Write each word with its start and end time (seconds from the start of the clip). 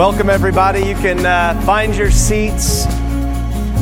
Welcome, 0.00 0.30
everybody. 0.30 0.80
You 0.80 0.94
can 0.94 1.26
uh, 1.26 1.60
find 1.66 1.94
your 1.94 2.10
seats. 2.10 2.86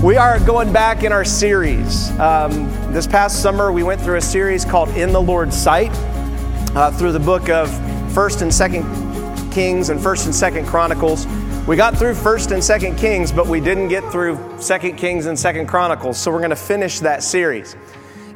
We 0.03 0.17
are 0.17 0.41
going 0.41 0.73
back 0.73 1.05
in 1.05 1.13
our 1.13 1.25
series. 1.25 2.11
Um, 2.19 2.69
this 2.93 3.07
past 3.07 3.41
summer, 3.41 3.71
we 3.71 3.85
went 3.85 4.01
through 4.01 4.17
a 4.17 4.21
series 4.21 4.65
called 4.65 4.89
In 4.97 5.13
the 5.13 5.23
Lord's 5.23 5.57
Sight 5.57 5.93
uh, 6.75 6.91
through 6.91 7.13
the 7.13 7.21
book 7.21 7.49
of 7.49 7.69
1st 8.15 8.43
and 8.43 8.51
2nd 8.51 9.53
Kings 9.55 9.91
and 9.91 10.01
1st 10.01 10.25
and 10.25 10.67
2nd 10.67 10.69
Chronicles. 10.69 11.25
We 11.69 11.77
got 11.77 11.97
through 11.97 12.15
1st 12.15 12.51
and 12.51 12.63
2nd 12.65 12.99
Kings, 12.99 13.31
but 13.31 13.47
we 13.47 13.61
didn't 13.61 13.87
get 13.87 14.03
through 14.11 14.39
2nd 14.57 14.99
Kings 14.99 15.27
and 15.27 15.39
2nd 15.39 15.69
Chronicles. 15.69 16.19
So 16.19 16.33
we're 16.33 16.39
going 16.39 16.51
to 16.51 16.57
finish 16.57 16.99
that 16.99 17.23
series. 17.23 17.77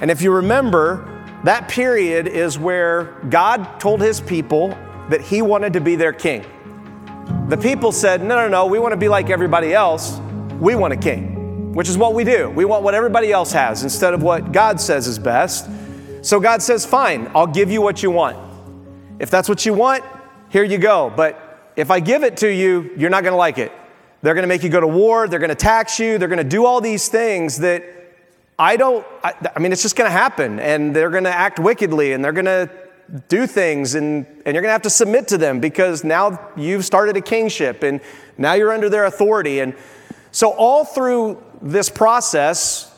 And 0.01 0.09
if 0.09 0.23
you 0.23 0.33
remember, 0.33 1.27
that 1.43 1.69
period 1.69 2.29
is 2.29 2.61
where 2.61 3.07
God 3.29 3.81
told 3.81 4.01
his 4.01 4.21
people 4.21 4.69
that 5.09 5.21
he 5.21 5.43
wanted 5.43 5.73
to 5.73 5.81
be 5.81 5.97
their 5.97 6.13
king. 6.13 6.45
The 7.49 7.57
people 7.57 7.93
said, 7.93 8.23
No, 8.23 8.37
no, 8.37 8.49
no, 8.49 8.67
we 8.67 8.79
want 8.79 8.93
to 8.93 8.97
be 8.97 9.09
like 9.09 9.31
everybody 9.31 9.75
else. 9.75 10.19
We 10.59 10.75
want 10.75 10.93
a 10.93 10.97
king, 10.97 11.75
which 11.75 11.89
is 11.89 11.99
what 11.99 12.15
we 12.15 12.25
do. 12.25 12.49
We 12.51 12.65
want 12.65 12.83
what 12.83 12.95
everybody 12.95 13.33
else 13.33 13.53
has 13.53 13.83
instead 13.83 14.15
of 14.15 14.23
what 14.23 14.53
God 14.53 14.81
says 14.81 15.07
is 15.07 15.19
best. 15.19 15.69
So 16.23 16.41
God 16.41 16.63
says, 16.63 16.87
Fine, 16.87 17.31
I'll 17.35 17.47
give 17.47 17.71
you 17.71 17.83
what 17.83 18.03
you 18.03 18.11
want. 18.11 18.39
If 19.19 19.31
that's 19.31 19.49
what 19.49 19.67
you 19.67 19.75
want, 19.75 20.05
here 20.49 20.65
you 20.65 20.79
go. 20.79 21.13
But 21.15 21.73
if 21.77 21.91
I 21.91 22.01
give 22.01 22.23
it 22.23 22.39
to 22.39 22.53
you, 22.53 22.91
you're 22.97 23.11
not 23.11 23.23
going 23.23 23.33
to 23.33 23.39
like 23.39 23.59
it. 23.59 23.73
They're 24.23 24.35
going 24.35 24.45
to 24.45 24.49
make 24.49 24.63
you 24.63 24.69
go 24.69 24.81
to 24.81 24.87
war. 24.87 25.27
They're 25.27 25.41
going 25.41 25.51
to 25.51 25.55
tax 25.55 25.99
you. 25.99 26.19
They're 26.19 26.29
going 26.29 26.39
to 26.39 26.45
do 26.45 26.65
all 26.65 26.81
these 26.81 27.09
things 27.09 27.59
that 27.59 27.85
I 28.59 28.77
don't, 28.77 29.05
I, 29.25 29.35
I 29.57 29.59
mean, 29.59 29.73
it's 29.73 29.83
just 29.83 29.97
going 29.97 30.09
to 30.09 30.17
happen. 30.17 30.61
And 30.61 30.95
they're 30.95 31.11
going 31.11 31.25
to 31.25 31.35
act 31.35 31.59
wickedly 31.59 32.13
and 32.13 32.25
they're 32.25 32.33
going 32.33 32.45
to 32.45 32.71
do 33.29 33.47
things 33.47 33.95
and, 33.95 34.27
and 34.47 34.55
you're 34.55 34.63
going 34.63 34.65
to 34.65 34.73
have 34.73 34.83
to 34.83 34.91
submit 34.91 35.29
to 35.29 35.39
them 35.39 35.61
because 35.61 36.03
now 36.03 36.49
you've 36.57 36.85
started 36.85 37.17
a 37.17 37.21
kingship 37.21 37.83
and 37.83 38.01
now 38.39 38.55
you're 38.55 38.73
under 38.73 38.89
their 38.89 39.05
authority. 39.05 39.61
And 39.61 39.75
so, 40.31 40.53
all 40.53 40.85
through 40.85 41.43
this 41.61 41.91
process, 41.91 42.91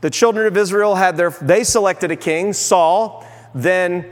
the 0.00 0.08
children 0.08 0.46
of 0.46 0.56
Israel 0.56 0.94
had 0.94 1.16
their, 1.16 1.30
they 1.30 1.62
selected 1.62 2.10
a 2.10 2.16
king, 2.16 2.54
Saul. 2.54 3.26
Then 3.54 4.06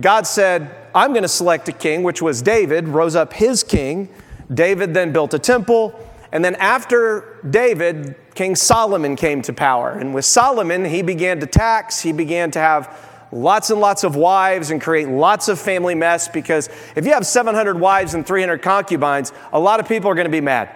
God 0.00 0.26
said, 0.26 0.74
I'm 0.94 1.12
going 1.12 1.22
to 1.22 1.28
select 1.28 1.68
a 1.68 1.72
king, 1.72 2.02
which 2.02 2.20
was 2.20 2.42
David, 2.42 2.88
rose 2.88 3.14
up 3.14 3.32
his 3.32 3.62
king. 3.62 4.08
David 4.52 4.94
then 4.94 5.12
built 5.12 5.32
a 5.32 5.38
temple. 5.38 5.94
And 6.32 6.44
then 6.44 6.56
after 6.56 7.38
David, 7.48 8.16
King 8.34 8.56
Solomon 8.56 9.14
came 9.14 9.42
to 9.42 9.52
power. 9.52 9.92
And 9.92 10.12
with 10.12 10.24
Solomon, 10.24 10.84
he 10.84 11.02
began 11.02 11.38
to 11.40 11.46
tax, 11.46 12.00
he 12.00 12.12
began 12.12 12.50
to 12.50 12.58
have 12.58 13.07
lots 13.32 13.70
and 13.70 13.80
lots 13.80 14.04
of 14.04 14.16
wives 14.16 14.70
and 14.70 14.80
create 14.80 15.08
lots 15.08 15.48
of 15.48 15.58
family 15.58 15.94
mess 15.94 16.28
because 16.28 16.68
if 16.96 17.04
you 17.04 17.12
have 17.12 17.26
700 17.26 17.78
wives 17.78 18.14
and 18.14 18.26
300 18.26 18.62
concubines, 18.62 19.32
a 19.52 19.60
lot 19.60 19.80
of 19.80 19.88
people 19.88 20.10
are 20.10 20.14
going 20.14 20.26
to 20.26 20.30
be 20.30 20.40
mad. 20.40 20.70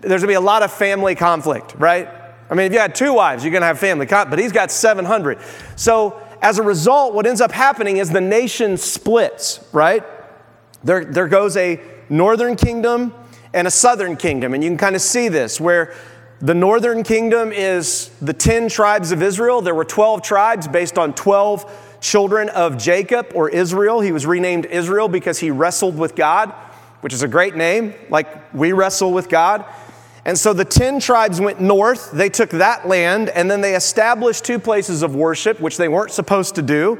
There's 0.00 0.22
going 0.22 0.22
to 0.22 0.26
be 0.26 0.34
a 0.34 0.40
lot 0.40 0.62
of 0.62 0.72
family 0.72 1.14
conflict, 1.14 1.74
right? 1.78 2.08
I 2.50 2.54
mean, 2.54 2.66
if 2.66 2.72
you 2.72 2.80
had 2.80 2.94
two 2.94 3.14
wives, 3.14 3.44
you're 3.44 3.52
going 3.52 3.62
to 3.62 3.66
have 3.66 3.78
family 3.78 4.06
conflict, 4.06 4.30
but 4.30 4.38
he's 4.38 4.52
got 4.52 4.70
700. 4.70 5.38
So 5.76 6.20
as 6.42 6.58
a 6.58 6.62
result, 6.62 7.14
what 7.14 7.26
ends 7.26 7.40
up 7.40 7.52
happening 7.52 7.98
is 7.98 8.10
the 8.10 8.20
nation 8.20 8.76
splits, 8.76 9.64
right? 9.72 10.04
There, 10.82 11.04
there 11.04 11.28
goes 11.28 11.56
a 11.56 11.80
northern 12.08 12.56
kingdom 12.56 13.14
and 13.54 13.66
a 13.66 13.70
southern 13.70 14.16
kingdom. 14.16 14.54
And 14.54 14.62
you 14.62 14.70
can 14.70 14.76
kind 14.78 14.96
of 14.96 15.02
see 15.02 15.28
this 15.28 15.60
where 15.60 15.94
the 16.40 16.54
northern 16.54 17.04
kingdom 17.04 17.52
is 17.52 18.10
the 18.20 18.32
10 18.32 18.68
tribes 18.68 19.12
of 19.12 19.22
Israel. 19.22 19.62
There 19.62 19.74
were 19.74 19.84
12 19.84 20.22
tribes 20.22 20.66
based 20.66 20.98
on 20.98 21.14
12 21.14 21.91
children 22.02 22.50
of 22.50 22.76
Jacob 22.76 23.32
or 23.34 23.48
Israel. 23.48 24.00
He 24.00 24.12
was 24.12 24.26
renamed 24.26 24.66
Israel 24.66 25.08
because 25.08 25.38
he 25.38 25.50
wrestled 25.50 25.96
with 25.96 26.14
God, 26.14 26.52
which 27.00 27.14
is 27.14 27.22
a 27.22 27.28
great 27.28 27.56
name, 27.56 27.94
like 28.10 28.52
we 28.52 28.72
wrestle 28.72 29.12
with 29.12 29.30
God. 29.30 29.64
And 30.24 30.38
so 30.38 30.52
the 30.52 30.64
10 30.64 31.00
tribes 31.00 31.40
went 31.40 31.60
north, 31.60 32.12
they 32.12 32.28
took 32.28 32.50
that 32.50 32.86
land, 32.86 33.28
and 33.30 33.50
then 33.50 33.60
they 33.60 33.74
established 33.74 34.44
two 34.44 34.58
places 34.58 35.02
of 35.02 35.16
worship, 35.16 35.60
which 35.60 35.78
they 35.78 35.88
weren't 35.88 36.12
supposed 36.12 36.56
to 36.56 36.62
do. 36.62 36.98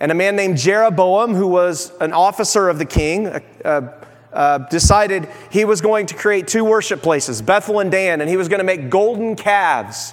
And 0.00 0.10
a 0.10 0.14
man 0.14 0.34
named 0.36 0.58
Jeroboam, 0.58 1.34
who 1.34 1.46
was 1.46 1.92
an 2.00 2.12
officer 2.12 2.68
of 2.68 2.78
the 2.78 2.84
king, 2.84 3.28
uh, 3.64 3.92
uh, 4.32 4.58
decided 4.58 5.28
he 5.50 5.64
was 5.64 5.80
going 5.80 6.06
to 6.06 6.14
create 6.14 6.46
two 6.46 6.64
worship 6.64 7.02
places, 7.02 7.40
Bethel 7.40 7.80
and 7.80 7.90
Dan, 7.90 8.20
and 8.20 8.28
he 8.28 8.36
was 8.36 8.48
going 8.48 8.58
to 8.58 8.64
make 8.64 8.90
golden 8.90 9.36
calves 9.36 10.12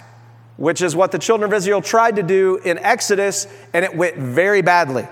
which 0.57 0.81
is 0.81 0.95
what 0.95 1.11
the 1.11 1.19
children 1.19 1.51
of 1.51 1.55
Israel 1.55 1.81
tried 1.81 2.15
to 2.17 2.23
do 2.23 2.57
in 2.63 2.77
Exodus, 2.79 3.47
and 3.73 3.83
it 3.83 3.95
went 3.95 4.17
very 4.17 4.61
badly. 4.61 5.07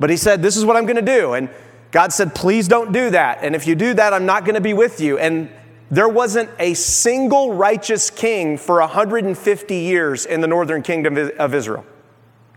But 0.00 0.10
he 0.10 0.16
said, 0.16 0.42
This 0.42 0.56
is 0.56 0.64
what 0.64 0.76
I'm 0.76 0.86
going 0.86 0.96
to 0.96 1.02
do. 1.02 1.34
And 1.34 1.50
God 1.90 2.12
said, 2.12 2.34
Please 2.34 2.68
don't 2.68 2.92
do 2.92 3.10
that. 3.10 3.38
And 3.42 3.54
if 3.56 3.66
you 3.66 3.74
do 3.74 3.94
that, 3.94 4.12
I'm 4.12 4.26
not 4.26 4.44
going 4.44 4.54
to 4.54 4.60
be 4.60 4.74
with 4.74 5.00
you. 5.00 5.18
And 5.18 5.50
there 5.90 6.08
wasn't 6.08 6.50
a 6.58 6.74
single 6.74 7.54
righteous 7.54 8.10
king 8.10 8.58
for 8.58 8.78
150 8.80 9.74
years 9.74 10.26
in 10.26 10.40
the 10.40 10.46
northern 10.46 10.82
kingdom 10.82 11.30
of 11.38 11.54
Israel. 11.54 11.84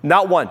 Not 0.03 0.29
one. 0.29 0.49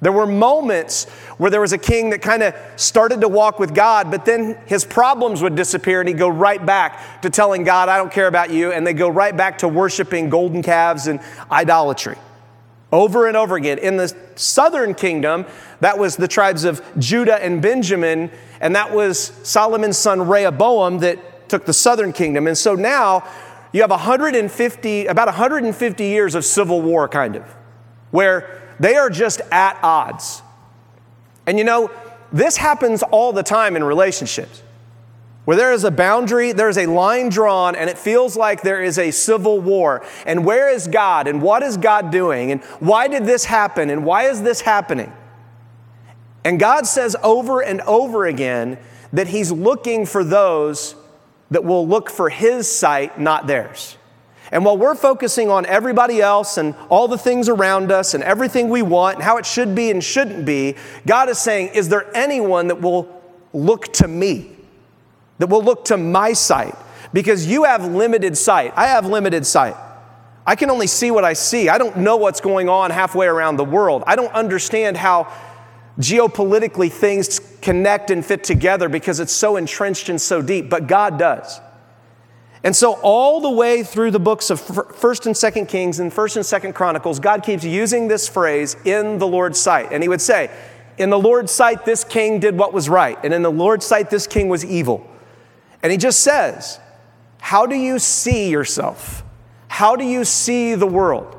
There 0.00 0.12
were 0.12 0.26
moments 0.26 1.06
where 1.38 1.50
there 1.50 1.60
was 1.60 1.72
a 1.72 1.78
king 1.78 2.10
that 2.10 2.22
kind 2.22 2.42
of 2.42 2.54
started 2.76 3.20
to 3.22 3.28
walk 3.28 3.58
with 3.58 3.74
God, 3.74 4.10
but 4.10 4.24
then 4.24 4.56
his 4.66 4.84
problems 4.84 5.42
would 5.42 5.56
disappear 5.56 6.00
and 6.00 6.08
he'd 6.08 6.18
go 6.18 6.28
right 6.28 6.64
back 6.64 7.22
to 7.22 7.30
telling 7.30 7.64
God, 7.64 7.88
I 7.88 7.96
don't 7.96 8.12
care 8.12 8.28
about 8.28 8.50
you. 8.50 8.70
And 8.72 8.86
they 8.86 8.92
go 8.92 9.08
right 9.08 9.36
back 9.36 9.58
to 9.58 9.68
worshiping 9.68 10.30
golden 10.30 10.62
calves 10.62 11.08
and 11.08 11.20
idolatry 11.50 12.16
over 12.92 13.26
and 13.26 13.36
over 13.36 13.56
again. 13.56 13.78
In 13.78 13.96
the 13.96 14.14
southern 14.36 14.94
kingdom, 14.94 15.46
that 15.80 15.98
was 15.98 16.16
the 16.16 16.28
tribes 16.28 16.64
of 16.64 16.82
Judah 16.98 17.42
and 17.42 17.60
Benjamin, 17.60 18.30
and 18.60 18.74
that 18.76 18.94
was 18.94 19.32
Solomon's 19.42 19.98
son 19.98 20.26
Rehoboam 20.26 20.98
that 21.00 21.48
took 21.48 21.66
the 21.66 21.72
southern 21.72 22.12
kingdom. 22.12 22.46
And 22.46 22.56
so 22.56 22.74
now 22.74 23.28
you 23.72 23.82
have 23.82 23.90
150, 23.90 25.06
about 25.06 25.26
150 25.26 26.04
years 26.04 26.34
of 26.34 26.44
civil 26.44 26.80
war, 26.80 27.08
kind 27.08 27.36
of, 27.36 27.44
where 28.10 28.67
they 28.80 28.96
are 28.96 29.10
just 29.10 29.40
at 29.50 29.78
odds. 29.82 30.42
And 31.46 31.58
you 31.58 31.64
know, 31.64 31.90
this 32.32 32.56
happens 32.56 33.02
all 33.02 33.32
the 33.32 33.42
time 33.42 33.76
in 33.76 33.84
relationships. 33.84 34.62
Where 35.44 35.56
there 35.56 35.72
is 35.72 35.84
a 35.84 35.90
boundary, 35.90 36.52
there 36.52 36.68
is 36.68 36.76
a 36.76 36.84
line 36.84 37.30
drawn, 37.30 37.74
and 37.74 37.88
it 37.88 37.96
feels 37.96 38.36
like 38.36 38.60
there 38.60 38.82
is 38.82 38.98
a 38.98 39.10
civil 39.10 39.60
war. 39.60 40.04
And 40.26 40.44
where 40.44 40.68
is 40.68 40.86
God? 40.86 41.26
And 41.26 41.40
what 41.40 41.62
is 41.62 41.78
God 41.78 42.10
doing? 42.10 42.52
And 42.52 42.62
why 42.80 43.08
did 43.08 43.24
this 43.24 43.46
happen? 43.46 43.88
And 43.88 44.04
why 44.04 44.24
is 44.24 44.42
this 44.42 44.60
happening? 44.60 45.10
And 46.44 46.60
God 46.60 46.86
says 46.86 47.16
over 47.22 47.62
and 47.62 47.80
over 47.82 48.26
again 48.26 48.78
that 49.14 49.28
He's 49.28 49.50
looking 49.50 50.04
for 50.04 50.22
those 50.22 50.94
that 51.50 51.64
will 51.64 51.88
look 51.88 52.10
for 52.10 52.28
His 52.28 52.70
sight, 52.70 53.18
not 53.18 53.46
theirs. 53.46 53.96
And 54.50 54.64
while 54.64 54.78
we're 54.78 54.94
focusing 54.94 55.50
on 55.50 55.66
everybody 55.66 56.22
else 56.22 56.56
and 56.56 56.74
all 56.88 57.06
the 57.08 57.18
things 57.18 57.48
around 57.48 57.92
us 57.92 58.14
and 58.14 58.24
everything 58.24 58.68
we 58.68 58.82
want 58.82 59.16
and 59.16 59.24
how 59.24 59.36
it 59.36 59.44
should 59.44 59.74
be 59.74 59.90
and 59.90 60.02
shouldn't 60.02 60.46
be, 60.46 60.76
God 61.06 61.28
is 61.28 61.38
saying, 61.38 61.70
Is 61.74 61.88
there 61.88 62.14
anyone 62.16 62.68
that 62.68 62.80
will 62.80 63.22
look 63.52 63.92
to 63.94 64.08
me, 64.08 64.56
that 65.38 65.48
will 65.48 65.62
look 65.62 65.84
to 65.86 65.96
my 65.96 66.32
sight? 66.32 66.74
Because 67.12 67.46
you 67.46 67.64
have 67.64 67.84
limited 67.84 68.36
sight. 68.36 68.72
I 68.76 68.86
have 68.86 69.06
limited 69.06 69.46
sight. 69.46 69.76
I 70.46 70.56
can 70.56 70.70
only 70.70 70.86
see 70.86 71.10
what 71.10 71.24
I 71.24 71.34
see. 71.34 71.68
I 71.68 71.76
don't 71.76 71.98
know 71.98 72.16
what's 72.16 72.40
going 72.40 72.70
on 72.70 72.90
halfway 72.90 73.26
around 73.26 73.58
the 73.58 73.64
world. 73.64 74.02
I 74.06 74.16
don't 74.16 74.32
understand 74.32 74.96
how 74.96 75.30
geopolitically 75.98 76.90
things 76.90 77.40
connect 77.60 78.10
and 78.10 78.24
fit 78.24 78.44
together 78.44 78.88
because 78.88 79.20
it's 79.20 79.32
so 79.32 79.56
entrenched 79.56 80.08
and 80.08 80.18
so 80.18 80.40
deep, 80.40 80.70
but 80.70 80.86
God 80.86 81.18
does. 81.18 81.60
And 82.64 82.74
so, 82.74 82.94
all 83.02 83.40
the 83.40 83.50
way 83.50 83.82
through 83.84 84.10
the 84.10 84.18
books 84.18 84.50
of 84.50 84.60
1st 84.60 85.26
and 85.26 85.34
2nd 85.34 85.68
Kings 85.68 86.00
and 86.00 86.10
1st 86.10 86.36
and 86.36 86.64
2nd 86.64 86.74
Chronicles, 86.74 87.20
God 87.20 87.42
keeps 87.42 87.62
using 87.64 88.08
this 88.08 88.28
phrase, 88.28 88.76
in 88.84 89.18
the 89.18 89.26
Lord's 89.26 89.60
sight. 89.60 89.88
And 89.92 90.02
He 90.02 90.08
would 90.08 90.20
say, 90.20 90.50
In 90.96 91.10
the 91.10 91.18
Lord's 91.18 91.52
sight, 91.52 91.84
this 91.84 92.02
king 92.02 92.40
did 92.40 92.58
what 92.58 92.72
was 92.72 92.88
right. 92.88 93.16
And 93.22 93.32
in 93.32 93.42
the 93.42 93.50
Lord's 93.50 93.86
sight, 93.86 94.10
this 94.10 94.26
king 94.26 94.48
was 94.48 94.64
evil. 94.64 95.08
And 95.82 95.92
He 95.92 95.98
just 95.98 96.20
says, 96.20 96.80
How 97.38 97.64
do 97.64 97.76
you 97.76 98.00
see 98.00 98.50
yourself? 98.50 99.22
How 99.68 99.94
do 99.94 100.04
you 100.04 100.24
see 100.24 100.74
the 100.74 100.86
world? 100.86 101.37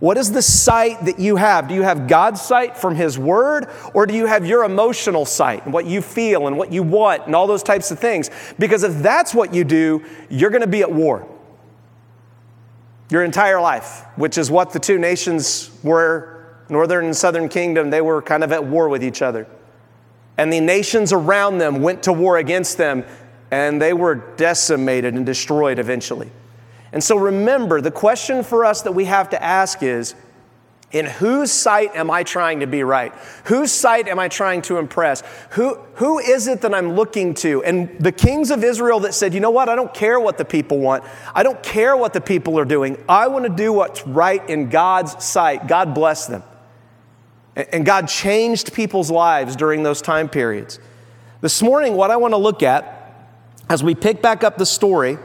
What 0.00 0.16
is 0.16 0.32
the 0.32 0.42
sight 0.42 1.04
that 1.04 1.20
you 1.20 1.36
have? 1.36 1.68
Do 1.68 1.74
you 1.74 1.82
have 1.82 2.08
God's 2.08 2.40
sight 2.40 2.76
from 2.76 2.96
His 2.96 3.18
Word, 3.18 3.68
or 3.94 4.06
do 4.06 4.14
you 4.14 4.26
have 4.26 4.46
your 4.46 4.64
emotional 4.64 5.24
sight 5.24 5.64
and 5.64 5.72
what 5.72 5.86
you 5.86 6.02
feel 6.02 6.46
and 6.46 6.58
what 6.58 6.72
you 6.72 6.82
want 6.82 7.26
and 7.26 7.36
all 7.36 7.46
those 7.46 7.62
types 7.62 7.90
of 7.90 7.98
things? 7.98 8.30
Because 8.58 8.82
if 8.82 8.94
that's 9.02 9.34
what 9.34 9.54
you 9.54 9.62
do, 9.62 10.04
you're 10.28 10.50
going 10.50 10.62
to 10.62 10.66
be 10.66 10.80
at 10.80 10.90
war 10.90 11.28
your 13.10 13.24
entire 13.24 13.60
life, 13.60 14.04
which 14.16 14.38
is 14.38 14.50
what 14.50 14.72
the 14.72 14.78
two 14.78 14.98
nations 14.98 15.70
were 15.82 16.46
Northern 16.68 17.06
and 17.06 17.16
Southern 17.16 17.48
Kingdom, 17.48 17.90
they 17.90 18.00
were 18.00 18.22
kind 18.22 18.44
of 18.44 18.52
at 18.52 18.64
war 18.64 18.88
with 18.88 19.02
each 19.02 19.22
other. 19.22 19.46
And 20.38 20.52
the 20.52 20.60
nations 20.60 21.12
around 21.12 21.58
them 21.58 21.82
went 21.82 22.04
to 22.04 22.12
war 22.12 22.38
against 22.38 22.78
them, 22.78 23.04
and 23.50 23.82
they 23.82 23.92
were 23.92 24.14
decimated 24.14 25.14
and 25.14 25.26
destroyed 25.26 25.80
eventually. 25.80 26.30
And 26.92 27.02
so 27.02 27.16
remember, 27.16 27.80
the 27.80 27.90
question 27.90 28.42
for 28.42 28.64
us 28.64 28.82
that 28.82 28.92
we 28.92 29.04
have 29.04 29.30
to 29.30 29.42
ask 29.42 29.82
is 29.82 30.14
In 30.92 31.06
whose 31.06 31.52
sight 31.52 31.94
am 31.94 32.10
I 32.10 32.24
trying 32.24 32.60
to 32.60 32.66
be 32.66 32.82
right? 32.82 33.14
Whose 33.44 33.70
sight 33.70 34.08
am 34.08 34.18
I 34.18 34.26
trying 34.26 34.60
to 34.62 34.78
impress? 34.78 35.22
Who, 35.50 35.76
who 35.94 36.18
is 36.18 36.48
it 36.48 36.62
that 36.62 36.74
I'm 36.74 36.94
looking 36.94 37.32
to? 37.34 37.62
And 37.62 37.96
the 38.00 38.10
kings 38.10 38.50
of 38.50 38.64
Israel 38.64 38.98
that 39.00 39.14
said, 39.14 39.32
you 39.32 39.38
know 39.38 39.52
what, 39.52 39.68
I 39.68 39.76
don't 39.76 39.94
care 39.94 40.18
what 40.18 40.36
the 40.36 40.44
people 40.44 40.80
want. 40.80 41.04
I 41.32 41.44
don't 41.44 41.62
care 41.62 41.96
what 41.96 42.12
the 42.12 42.20
people 42.20 42.58
are 42.58 42.64
doing. 42.64 43.02
I 43.08 43.28
want 43.28 43.44
to 43.44 43.50
do 43.50 43.72
what's 43.72 44.04
right 44.04 44.46
in 44.50 44.68
God's 44.68 45.24
sight. 45.24 45.68
God 45.68 45.94
bless 45.94 46.26
them. 46.26 46.42
And 47.54 47.86
God 47.86 48.08
changed 48.08 48.74
people's 48.74 49.12
lives 49.12 49.54
during 49.54 49.84
those 49.84 50.02
time 50.02 50.28
periods. 50.28 50.80
This 51.40 51.62
morning, 51.62 51.94
what 51.94 52.10
I 52.10 52.16
want 52.16 52.32
to 52.32 52.38
look 52.38 52.64
at 52.64 52.96
as 53.68 53.84
we 53.84 53.94
pick 53.94 54.20
back 54.20 54.42
up 54.42 54.58
the 54.58 54.66
story, 54.66 55.18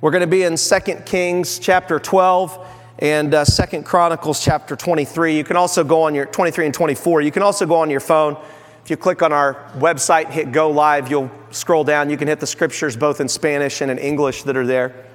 we're 0.00 0.10
going 0.10 0.22
to 0.22 0.26
be 0.26 0.44
in 0.44 0.56
2 0.56 0.80
Kings 1.04 1.58
chapter 1.58 1.98
12 1.98 2.66
and 3.00 3.34
uh, 3.34 3.44
Second 3.44 3.84
Chronicles 3.84 4.42
chapter 4.42 4.74
23. 4.74 5.36
You 5.36 5.44
can 5.44 5.56
also 5.56 5.84
go 5.84 6.02
on 6.04 6.14
your 6.14 6.24
23 6.24 6.64
and 6.64 6.74
24. 6.74 7.20
You 7.20 7.30
can 7.30 7.42
also 7.42 7.66
go 7.66 7.76
on 7.76 7.90
your 7.90 8.00
phone. 8.00 8.38
If 8.82 8.88
you 8.88 8.96
click 8.96 9.20
on 9.20 9.30
our 9.30 9.70
website, 9.76 10.30
hit 10.30 10.52
go 10.52 10.70
live, 10.70 11.10
you'll 11.10 11.30
scroll 11.50 11.84
down. 11.84 12.08
You 12.08 12.16
can 12.16 12.28
hit 12.28 12.40
the 12.40 12.46
scriptures 12.46 12.96
both 12.96 13.20
in 13.20 13.28
Spanish 13.28 13.82
and 13.82 13.90
in 13.90 13.98
English 13.98 14.44
that 14.44 14.56
are 14.56 14.66
there. 14.66 15.06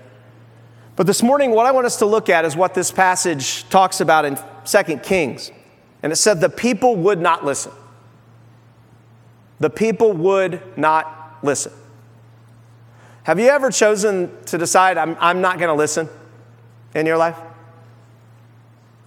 But 0.95 1.07
this 1.07 1.23
morning, 1.23 1.49
what 1.49 1.65
I 1.65 1.71
want 1.71 1.87
us 1.87 1.97
to 1.97 2.05
look 2.05 2.29
at 2.29 2.45
is 2.45 2.55
what 2.55 2.75
this 2.75 2.91
passage 2.91 3.67
talks 3.69 4.01
about 4.01 4.23
in 4.23 4.37
Second 4.65 5.01
Kings. 5.01 5.51
And 6.03 6.11
it 6.11 6.17
said, 6.17 6.39
The 6.39 6.49
people 6.49 6.95
would 6.97 7.19
not 7.19 7.43
listen. 7.43 7.71
The 9.59 9.71
people 9.71 10.13
would 10.13 10.61
not 10.77 11.39
listen. 11.41 11.73
Have 13.25 13.39
you 13.39 13.49
ever 13.49 13.69
chosen 13.69 14.31
to 14.45 14.57
decide, 14.57 14.97
I'm, 14.97 15.17
I'm 15.19 15.41
not 15.41 15.57
going 15.59 15.69
to 15.69 15.75
listen 15.75 16.09
in 16.95 17.05
your 17.05 17.17
life? 17.17 17.37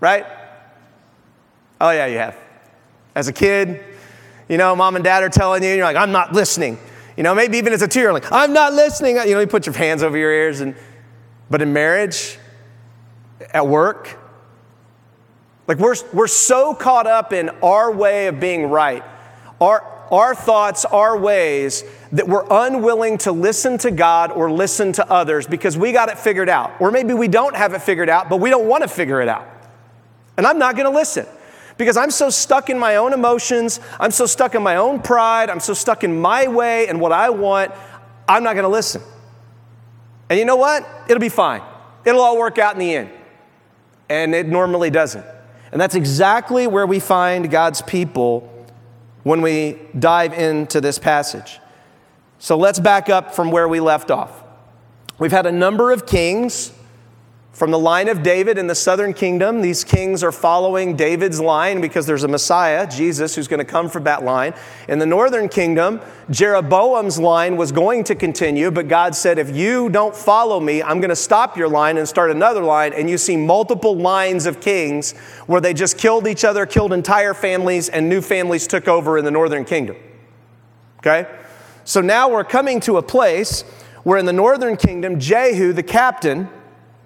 right? 0.00 0.26
Oh, 1.81 1.91
yeah, 1.91 2.06
you 2.06 2.19
have. 2.19 2.37
As 3.15 3.29
a 3.29 3.32
kid, 3.32 3.85
you 4.49 4.56
know, 4.56 4.75
mom 4.76 4.97
and 4.97 5.05
dad 5.05 5.23
are 5.23 5.29
telling 5.29 5.62
you, 5.62 5.70
and 5.70 5.76
you're 5.76 5.87
like, 5.87 5.97
I'm 5.97 6.12
not 6.12 6.32
listening. 6.32 6.79
You 7.17 7.23
know, 7.23 7.35
maybe 7.35 7.59
even 7.59 7.73
as 7.73 7.82
a 7.82 7.88
teacher, 7.88 8.12
like, 8.12 8.31
I'm 8.31 8.53
not 8.53 8.73
listening. 8.75 9.17
You 9.17 9.35
know, 9.35 9.41
you 9.41 9.47
put 9.47 9.67
your 9.67 9.75
hands 9.75 10.03
over 10.03 10.17
your 10.17 10.31
ears. 10.31 10.61
And, 10.61 10.76
but 11.50 11.62
in 11.62 11.73
marriage, 11.73 12.38
at 13.53 13.67
work, 13.67 14.19
like 15.67 15.79
we're, 15.79 15.97
we're 16.12 16.29
so 16.29 16.75
caught 16.75 17.06
up 17.06 17.32
in 17.32 17.50
our 17.62 17.91
way 17.91 18.29
of 18.29 18.41
being 18.41 18.70
right, 18.70 19.03
our, 19.61 19.85
our 20.10 20.34
thoughts, 20.34 20.84
our 20.84 21.16
ways, 21.16 21.84
that 22.12 22.26
we're 22.26 22.46
unwilling 22.50 23.19
to 23.19 23.32
listen 23.32 23.78
to 23.78 23.90
God 23.90 24.32
or 24.32 24.50
listen 24.50 24.93
to 24.93 25.10
others 25.10 25.46
because 25.46 25.76
we 25.76 25.93
got 25.93 26.08
it 26.08 26.19
figured 26.19 26.49
out. 26.49 26.81
Or 26.81 26.90
maybe 26.90 27.14
we 27.14 27.28
don't 27.28 27.56
have 27.56 27.75
it 27.75 27.82
figured 27.82 28.08
out, 28.08 28.28
but 28.28 28.38
we 28.38 28.50
don't 28.50 28.66
want 28.66 28.82
to 28.82 28.88
figure 28.88 29.20
it 29.20 29.28
out. 29.28 29.46
And 30.37 30.46
I'm 30.46 30.58
not 30.58 30.76
going 30.76 30.90
to 30.90 30.96
listen 30.96 31.26
because 31.76 31.96
I'm 31.96 32.10
so 32.10 32.31
stuck 32.31 32.70
in 32.70 32.78
my 32.78 32.96
own 32.96 33.12
emotions. 33.12 33.81
I'm 33.99 34.10
so 34.10 34.26
stuck 34.26 34.55
in 34.55 34.62
my 34.62 34.76
own 34.76 35.00
pride. 35.00 35.50
I'm 35.50 35.60
so 35.60 35.75
stuck 35.75 36.05
in 36.05 36.20
my 36.20 36.49
way 36.49 36.88
and 36.88 37.00
what 37.00 37.12
I 37.12 37.31
want. 37.31 37.72
I'm 38.28 38.43
not 38.43 38.55
going 38.55 38.64
to 38.64 38.69
listen. 38.69 39.02
And 40.31 40.38
you 40.38 40.44
know 40.44 40.56
what? 40.56 40.87
It'll 41.08 41.20
be 41.20 41.28
fine. 41.28 41.62
It'll 42.05 42.20
all 42.20 42.38
work 42.38 42.58
out 42.58 42.75
in 42.75 42.81
the 42.81 42.94
end. 42.94 43.10
And 44.08 44.34
it 44.34 44.46
normally 44.46 44.90
doesn't. 44.90 45.25
And 45.72 45.81
that's 45.81 45.94
exactly 45.94 46.66
where 46.66 46.87
we 46.87 46.99
find 46.99 47.50
God's 47.50 47.82
people 47.82 48.57
when 49.23 49.43
we 49.43 49.79
dive 49.99 50.32
into 50.32 50.81
this 50.81 50.99
passage. 50.99 51.61
So 52.38 52.56
let's 52.56 52.79
back 52.79 53.09
up 53.09 53.35
from 53.35 53.50
where 53.50 53.69
we 53.69 53.81
left 53.81 54.11
off. 54.11 54.44
We've 55.19 55.32
had 55.32 55.47
a 55.47 55.53
number 55.53 55.91
of 55.91 56.06
kings 56.06 56.73
from 57.52 57.72
the 57.72 57.78
line 57.78 58.08
of 58.08 58.22
David 58.22 58.56
in 58.56 58.68
the 58.68 58.74
southern 58.74 59.12
kingdom, 59.12 59.62
these 59.62 59.82
kings 59.82 60.22
are 60.22 60.30
following 60.30 60.94
David's 60.94 61.40
line 61.40 61.80
because 61.80 62.06
there's 62.06 62.22
a 62.22 62.28
Messiah, 62.28 62.86
Jesus, 62.86 63.34
who's 63.34 63.48
going 63.48 63.58
to 63.58 63.64
come 63.64 63.88
from 63.88 64.04
that 64.04 64.22
line. 64.22 64.54
In 64.86 65.00
the 65.00 65.06
northern 65.06 65.48
kingdom, 65.48 66.00
Jeroboam's 66.30 67.18
line 67.18 67.56
was 67.56 67.72
going 67.72 68.04
to 68.04 68.14
continue, 68.14 68.70
but 68.70 68.86
God 68.86 69.16
said, 69.16 69.38
if 69.40 69.56
you 69.56 69.88
don't 69.88 70.14
follow 70.14 70.60
me, 70.60 70.82
I'm 70.82 71.00
going 71.00 71.08
to 71.08 71.16
stop 71.16 71.56
your 71.56 71.68
line 71.68 71.96
and 71.96 72.06
start 72.06 72.30
another 72.30 72.62
line. 72.62 72.92
And 72.92 73.10
you 73.10 73.18
see 73.18 73.36
multiple 73.36 73.96
lines 73.96 74.46
of 74.46 74.60
kings 74.60 75.16
where 75.46 75.60
they 75.60 75.74
just 75.74 75.98
killed 75.98 76.28
each 76.28 76.44
other, 76.44 76.64
killed 76.64 76.92
entire 76.92 77.34
families, 77.34 77.88
and 77.88 78.08
new 78.08 78.20
families 78.20 78.68
took 78.68 78.86
over 78.86 79.18
in 79.18 79.24
the 79.24 79.32
northern 79.32 79.64
kingdom. 79.64 79.96
Okay? 80.98 81.26
So 81.84 82.00
now 82.00 82.28
we're 82.28 82.44
coming 82.44 82.78
to 82.80 82.98
a 82.98 83.02
place 83.02 83.62
where 84.04 84.18
in 84.18 84.26
the 84.26 84.32
northern 84.32 84.76
kingdom, 84.76 85.18
Jehu, 85.18 85.72
the 85.72 85.82
captain, 85.82 86.48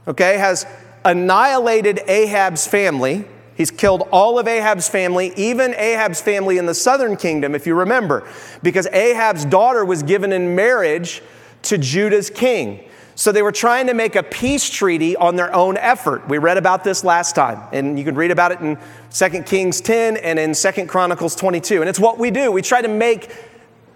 okay, 0.07 0.39
has 0.39 0.67
annihilated 1.05 2.01
Ahab's 2.07 2.67
family. 2.67 3.25
He's 3.55 3.71
killed 3.71 4.09
all 4.11 4.39
of 4.39 4.49
Ahab's 4.49 4.89
family, 4.89 5.33
even 5.37 5.75
Ahab's 5.75 6.21
family 6.21 6.59
in 6.59 6.67
the 6.67 6.75
southern 6.75 7.17
kingdom, 7.17 7.55
if 7.55 7.67
you 7.67 7.75
remember, 7.75 8.27
because 8.63 8.87
Ahab's 8.89 9.45
daughter 9.45 9.85
was 9.85 10.03
given 10.03 10.33
in 10.33 10.55
marriage 10.55 11.23
to 11.63 11.79
Judah's 11.79 12.31
king. 12.31 12.89
So 13.15 13.31
they 13.31 13.43
were 13.43 13.53
trying 13.53 13.89
to 13.89 13.95
make 13.95 14.17
a 14.17 14.23
peace 14.23 14.69
treaty 14.71 15.17
on 15.17 15.37
their 15.37 15.55
own 15.55 15.77
effort. 15.77 16.27
We 16.29 16.39
read 16.39 16.57
about 16.57 16.83
this 16.83 17.05
last 17.05 17.35
time, 17.35 17.61
and 17.71 17.99
you 17.99 18.05
can 18.05 18.15
read 18.15 18.31
about 18.31 18.53
it 18.53 18.61
in 18.61 18.79
2 19.13 19.43
Kings 19.43 19.81
10 19.83 20.17
and 20.17 20.39
in 20.39 20.55
2 20.55 20.87
Chronicles 20.87 21.37
22. 21.37 21.83
And 21.83 21.91
it's 21.91 22.01
what 22.01 22.19
we 22.19 22.31
do. 22.31 22.51
We 22.51 22.63
try 22.63 22.81
to 22.81 22.89
make 22.89 23.31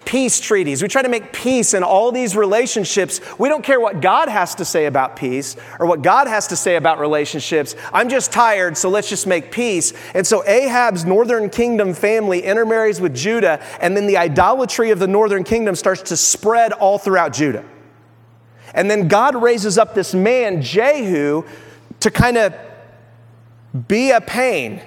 peace 0.07 0.39
treaties. 0.39 0.81
We 0.81 0.87
try 0.87 1.01
to 1.01 1.09
make 1.09 1.33
peace 1.33 1.73
in 1.73 1.83
all 1.83 2.13
these 2.13 2.33
relationships. 2.33 3.19
We 3.37 3.49
don't 3.49 3.61
care 3.61 3.77
what 3.77 3.99
God 3.99 4.29
has 4.29 4.55
to 4.55 4.63
say 4.63 4.85
about 4.85 5.17
peace 5.17 5.57
or 5.81 5.85
what 5.85 6.01
God 6.01 6.27
has 6.27 6.47
to 6.47 6.55
say 6.55 6.77
about 6.77 6.97
relationships. 6.97 7.75
I'm 7.91 8.07
just 8.07 8.31
tired, 8.31 8.77
so 8.77 8.87
let's 8.87 9.09
just 9.09 9.27
make 9.27 9.51
peace. 9.51 9.91
And 10.13 10.25
so 10.25 10.45
Ahab's 10.47 11.03
northern 11.03 11.49
kingdom 11.49 11.93
family 11.93 12.39
intermarries 12.39 13.01
with 13.01 13.13
Judah, 13.13 13.61
and 13.81 13.97
then 13.97 14.07
the 14.07 14.15
idolatry 14.15 14.91
of 14.91 14.99
the 14.99 15.07
northern 15.07 15.43
kingdom 15.43 15.75
starts 15.75 16.03
to 16.03 16.15
spread 16.15 16.71
all 16.71 16.97
throughout 16.97 17.33
Judah. 17.33 17.65
And 18.73 18.89
then 18.89 19.09
God 19.09 19.35
raises 19.35 19.77
up 19.77 19.93
this 19.93 20.13
man, 20.13 20.61
Jehu, 20.61 21.43
to 21.99 22.11
kind 22.11 22.37
of 22.37 22.55
be 23.89 24.11
a 24.11 24.21
pain 24.21 24.81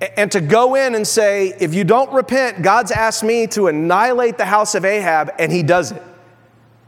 and 0.00 0.32
to 0.32 0.40
go 0.40 0.76
in 0.76 0.94
and 0.94 1.06
say, 1.06 1.54
if 1.60 1.74
you 1.74 1.84
don't 1.84 2.10
repent, 2.12 2.62
God's 2.62 2.90
asked 2.90 3.22
me 3.22 3.46
to 3.48 3.66
annihilate 3.68 4.38
the 4.38 4.46
house 4.46 4.74
of 4.74 4.84
Ahab, 4.84 5.30
and 5.38 5.52
he 5.52 5.62
does 5.62 5.92
it. 5.92 6.02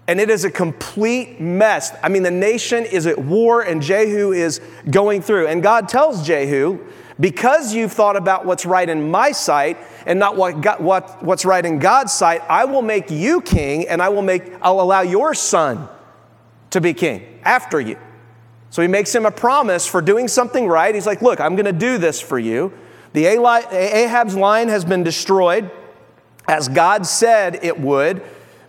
And 0.09 0.19
it 0.19 0.31
is 0.31 0.45
a 0.45 0.51
complete 0.51 1.41
mess. 1.41 1.95
I 2.03 2.09
mean, 2.09 2.23
the 2.23 2.31
nation 2.31 2.85
is 2.85 3.07
at 3.07 3.19
war, 3.19 3.61
and 3.61 3.83
Jehu 3.83 4.33
is 4.33 4.61
going 4.91 5.21
through. 5.23 5.47
And 5.47 5.63
God 5.63 5.89
tells 5.89 6.27
Jehu, 6.27 6.85
because 7.21 7.75
you've 7.75 7.93
thought 7.93 8.17
about 8.17 8.47
what's 8.47 8.65
right 8.65 8.89
in 8.89 9.11
my 9.11 9.33
sight 9.33 9.77
and 10.07 10.19
not 10.19 10.37
what, 10.37 10.61
God, 10.63 10.81
what, 10.81 11.23
what's 11.23 11.45
right 11.45 11.65
in 11.65 11.79
God's 11.79 12.13
sight, 12.13 12.43
I 12.49 12.65
will 12.65 12.83
make 12.83 13.11
you 13.11 13.43
king, 13.43 13.87
and 13.89 14.03
I 14.03 14.09
will 14.09 14.23
make, 14.23 14.43
I'll 14.63 14.81
allow 14.81 15.03
your 15.03 15.35
son 15.35 15.89
to 16.71 16.81
be 16.81 16.95
king 16.95 17.41
after 17.45 17.79
you. 17.79 17.99
So 18.71 18.81
he 18.81 18.89
makes 18.89 19.15
him 19.15 19.27
a 19.27 19.31
promise 19.31 19.87
for 19.87 20.01
doing 20.01 20.29
something 20.29 20.67
right. 20.67 20.95
He's 20.95 21.07
like, 21.07 21.21
Look, 21.21 21.41
I'm 21.41 21.57
going 21.57 21.67
to 21.67 21.73
do 21.73 21.99
this 21.99 22.23
for 22.23 22.39
you. 22.39 22.73
The 23.13 23.27
Ahab's 23.27 24.35
line 24.35 24.69
has 24.69 24.85
been 24.85 25.03
destroyed 25.03 25.71
as 26.49 26.69
God 26.69 27.07
said 27.07 27.61
it 27.63 27.79
would 27.79 28.23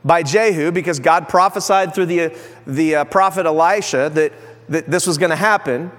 by 0.03 0.23
Jehu 0.23 0.71
because 0.71 0.99
God 0.99 1.29
prophesied 1.29 1.95
through 1.95 2.07
the, 2.07 2.37
the 2.67 2.95
uh, 2.95 3.03
prophet 3.05 3.45
Elisha 3.45 4.11
that, 4.13 4.33
that 4.69 4.89
this 4.89 5.07
was 5.07 5.17
going 5.17 5.29
to 5.29 5.35
happen. 5.35 5.91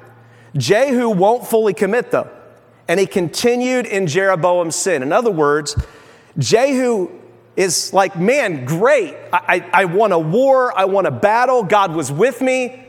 Jehu 0.57 1.11
won't 1.11 1.47
fully 1.47 1.75
commit 1.75 2.11
though, 2.11 2.31
and 2.87 3.01
he 3.01 3.07
continued 3.07 3.87
in 3.87 4.07
Jeroboam's 4.07 4.77
sin. 4.77 5.03
In 5.03 5.13
other 5.13 5.31
words, 5.31 5.77
Jehu 6.39 7.11
is 7.57 7.93
like, 7.93 8.17
man, 8.17 8.65
great. 8.65 9.15
I, 9.33 9.41
I, 9.73 9.83
I 9.83 9.85
won 9.87 10.13
a 10.13 10.19
war, 10.19 10.77
I 10.77 10.85
won 10.85 11.07
a 11.07 11.11
battle, 11.11 11.63
God 11.63 11.95
was 11.95 12.13
with 12.13 12.41
me, 12.41 12.87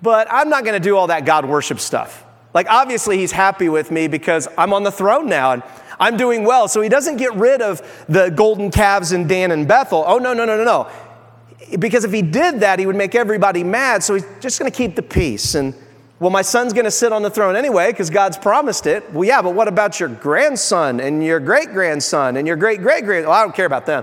but 0.00 0.26
I'm 0.30 0.48
not 0.48 0.64
going 0.64 0.80
to 0.80 0.88
do 0.88 0.96
all 0.96 1.08
that 1.08 1.24
God 1.24 1.44
worship 1.44 1.80
stuff. 1.80 2.25
Like, 2.56 2.70
obviously, 2.70 3.18
he's 3.18 3.32
happy 3.32 3.68
with 3.68 3.90
me 3.90 4.08
because 4.08 4.48
I'm 4.56 4.72
on 4.72 4.82
the 4.82 4.90
throne 4.90 5.28
now 5.28 5.52
and 5.52 5.62
I'm 6.00 6.16
doing 6.16 6.42
well. 6.42 6.68
So 6.68 6.80
he 6.80 6.88
doesn't 6.88 7.18
get 7.18 7.34
rid 7.34 7.60
of 7.60 7.82
the 8.08 8.30
golden 8.30 8.70
calves 8.70 9.12
and 9.12 9.28
Dan 9.28 9.50
and 9.50 9.68
Bethel. 9.68 10.02
Oh, 10.06 10.16
no, 10.16 10.32
no, 10.32 10.46
no, 10.46 10.56
no, 10.56 10.64
no. 10.64 10.90
Because 11.78 12.04
if 12.04 12.12
he 12.12 12.22
did 12.22 12.60
that, 12.60 12.78
he 12.78 12.86
would 12.86 12.96
make 12.96 13.14
everybody 13.14 13.62
mad. 13.62 14.02
So 14.02 14.14
he's 14.14 14.24
just 14.40 14.58
going 14.58 14.72
to 14.72 14.74
keep 14.74 14.96
the 14.96 15.02
peace. 15.02 15.54
And, 15.54 15.74
well, 16.18 16.30
my 16.30 16.40
son's 16.40 16.72
going 16.72 16.86
to 16.86 16.90
sit 16.90 17.12
on 17.12 17.20
the 17.20 17.28
throne 17.28 17.56
anyway 17.56 17.90
because 17.90 18.08
God's 18.08 18.38
promised 18.38 18.86
it. 18.86 19.12
Well, 19.12 19.28
yeah, 19.28 19.42
but 19.42 19.52
what 19.52 19.68
about 19.68 20.00
your 20.00 20.08
grandson 20.08 20.98
and 20.98 21.22
your 21.22 21.40
great 21.40 21.74
grandson 21.74 22.38
and 22.38 22.46
your 22.46 22.56
great 22.56 22.80
great 22.80 23.04
grand? 23.04 23.26
Well, 23.26 23.34
I 23.34 23.42
don't 23.42 23.54
care 23.54 23.66
about 23.66 23.84
them. 23.84 24.02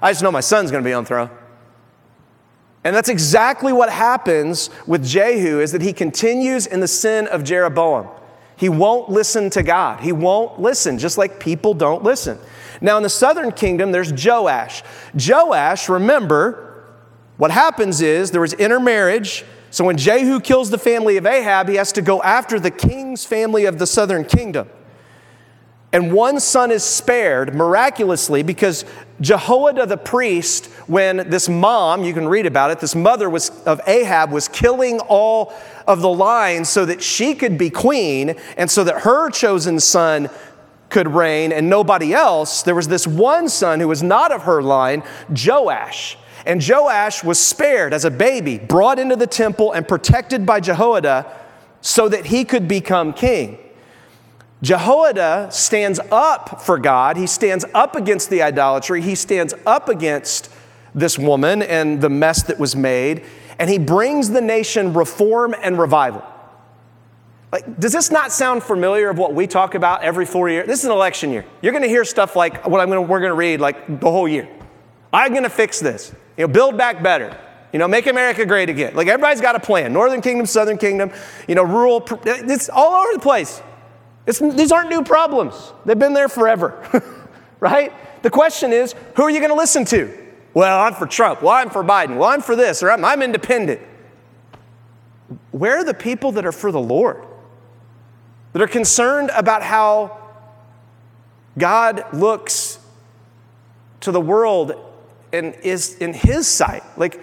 I 0.00 0.10
just 0.10 0.22
know 0.22 0.32
my 0.32 0.40
son's 0.40 0.70
going 0.70 0.82
to 0.82 0.88
be 0.88 0.94
on 0.94 1.04
the 1.04 1.08
throne. 1.08 1.30
And 2.82 2.96
that's 2.96 3.08
exactly 3.08 3.72
what 3.72 3.90
happens 3.90 4.70
with 4.86 5.04
Jehu 5.04 5.60
is 5.60 5.72
that 5.72 5.82
he 5.82 5.92
continues 5.92 6.66
in 6.66 6.80
the 6.80 6.88
sin 6.88 7.26
of 7.26 7.44
Jeroboam. 7.44 8.08
He 8.56 8.68
won't 8.68 9.08
listen 9.08 9.50
to 9.50 9.62
God. 9.62 10.00
He 10.00 10.12
won't 10.12 10.60
listen, 10.60 10.98
just 10.98 11.18
like 11.18 11.40
people 11.40 11.74
don't 11.74 12.02
listen. 12.02 12.38
Now, 12.80 12.96
in 12.96 13.02
the 13.02 13.10
southern 13.10 13.52
kingdom, 13.52 13.92
there's 13.92 14.12
Joash. 14.12 14.82
Joash, 15.14 15.88
remember, 15.88 16.84
what 17.36 17.50
happens 17.50 18.00
is 18.00 18.30
there 18.30 18.40
was 18.40 18.54
intermarriage 18.54 19.44
So 19.70 19.84
when 19.84 19.96
Jehu 19.96 20.40
kills 20.40 20.70
the 20.70 20.78
family 20.78 21.16
of 21.16 21.26
Ahab, 21.26 21.68
he 21.68 21.76
has 21.76 21.92
to 21.92 22.02
go 22.02 22.20
after 22.22 22.58
the 22.58 22.70
king's 22.70 23.24
family 23.24 23.64
of 23.64 23.78
the 23.78 23.86
southern 23.86 24.24
kingdom. 24.24 24.68
And 25.92 26.12
one 26.12 26.38
son 26.38 26.70
is 26.70 26.84
spared 26.84 27.54
miraculously 27.54 28.44
because 28.44 28.84
Jehoiada 29.20 29.86
the 29.86 29.96
priest, 29.96 30.66
when 30.86 31.28
this 31.28 31.48
mom, 31.48 32.04
you 32.04 32.14
can 32.14 32.28
read 32.28 32.46
about 32.46 32.70
it, 32.70 32.78
this 32.78 32.94
mother 32.94 33.28
was, 33.28 33.50
of 33.64 33.80
Ahab 33.88 34.30
was 34.30 34.46
killing 34.46 35.00
all 35.00 35.52
of 35.88 36.00
the 36.00 36.08
lines 36.08 36.68
so 36.68 36.84
that 36.84 37.02
she 37.02 37.34
could 37.34 37.58
be 37.58 37.70
queen 37.70 38.36
and 38.56 38.70
so 38.70 38.84
that 38.84 39.00
her 39.00 39.30
chosen 39.30 39.80
son 39.80 40.30
could 40.90 41.08
reign 41.08 41.52
and 41.52 41.68
nobody 41.68 42.14
else, 42.14 42.62
there 42.62 42.74
was 42.74 42.88
this 42.88 43.06
one 43.06 43.48
son 43.48 43.80
who 43.80 43.88
was 43.88 44.02
not 44.02 44.30
of 44.30 44.44
her 44.44 44.62
line, 44.62 45.02
Joash. 45.28 46.16
And 46.46 46.66
Joash 46.66 47.22
was 47.24 47.38
spared 47.38 47.92
as 47.92 48.04
a 48.04 48.10
baby, 48.10 48.58
brought 48.58 48.98
into 48.98 49.16
the 49.16 49.26
temple 49.26 49.72
and 49.72 49.86
protected 49.86 50.46
by 50.46 50.60
Jehoiada 50.60 51.26
so 51.80 52.08
that 52.08 52.26
he 52.26 52.44
could 52.44 52.68
become 52.68 53.12
king. 53.12 53.58
Jehoiada 54.62 55.48
stands 55.50 55.98
up 56.10 56.62
for 56.62 56.78
God. 56.78 57.16
He 57.16 57.26
stands 57.26 57.64
up 57.72 57.96
against 57.96 58.28
the 58.28 58.42
idolatry. 58.42 59.00
He 59.00 59.14
stands 59.14 59.54
up 59.66 59.88
against 59.88 60.50
this 60.94 61.18
woman 61.18 61.62
and 61.62 62.00
the 62.00 62.10
mess 62.10 62.42
that 62.44 62.58
was 62.58 62.76
made. 62.76 63.24
And 63.58 63.70
he 63.70 63.78
brings 63.78 64.30
the 64.30 64.40
nation 64.40 64.92
reform 64.92 65.54
and 65.62 65.78
revival. 65.78 66.24
Like, 67.52 67.80
does 67.80 67.92
this 67.92 68.10
not 68.10 68.32
sound 68.32 68.62
familiar 68.62 69.08
of 69.08 69.18
what 69.18 69.34
we 69.34 69.46
talk 69.46 69.74
about 69.74 70.02
every 70.02 70.24
four 70.24 70.48
years? 70.48 70.66
This 70.66 70.80
is 70.80 70.84
an 70.84 70.92
election 70.92 71.30
year. 71.30 71.44
You're 71.62 71.72
going 71.72 71.82
to 71.82 71.88
hear 71.88 72.04
stuff 72.04 72.36
like 72.36 72.66
what 72.66 72.80
I'm 72.80 72.88
going 72.88 73.04
to, 73.04 73.10
we're 73.10 73.20
going 73.20 73.30
to 73.30 73.36
read 73.36 73.60
like 73.60 74.00
the 74.00 74.10
whole 74.10 74.28
year. 74.28 74.48
I'm 75.12 75.32
going 75.32 75.42
to 75.42 75.50
fix 75.50 75.80
this. 75.80 76.14
You 76.36 76.46
know, 76.46 76.52
build 76.52 76.76
back 76.76 77.02
better. 77.02 77.36
You 77.72 77.78
know, 77.78 77.88
make 77.88 78.06
America 78.06 78.44
great 78.46 78.68
again. 78.68 78.94
Like 78.94 79.08
everybody's 79.08 79.40
got 79.40 79.56
a 79.56 79.60
plan. 79.60 79.92
Northern 79.92 80.20
Kingdom, 80.20 80.46
Southern 80.46 80.78
Kingdom, 80.78 81.10
you 81.48 81.54
know, 81.54 81.62
rural. 81.62 82.04
It's 82.24 82.68
all 82.68 82.94
over 82.94 83.12
the 83.14 83.20
place. 83.20 83.62
It's, 84.30 84.38
these 84.38 84.70
aren't 84.70 84.90
new 84.90 85.02
problems. 85.02 85.72
They've 85.84 85.98
been 85.98 86.14
there 86.14 86.28
forever, 86.28 87.04
right? 87.60 87.92
The 88.22 88.30
question 88.30 88.72
is, 88.72 88.94
who 89.16 89.24
are 89.24 89.30
you 89.30 89.40
going 89.40 89.50
to 89.50 89.56
listen 89.56 89.84
to? 89.86 90.16
Well, 90.54 90.78
I'm 90.78 90.94
for 90.94 91.06
Trump. 91.06 91.42
Well, 91.42 91.52
I'm 91.52 91.68
for 91.68 91.82
Biden. 91.82 92.16
Well, 92.16 92.28
I'm 92.28 92.40
for 92.40 92.54
this, 92.54 92.80
or 92.80 92.92
I'm, 92.92 93.04
I'm 93.04 93.22
independent. 93.22 93.80
Where 95.50 95.78
are 95.78 95.84
the 95.84 95.94
people 95.94 96.30
that 96.32 96.46
are 96.46 96.52
for 96.52 96.70
the 96.70 96.80
Lord? 96.80 97.26
That 98.52 98.62
are 98.62 98.68
concerned 98.68 99.32
about 99.34 99.64
how 99.64 100.16
God 101.58 102.04
looks 102.12 102.78
to 104.02 104.12
the 104.12 104.20
world 104.20 104.74
and 105.32 105.56
is 105.64 105.96
in 105.96 106.12
His 106.12 106.46
sight? 106.46 106.84
Like, 106.96 107.20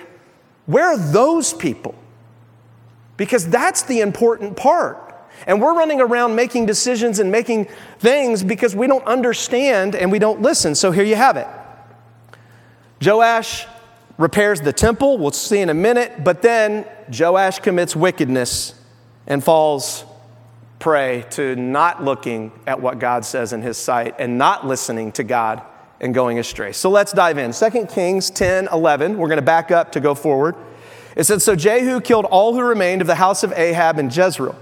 where 0.66 0.88
are 0.88 0.98
those 0.98 1.54
people? 1.54 1.96
Because 3.16 3.48
that's 3.48 3.84
the 3.84 4.02
important 4.02 4.58
part. 4.58 5.07
And 5.46 5.62
we're 5.62 5.76
running 5.76 6.02
around 6.02 6.36
making 6.36 6.66
decisions 6.66 7.20
and 7.20 7.32
making 7.32 7.68
things 8.00 8.44
because 8.44 8.76
we 8.76 8.88
don't 8.88 9.06
understand 9.06 9.96
and 9.96 10.12
we 10.12 10.20
don't 10.20 10.42
listen. 10.42 10.74
So 10.74 10.92
here 10.92 11.04
you 11.04 11.16
have 11.16 11.38
it. 11.38 11.48
Joash 13.04 13.68
repairs 14.18 14.62
the 14.62 14.74
temple, 14.74 15.18
we'll 15.18 15.32
see 15.32 15.60
in 15.60 15.70
a 15.70 15.74
minute, 15.74 16.24
but 16.24 16.42
then 16.42 16.86
Joash 17.16 17.60
commits 17.60 17.96
wickedness 17.96 18.74
and 19.28 19.44
falls 19.44 20.04
prey 20.80 21.26
to 21.32 21.56
not 21.56 22.04
looking 22.04 22.52
at 22.66 22.82
what 22.82 23.00
God 23.00 23.26
says 23.26 23.54
in 23.54 23.62
his 23.62 23.78
sight 23.78 24.16
and 24.20 24.38
not 24.38 24.66
listening 24.66 25.12
to 25.14 25.24
God 25.24 25.62
and 26.00 26.14
going 26.14 26.40
astray. 26.40 26.72
So 26.72 26.90
let's 26.90 27.12
dive 27.12 27.38
in. 27.38 27.52
2 27.52 27.88
Kings 27.88 28.30
10 28.30 28.70
11, 28.72 29.18
we're 29.18 29.28
going 29.28 29.38
to 29.38 29.42
back 29.44 29.72
up 29.72 29.92
to 29.94 30.00
go 30.00 30.16
forward. 30.16 30.56
It 31.16 31.24
said, 31.24 31.42
So 31.42 31.56
Jehu 31.56 32.00
killed 32.02 32.26
all 32.26 32.54
who 32.54 32.62
remained 32.62 33.02
of 33.02 33.08
the 33.08 33.16
house 33.16 33.44
of 33.44 33.52
Ahab 33.54 33.98
in 33.98 34.10
Jezreel 34.10 34.56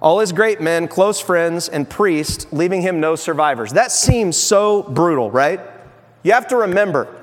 all 0.00 0.20
his 0.20 0.32
great 0.32 0.60
men, 0.60 0.88
close 0.88 1.20
friends, 1.20 1.68
and 1.68 1.88
priests, 1.88 2.46
leaving 2.52 2.82
him 2.82 3.00
no 3.00 3.16
survivors. 3.16 3.72
That 3.72 3.90
seems 3.90 4.36
so 4.36 4.82
brutal, 4.82 5.30
right? 5.30 5.60
You 6.22 6.32
have 6.32 6.48
to 6.48 6.56
remember, 6.56 7.14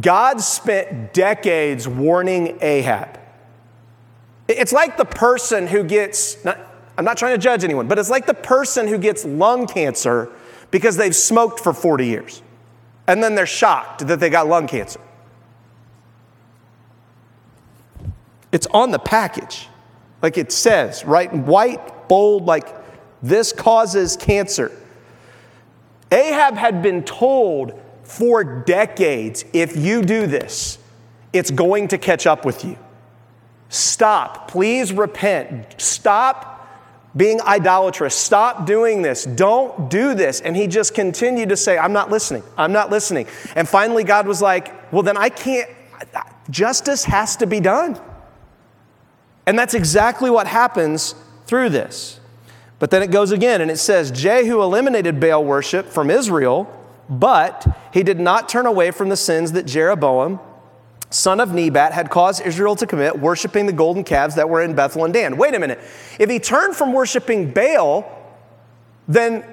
God 0.00 0.40
spent 0.40 1.12
decades 1.12 1.86
warning 1.86 2.58
Ahab. 2.60 3.18
It's 4.48 4.72
like 4.72 4.96
the 4.96 5.04
person 5.04 5.66
who 5.66 5.84
gets, 5.84 6.42
not, 6.44 6.58
I'm 6.98 7.04
not 7.04 7.16
trying 7.16 7.34
to 7.34 7.38
judge 7.38 7.64
anyone, 7.64 7.88
but 7.88 7.98
it's 7.98 8.10
like 8.10 8.26
the 8.26 8.34
person 8.34 8.86
who 8.86 8.98
gets 8.98 9.24
lung 9.24 9.66
cancer 9.66 10.30
because 10.70 10.96
they've 10.96 11.16
smoked 11.16 11.60
for 11.60 11.72
40 11.72 12.06
years. 12.06 12.42
And 13.06 13.22
then 13.22 13.34
they're 13.34 13.46
shocked 13.46 14.06
that 14.06 14.20
they 14.20 14.30
got 14.30 14.46
lung 14.46 14.66
cancer. 14.66 15.00
It's 18.52 18.66
on 18.68 18.90
the 18.90 18.98
package. 18.98 19.68
Like 20.22 20.38
it 20.38 20.52
says, 20.52 21.04
right 21.04 21.30
in 21.30 21.44
white, 21.44 22.08
bold, 22.08 22.46
like 22.46 22.74
this 23.22 23.52
causes 23.52 24.16
cancer. 24.16 24.70
Ahab 26.10 26.54
had 26.54 26.82
been 26.82 27.02
told 27.02 27.80
for 28.04 28.44
decades 28.44 29.44
if 29.52 29.76
you 29.76 30.02
do 30.02 30.26
this, 30.26 30.78
it's 31.32 31.50
going 31.50 31.88
to 31.88 31.98
catch 31.98 32.26
up 32.26 32.44
with 32.44 32.64
you. 32.64 32.78
Stop. 33.68 34.50
Please 34.50 34.92
repent. 34.92 35.80
Stop 35.80 36.52
being 37.16 37.40
idolatrous. 37.40 38.14
Stop 38.14 38.66
doing 38.66 39.02
this. 39.02 39.24
Don't 39.24 39.90
do 39.90 40.14
this. 40.14 40.40
And 40.40 40.54
he 40.54 40.66
just 40.66 40.94
continued 40.94 41.48
to 41.48 41.56
say, 41.56 41.78
I'm 41.78 41.92
not 41.92 42.10
listening. 42.10 42.42
I'm 42.56 42.72
not 42.72 42.90
listening. 42.90 43.26
And 43.56 43.68
finally, 43.68 44.04
God 44.04 44.26
was 44.26 44.42
like, 44.42 44.92
Well, 44.92 45.02
then 45.02 45.16
I 45.16 45.30
can't, 45.30 45.70
justice 46.50 47.04
has 47.04 47.36
to 47.36 47.46
be 47.46 47.60
done. 47.60 47.98
And 49.46 49.58
that's 49.58 49.74
exactly 49.74 50.30
what 50.30 50.46
happens 50.46 51.14
through 51.46 51.70
this. 51.70 52.20
But 52.78 52.90
then 52.90 53.02
it 53.02 53.10
goes 53.10 53.30
again 53.30 53.60
and 53.60 53.70
it 53.70 53.78
says 53.78 54.10
Jehu 54.10 54.60
eliminated 54.62 55.20
Baal 55.20 55.44
worship 55.44 55.86
from 55.86 56.10
Israel, 56.10 56.68
but 57.08 57.66
he 57.92 58.02
did 58.02 58.18
not 58.18 58.48
turn 58.48 58.66
away 58.66 58.90
from 58.90 59.08
the 59.08 59.16
sins 59.16 59.52
that 59.52 59.66
Jeroboam, 59.66 60.40
son 61.10 61.40
of 61.40 61.52
Nebat, 61.52 61.92
had 61.92 62.10
caused 62.10 62.44
Israel 62.44 62.74
to 62.76 62.86
commit, 62.86 63.18
worshiping 63.18 63.66
the 63.66 63.72
golden 63.72 64.02
calves 64.02 64.34
that 64.34 64.48
were 64.48 64.62
in 64.62 64.74
Bethel 64.74 65.04
and 65.04 65.14
Dan. 65.14 65.36
Wait 65.36 65.54
a 65.54 65.58
minute. 65.58 65.78
If 66.18 66.30
he 66.30 66.38
turned 66.38 66.74
from 66.74 66.92
worshiping 66.92 67.52
Baal, 67.52 68.04
then, 69.06 69.44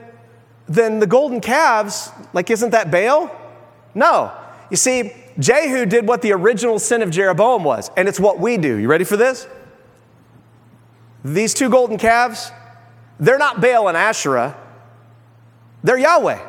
then 0.67 0.99
the 0.99 1.07
golden 1.07 1.41
calves, 1.41 2.11
like, 2.33 2.49
isn't 2.49 2.71
that 2.71 2.89
Baal? 2.89 3.29
No. 3.93 4.31
You 4.71 4.77
see, 4.77 5.13
Jehu 5.37 5.85
did 5.85 6.07
what 6.07 6.21
the 6.21 6.31
original 6.33 6.79
sin 6.79 7.01
of 7.01 7.11
Jeroboam 7.11 7.63
was, 7.63 7.91
and 7.97 8.07
it's 8.07 8.19
what 8.19 8.39
we 8.39 8.57
do. 8.57 8.77
You 8.77 8.87
ready 8.87 9.03
for 9.03 9.17
this? 9.17 9.47
These 11.23 11.53
two 11.53 11.69
golden 11.69 11.97
calves, 11.97 12.51
they're 13.19 13.37
not 13.37 13.61
Baal 13.61 13.87
and 13.87 13.97
Asherah, 13.97 14.57
they're 15.83 15.97
Yahweh. 15.97 16.45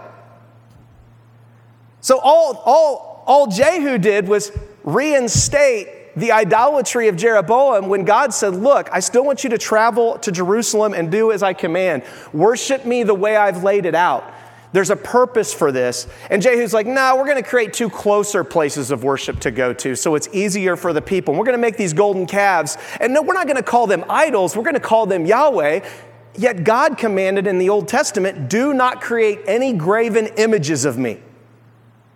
So 2.01 2.19
all, 2.19 2.63
all, 2.65 3.25
all 3.27 3.47
Jehu 3.47 3.99
did 3.99 4.29
was 4.29 4.53
reinstate 4.85 6.17
the 6.17 6.33
idolatry 6.33 7.09
of 7.09 7.17
Jeroboam 7.17 7.89
when 7.89 8.05
God 8.05 8.33
said, 8.33 8.55
Look, 8.55 8.89
I 8.93 9.01
still 9.01 9.25
want 9.25 9.45
you 9.45 9.51
to 9.51 9.59
travel 9.59 10.19
to 10.19 10.33
Jerusalem 10.33 10.95
and 10.95 11.11
do 11.11 11.31
as 11.33 11.43
I 11.43 11.53
command. 11.53 12.03
Worship 12.33 12.85
me 12.85 13.03
the 13.03 13.15
way 13.15 13.37
I've 13.37 13.63
laid 13.63 13.87
it 13.87 13.95
out. 13.95 14.25
There's 14.73 14.91
a 14.91 14.97
purpose 14.97 15.53
for 15.53 15.73
this. 15.73 16.07
And 16.31 16.41
Jehu's 16.41 16.73
like, 16.73 16.87
no, 16.87 17.17
we're 17.17 17.25
going 17.25 17.43
to 17.43 17.49
create 17.49 17.73
two 17.73 17.91
closer 17.91 18.45
places 18.45 18.91
of 18.91 19.03
worship 19.03 19.41
to 19.41 19.51
go 19.51 19.73
to 19.73 19.97
so 19.97 20.15
it's 20.15 20.29
easier 20.33 20.77
for 20.77 20.93
the 20.93 21.03
people. 21.03 21.35
We're 21.35 21.45
going 21.45 21.57
to 21.57 21.59
make 21.59 21.77
these 21.77 21.93
golden 21.93 22.27
calves. 22.27 22.77
And 23.01 23.13
no, 23.13 23.23
we're 23.23 23.35
not 23.35 23.47
going 23.47 23.57
to 23.57 23.63
call 23.63 23.87
them 23.87 24.05
idols, 24.09 24.57
we're 24.57 24.63
going 24.63 24.75
to 24.75 24.81
call 24.81 25.07
them 25.07 25.27
Yahweh. 25.27 25.81
Yet 26.37 26.63
God 26.63 26.97
commanded 26.97 27.49
in 27.49 27.59
the 27.59 27.69
Old 27.69 27.89
Testament, 27.89 28.49
do 28.49 28.73
not 28.73 29.01
create 29.01 29.41
any 29.47 29.73
graven 29.73 30.27
images 30.37 30.85
of 30.85 30.97
me. 30.97 31.21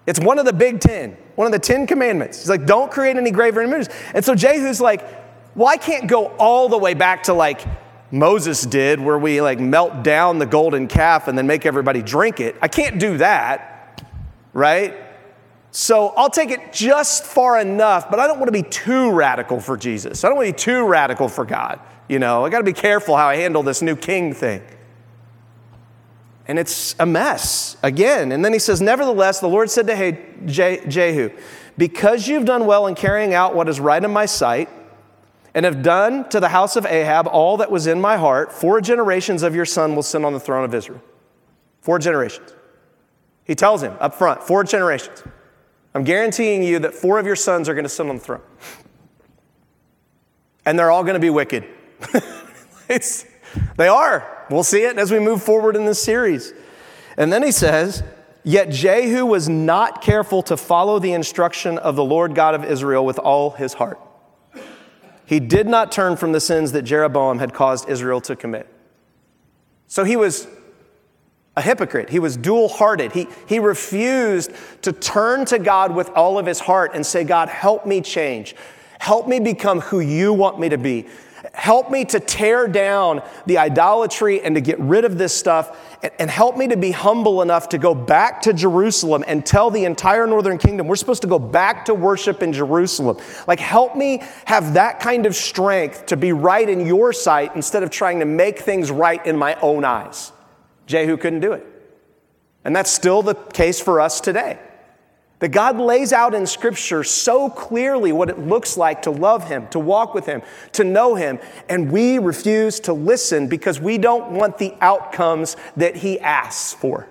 It's 0.07 0.21
one 0.21 0.39
of 0.39 0.45
the 0.45 0.53
big 0.53 0.79
ten, 0.81 1.17
one 1.35 1.47
of 1.47 1.53
the 1.53 1.59
ten 1.59 1.87
commandments. 1.87 2.39
He's 2.39 2.49
like, 2.49 2.67
don't 2.67 2.93
create 2.93 3.17
any 3.17 3.33
graven 3.33 3.65
images. 3.65 3.93
And 4.15 4.25
so 4.25 4.37
Jehu's 4.37 4.81
like, 4.81 5.05
well, 5.57 5.67
I 5.67 5.77
can't 5.77 6.07
go 6.07 6.27
all 6.39 6.69
the 6.69 6.79
way 6.79 6.95
back 6.95 7.25
to 7.25 7.35
like 7.35 7.65
Moses 8.15 8.63
did, 8.63 9.01
where 9.01 9.19
we 9.19 9.41
like 9.41 9.59
melt 9.59 10.05
down 10.05 10.39
the 10.39 10.47
golden 10.47 10.87
calf 10.87 11.27
and 11.27 11.37
then 11.37 11.49
make 11.49 11.67
everybody 11.67 12.01
drink 12.01 12.39
it. 12.39 12.55
I 12.63 12.69
can't 12.69 13.01
do 13.01 13.19
that, 13.19 14.09
right? 14.53 14.95
So 15.73 16.11
I'll 16.17 16.31
take 16.31 16.51
it 16.51 16.73
just 16.73 17.25
far 17.25 17.59
enough, 17.59 18.09
but 18.09 18.21
I 18.21 18.29
don't 18.29 18.39
want 18.39 18.47
to 18.47 18.53
be 18.53 18.63
too 18.63 19.11
radical 19.11 19.59
for 19.59 19.77
Jesus. 19.77 20.23
I 20.23 20.29
don't 20.29 20.37
want 20.37 20.47
to 20.47 20.53
be 20.53 20.57
too 20.57 20.87
radical 20.87 21.29
for 21.29 21.45
God. 21.45 21.81
You 22.09 22.21
know, 22.21 22.45
I 22.45 22.51
got 22.51 22.59
to 22.59 22.65
be 22.65 22.73
careful 22.73 23.17
how 23.17 23.27
I 23.27 23.35
handle 23.35 23.65
this 23.65 23.83
new 23.83 23.97
king 23.97 24.33
thing. 24.33 24.63
And 26.47 26.57
it's 26.57 26.95
a 27.01 27.07
mess 27.07 27.77
again. 27.83 28.31
And 28.31 28.45
then 28.45 28.53
he 28.53 28.61
says, 28.61 28.81
Nevertheless, 28.81 29.41
the 29.41 29.49
Lord 29.49 29.71
said 29.71 29.89
to 29.89 30.87
Jehu, 30.87 31.31
Because 31.77 32.29
you've 32.29 32.45
done 32.45 32.67
well 32.67 32.87
in 32.87 32.95
carrying 32.95 33.35
out 33.35 33.57
what 33.57 33.69
is 33.69 33.81
right 33.81 34.05
in 34.05 34.13
my 34.13 34.27
sight, 34.27 34.69
and 35.55 35.65
have 35.65 35.83
done 35.83 36.29
to 36.31 36.41
the 36.41 36.49
house 36.49 36.75
of 36.77 36.85
Ahab 36.85 37.29
all 37.29 37.57
that 37.59 37.71
was 37.71 37.87
in 37.87 38.01
my 38.01 38.17
heart, 38.17 38.53
four 38.53 38.81
generations 38.81 39.43
of 39.43 39.55
your 39.55 39.65
son 39.65 39.95
will 39.95 40.03
sit 40.03 40.25
on 40.25 40.33
the 40.33 40.41
throne 40.41 40.65
of 40.65 40.75
Israel. 40.75 41.01
Four 41.81 42.01
generations. 42.01 42.53
He 43.45 43.55
tells 43.55 43.83
him 43.83 43.95
up 44.01 44.15
front, 44.15 44.43
four 44.43 44.65
generations. 44.65 45.23
I'm 45.95 46.03
guaranteeing 46.03 46.63
you 46.63 46.81
that 46.81 46.95
four 46.95 47.21
of 47.21 47.27
your 47.27 47.37
sons 47.37 47.69
are 47.69 47.75
going 47.75 47.85
to 47.85 47.89
sit 47.91 48.07
on 48.09 48.17
the 48.17 48.25
throne. 48.25 48.43
and 50.67 50.77
they're 50.79 50.91
all 50.91 51.05
going 51.05 51.15
to 51.15 51.21
be 51.21 51.31
wicked. 51.31 51.65
it's, 52.89 53.25
they 53.77 53.87
are. 53.87 54.47
We'll 54.51 54.65
see 54.65 54.83
it 54.83 54.99
as 54.99 55.13
we 55.13 55.21
move 55.21 55.43
forward 55.43 55.77
in 55.77 55.85
this 55.85 56.03
series. 56.03 56.53
And 57.17 57.33
then 57.33 57.43
he 57.43 57.53
says, 57.53 58.03
Yet 58.43 58.71
Jehu 58.71 59.25
was 59.25 59.49
not 59.49 60.03
careful 60.03 60.43
to 60.45 60.57
follow 60.57 60.99
the 60.99 61.13
instruction 61.13 61.79
of 61.79 61.97
the 61.97 62.05
Lord 62.05 62.35
God 62.35 62.55
of 62.55 62.65
Israel 62.65 63.07
with 63.07 63.19
all 63.19 63.51
his 63.51 63.75
heart. 63.75 63.99
He 65.27 65.41
did 65.41 65.67
not 65.67 65.91
turn 65.91 66.17
from 66.17 66.33
the 66.33 66.41
sins 66.41 66.73
that 66.73 66.83
Jeroboam 66.83 67.39
had 67.39 67.55
caused 67.55 67.89
Israel 67.89 68.21
to 68.23 68.37
commit. 68.37 68.69
So 69.87 70.05
he 70.05 70.17
was 70.17 70.47
a 71.57 71.63
hypocrite. 71.63 72.11
He 72.11 72.19
was 72.19 72.37
dual 72.37 72.69
hearted. 72.69 73.13
He, 73.13 73.29
he 73.47 73.59
refused 73.59 74.51
to 74.83 74.93
turn 74.93 75.45
to 75.47 75.59
God 75.59 75.95
with 75.95 76.11
all 76.11 76.39
of 76.39 76.47
his 76.47 76.61
heart 76.61 76.93
and 76.95 77.07
say, 77.07 77.25
God, 77.25 77.49
help 77.49 77.87
me 77.87 78.01
change. 78.01 78.57
Help 78.99 79.29
me 79.29 79.39
become 79.39 79.81
who 79.81 80.01
you 80.01 80.33
want 80.33 80.59
me 80.59 80.69
to 80.69 80.79
be. 80.79 81.07
Help 81.55 81.89
me 81.89 82.05
to 82.07 82.19
tear 82.19 82.67
down 82.67 83.23
the 83.47 83.59
idolatry 83.59 84.43
and 84.43 84.57
to 84.57 84.61
get 84.61 84.79
rid 84.81 85.05
of 85.05 85.19
this 85.19 85.35
stuff, 85.35 85.79
and, 86.19 86.29
help 86.29 86.57
me 86.57 86.67
to 86.69 86.77
be 86.77 86.91
humble 86.91 87.43
enough 87.43 87.69
to 87.69 87.79
go 87.79 87.95
back 87.95 88.43
to 88.43 88.53
Jerusalem 88.53 89.25
and 89.27 89.47
tell 89.47 89.71
the 89.71 89.85
entire 89.85 90.27
northern 90.27 90.59
kingdom 90.59 90.89
we're 90.89 90.97
supposed 90.97 91.23
to 91.23 91.29
go 91.29 91.39
back 91.39 91.85
to 91.85 91.95
worship 91.95 92.43
in 92.43 92.53
Jerusalem. 92.53 93.19
Like, 93.47 93.61
help 93.61 93.97
me 93.97 94.23
have 94.47 94.75
that 94.75 94.99
kind 94.99 95.27
of 95.27 95.37
strength 95.37 96.07
to 96.07 96.17
be 96.17 96.33
right 96.33 96.69
in 96.69 96.85
your 96.85 97.13
sight 97.13 97.55
instead 97.55 97.85
of 97.85 97.91
trying 97.91 98.19
to 98.19 98.27
make 98.27 98.59
things 98.59 98.91
right 98.91 99.25
in 99.25 99.37
my 99.37 99.55
own 99.61 99.85
eyes. 99.85 100.33
Jehu 100.87 101.17
couldn't 101.17 101.41
do 101.41 101.53
it. 101.53 101.65
And 102.65 102.75
that's 102.75 102.91
still 102.91 103.23
the 103.23 103.35
case 103.35 103.81
for 103.81 104.01
us 104.01 104.21
today. 104.21 104.59
That 105.41 105.49
God 105.49 105.79
lays 105.79 106.13
out 106.13 106.33
in 106.35 106.47
Scripture 106.47 107.05
so 107.05 107.51
clearly 107.51 108.13
what 108.13 108.31
it 108.31 108.39
looks 108.39 108.77
like 108.77 109.03
to 109.03 109.11
love 109.11 109.49
Him, 109.49 109.67
to 109.69 109.79
walk 109.79 110.15
with 110.15 110.27
Him, 110.27 110.43
to 110.73 110.85
know 110.85 111.17
Him, 111.17 111.39
and 111.69 111.91
we 111.91 112.19
refuse 112.19 112.81
to 112.81 112.93
listen 112.93 113.49
because 113.49 113.81
we 113.81 113.99
don't 113.99 114.31
want 114.33 114.59
the 114.59 114.75
outcomes 114.81 115.57
that 115.77 115.97
He 115.97 116.21
asks 116.21 116.73
for 116.73 117.09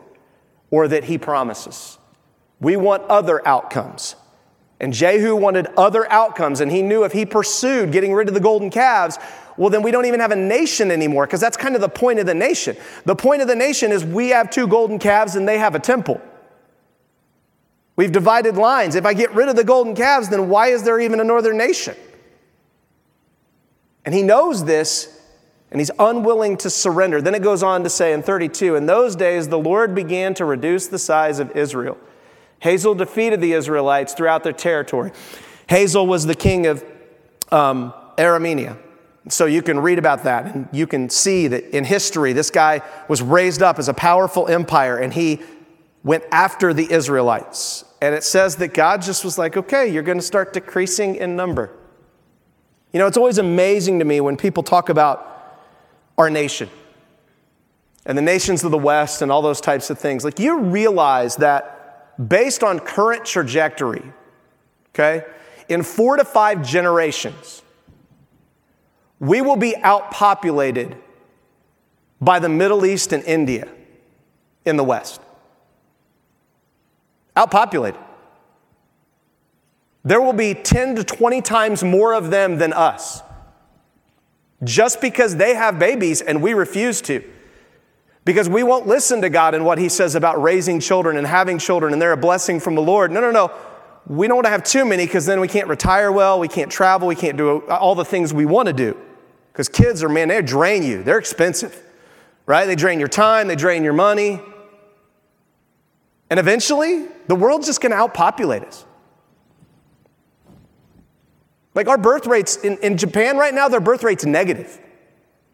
or 0.72 0.88
that 0.88 1.04
He 1.04 1.18
promises. 1.18 2.00
We 2.60 2.78
want 2.78 3.04
other 3.04 3.46
outcomes. 3.48 4.16
And 4.80 4.94
Jehu 4.94 5.36
wanted 5.36 5.68
other 5.78 6.12
outcomes, 6.12 6.60
and 6.60 6.70
he 6.70 6.82
knew 6.82 7.06
if 7.06 7.14
he 7.14 7.26
pursued 7.26 7.94
getting 7.94 8.14
rid 8.14 8.28
of 8.28 8.34
the 8.34 8.42
golden 8.42 8.70
calves, 8.70 9.18
well, 9.56 9.70
then 9.70 9.82
we 9.82 9.92
don't 9.92 10.06
even 10.06 10.20
have 10.20 10.32
a 10.32 10.36
nation 10.36 10.92
anymore, 10.92 11.26
because 11.26 11.40
that's 11.40 11.56
kind 11.56 11.76
of 11.76 11.80
the 11.80 11.88
point 11.88 12.20
of 12.20 12.26
the 12.26 12.34
nation. 12.34 12.76
The 13.06 13.16
point 13.16 13.42
of 13.42 13.48
the 13.48 13.56
nation 13.56 13.94
is 13.94 14.04
we 14.04 14.30
have 14.30 14.50
two 14.50 14.68
golden 14.68 15.00
calves 15.00 15.36
and 15.36 15.48
they 15.48 15.58
have 15.58 15.76
a 15.76 15.80
temple. 15.80 16.20
We've 17.96 18.12
divided 18.12 18.58
lines. 18.58 18.96
If 18.96 19.06
I 19.06 19.14
get 19.14 19.34
rid 19.34 19.50
of 19.50 19.56
the 19.56 19.64
golden 19.64 19.96
calves, 19.96 20.30
then 20.30 20.50
why 20.50 20.68
is 20.68 20.84
there 20.84 21.00
even 21.00 21.20
a 21.20 21.24
northern 21.24 21.58
nation? 21.58 21.96
And 24.06 24.14
he 24.14 24.24
knows 24.24 24.66
this, 24.66 25.22
and 25.72 25.80
he's 25.80 25.92
unwilling 26.00 26.58
to 26.58 26.70
surrender. 26.70 27.22
Then 27.22 27.36
it 27.36 27.42
goes 27.42 27.64
on 27.64 27.84
to 27.84 27.90
say 27.90 28.14
in 28.14 28.24
32 28.24 28.76
In 28.76 28.86
those 28.86 29.16
days, 29.16 29.48
the 29.48 29.60
Lord 29.60 29.94
began 29.96 30.34
to 30.36 30.46
reduce 30.46 30.88
the 30.88 31.00
size 31.00 31.40
of 31.40 31.52
Israel. 31.56 31.98
Hazael 32.62 32.96
defeated 32.96 33.42
the 33.42 33.54
Israelites 33.54 34.14
throughout 34.14 34.44
their 34.44 34.54
territory. 34.54 35.12
Hazael 35.70 36.08
was 36.08 36.26
the 36.26 36.36
king 36.36 36.66
of 36.66 36.84
um, 37.52 37.94
Aramea. 38.18 38.78
So 39.30 39.46
you 39.46 39.62
can 39.62 39.80
read 39.80 40.00
about 40.00 40.24
that 40.24 40.54
and 40.54 40.68
you 40.74 40.86
can 40.86 41.10
see 41.10 41.48
that 41.48 41.76
in 41.76 41.86
history, 41.86 42.34
this 42.34 42.50
guy 42.50 42.82
was 43.08 43.22
raised 43.22 43.62
up 43.62 43.80
as 43.80 43.88
a 43.88 43.94
powerful 43.94 44.48
empire 44.48 44.98
and 44.98 45.14
he 45.14 45.42
went 46.04 46.24
after 46.32 46.74
the 46.74 46.92
Israelites. 46.92 47.86
And 48.02 48.14
it 48.14 48.24
says 48.24 48.58
that 48.58 48.74
God 48.74 49.02
just 49.02 49.24
was 49.24 49.38
like, 49.38 49.56
okay, 49.56 49.88
you're 49.88 50.04
going 50.04 50.18
to 50.18 50.24
start 50.24 50.54
decreasing 50.54 51.16
in 51.16 51.36
number. 51.36 51.72
You 52.92 53.00
know, 53.00 53.08
it's 53.08 53.18
always 53.18 53.38
amazing 53.38 54.00
to 54.00 54.06
me 54.06 54.20
when 54.22 54.38
people 54.38 54.62
talk 54.62 54.90
about 54.90 55.30
our 56.18 56.30
nation 56.30 56.70
and 58.06 58.18
the 58.18 58.22
nations 58.22 58.64
of 58.64 58.72
the 58.72 58.78
West 58.78 59.22
and 59.22 59.32
all 59.32 59.42
those 59.42 59.62
types 59.62 59.90
of 59.90 59.98
things. 59.98 60.24
Like, 60.26 60.38
you 60.38 60.60
realize 60.60 61.38
that 61.38 62.28
based 62.30 62.62
on 62.62 62.80
current 62.80 63.26
trajectory, 63.26 64.04
okay, 64.90 65.26
in 65.70 65.82
four 65.82 66.18
to 66.18 66.26
five 66.26 66.62
generations, 66.62 67.62
we 69.20 69.42
will 69.42 69.56
be 69.56 69.74
outpopulated 69.84 70.98
by 72.20 72.40
the 72.40 72.50
Middle 72.50 72.86
East 72.86 73.14
and 73.14 73.24
India 73.24 73.68
in 74.66 74.76
the 74.76 74.84
West. 74.84 75.22
Outpopulated. 77.36 77.98
There 80.04 80.22
will 80.22 80.34
be 80.34 80.54
10 80.54 80.96
to 80.96 81.04
20 81.04 81.42
times 81.42 81.84
more 81.84 82.14
of 82.14 82.30
them 82.30 82.58
than 82.58 82.74
us. 82.74 83.22
Just 84.64 85.02
because 85.02 85.38
they 85.38 85.56
have 85.56 85.80
babies 85.80 86.22
and 86.22 86.42
we 86.42 86.54
refuse 86.54 87.02
to. 87.02 87.24
Because 88.26 88.48
we 88.48 88.64
won't 88.64 88.88
listen 88.88 89.22
to 89.22 89.30
God 89.30 89.54
and 89.54 89.66
what 89.66 89.78
He 89.78 89.90
says 89.90 90.16
about 90.16 90.42
raising 90.42 90.80
children 90.80 91.18
and 91.18 91.28
having 91.28 91.58
children 91.58 91.94
and 91.94 92.02
they're 92.02 92.14
a 92.14 92.18
blessing 92.18 92.60
from 92.60 92.76
the 92.76 92.82
Lord. 92.82 93.12
No, 93.12 93.22
no, 93.22 93.32
no. 93.32 93.52
We 94.08 94.28
don't 94.28 94.36
want 94.36 94.46
to 94.46 94.52
have 94.52 94.64
too 94.64 94.86
many 94.86 95.06
because 95.06 95.26
then 95.26 95.40
we 95.40 95.48
can't 95.48 95.68
retire 95.68 96.12
well, 96.12 96.40
we 96.40 96.50
can't 96.50 96.72
travel, 96.72 97.08
we 97.08 97.16
can't 97.16 97.38
do 97.38 97.60
all 97.68 97.96
the 97.96 98.06
things 98.06 98.34
we 98.34 98.46
want 98.46 98.68
to 98.68 98.74
do. 98.74 98.98
Because 99.52 99.70
kids 99.70 100.04
are, 100.04 100.10
man, 100.10 100.28
they 100.28 100.42
drain 100.42 100.84
you, 100.84 101.04
they're 101.04 101.20
expensive, 101.20 101.82
right? 102.46 102.66
They 102.66 102.76
drain 102.76 103.00
your 103.00 103.08
time, 103.08 103.48
they 103.48 103.56
drain 103.56 103.84
your 103.84 103.94
money. 103.94 104.42
And 106.34 106.40
eventually, 106.40 107.06
the 107.28 107.36
world's 107.36 107.68
just 107.68 107.80
going 107.80 107.92
to 107.92 107.96
outpopulate 107.96 108.66
us. 108.66 108.86
Like 111.76 111.88
our 111.88 111.98
birth 112.00 112.26
rates 112.26 112.58
in, 112.58 112.80
in 112.80 112.98
Japan 112.98 113.38
right 113.38 113.54
now, 113.54 113.68
their 113.68 113.80
birth 113.80 114.02
rate's 114.02 114.26
negative. 114.26 114.82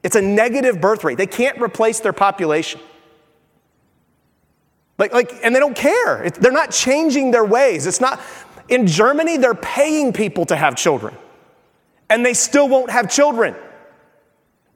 It's 0.04 0.16
a 0.16 0.22
negative 0.22 0.80
birth 0.80 1.04
rate. 1.04 1.18
They 1.18 1.28
can't 1.28 1.62
replace 1.62 2.00
their 2.00 2.14
population. 2.14 2.80
Like, 4.98 5.12
like, 5.12 5.34
and 5.44 5.54
they 5.54 5.60
don't 5.60 5.76
care. 5.76 6.24
It, 6.24 6.36
they're 6.36 6.54
not 6.54 6.72
changing 6.72 7.32
their 7.32 7.44
ways. 7.44 7.86
It's 7.86 8.00
not, 8.00 8.22
in 8.70 8.88
Germany, 8.88 9.36
they're 9.36 9.56
paying 9.56 10.14
people 10.14 10.46
to 10.46 10.56
have 10.56 10.78
children, 10.78 11.14
and 12.10 12.26
they 12.26 12.34
still 12.34 12.70
won't 12.70 12.90
have 12.90 13.12
children 13.12 13.54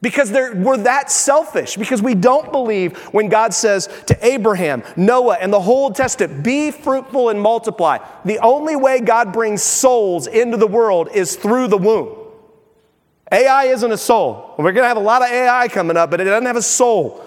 because 0.03 0.31
we're 0.31 0.77
that 0.77 1.09
selfish, 1.09 1.77
because 1.77 2.01
we 2.01 2.13
don't 2.13 2.51
believe 2.51 2.97
when 3.13 3.29
God 3.29 3.53
says 3.53 3.87
to 4.07 4.17
Abraham, 4.25 4.83
Noah, 4.97 5.37
and 5.39 5.51
the 5.51 5.61
whole 5.61 5.91
Testament, 5.91 6.43
be 6.43 6.71
fruitful 6.71 7.29
and 7.29 7.41
multiply. 7.41 7.99
The 8.25 8.37
only 8.39 8.75
way 8.75 8.99
God 8.99 9.31
brings 9.31 9.63
souls 9.63 10.27
into 10.27 10.57
the 10.57 10.67
world 10.67 11.07
is 11.13 11.37
through 11.37 11.69
the 11.69 11.77
womb. 11.77 12.17
AI 13.31 13.67
isn't 13.67 13.91
a 13.93 13.97
soul. 13.97 14.55
We're 14.57 14.73
going 14.73 14.83
to 14.83 14.89
have 14.89 14.97
a 14.97 14.99
lot 14.99 15.21
of 15.21 15.29
AI 15.29 15.69
coming 15.69 15.95
up, 15.95 16.11
but 16.11 16.19
it 16.19 16.25
doesn't 16.25 16.47
have 16.47 16.57
a 16.57 16.61
soul. 16.61 17.23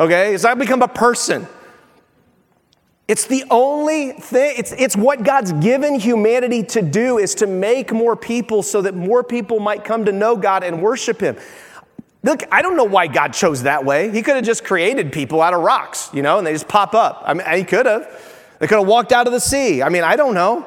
Okay? 0.00 0.34
It's 0.34 0.42
not 0.42 0.58
become 0.58 0.82
a 0.82 0.88
person. 0.88 1.46
It's 3.06 3.26
the 3.26 3.44
only 3.52 4.10
thing, 4.12 4.56
it's, 4.58 4.72
it's 4.72 4.96
what 4.96 5.22
God's 5.22 5.52
given 5.52 6.00
humanity 6.00 6.64
to 6.64 6.82
do 6.82 7.18
is 7.18 7.36
to 7.36 7.46
make 7.46 7.92
more 7.92 8.16
people 8.16 8.64
so 8.64 8.82
that 8.82 8.96
more 8.96 9.22
people 9.22 9.60
might 9.60 9.84
come 9.84 10.06
to 10.06 10.12
know 10.12 10.36
God 10.36 10.64
and 10.64 10.82
worship 10.82 11.20
Him. 11.20 11.36
Look, 12.26 12.42
I 12.50 12.60
don't 12.60 12.76
know 12.76 12.82
why 12.82 13.06
God 13.06 13.32
chose 13.32 13.62
that 13.62 13.84
way. 13.84 14.10
He 14.10 14.20
could 14.20 14.34
have 14.34 14.44
just 14.44 14.64
created 14.64 15.12
people 15.12 15.40
out 15.40 15.54
of 15.54 15.60
rocks, 15.60 16.10
you 16.12 16.22
know, 16.22 16.38
and 16.38 16.46
they 16.46 16.52
just 16.52 16.66
pop 16.66 16.92
up. 16.92 17.22
I 17.24 17.34
mean, 17.34 17.46
he 17.56 17.62
could 17.62 17.86
have. 17.86 18.02
They 18.58 18.66
could 18.66 18.78
have 18.78 18.88
walked 18.88 19.12
out 19.12 19.28
of 19.28 19.32
the 19.32 19.38
sea. 19.38 19.80
I 19.80 19.90
mean, 19.90 20.02
I 20.02 20.16
don't 20.16 20.34
know. 20.34 20.66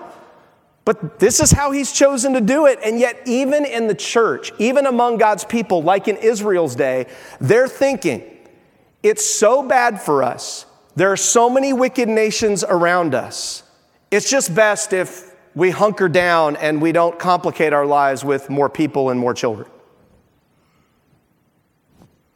But 0.85 1.19
this 1.19 1.41
is 1.41 1.51
how 1.51 1.71
he's 1.71 1.91
chosen 1.91 2.31
to 2.31 2.39
do 2.39 2.65
it. 2.65 2.79
And 2.81 2.97
yet, 2.97 3.21
even 3.25 3.65
in 3.65 3.87
the 3.87 3.93
church, 3.93 4.53
even 4.57 4.85
among 4.85 5.17
God's 5.17 5.43
people, 5.43 5.83
like 5.83 6.07
in 6.07 6.15
Israel's 6.15 6.75
day, 6.75 7.07
they're 7.41 7.67
thinking, 7.67 8.23
it's 9.03 9.25
so 9.25 9.61
bad 9.61 10.01
for 10.01 10.23
us. 10.23 10.65
There 10.95 11.11
are 11.11 11.17
so 11.17 11.49
many 11.49 11.73
wicked 11.73 12.07
nations 12.07 12.63
around 12.63 13.13
us. 13.13 13.63
It's 14.11 14.29
just 14.29 14.55
best 14.55 14.93
if 14.93 15.35
we 15.55 15.71
hunker 15.71 16.07
down 16.07 16.55
and 16.55 16.81
we 16.81 16.93
don't 16.93 17.19
complicate 17.19 17.73
our 17.73 17.85
lives 17.85 18.23
with 18.23 18.49
more 18.49 18.69
people 18.69 19.09
and 19.09 19.19
more 19.19 19.33
children. 19.33 19.69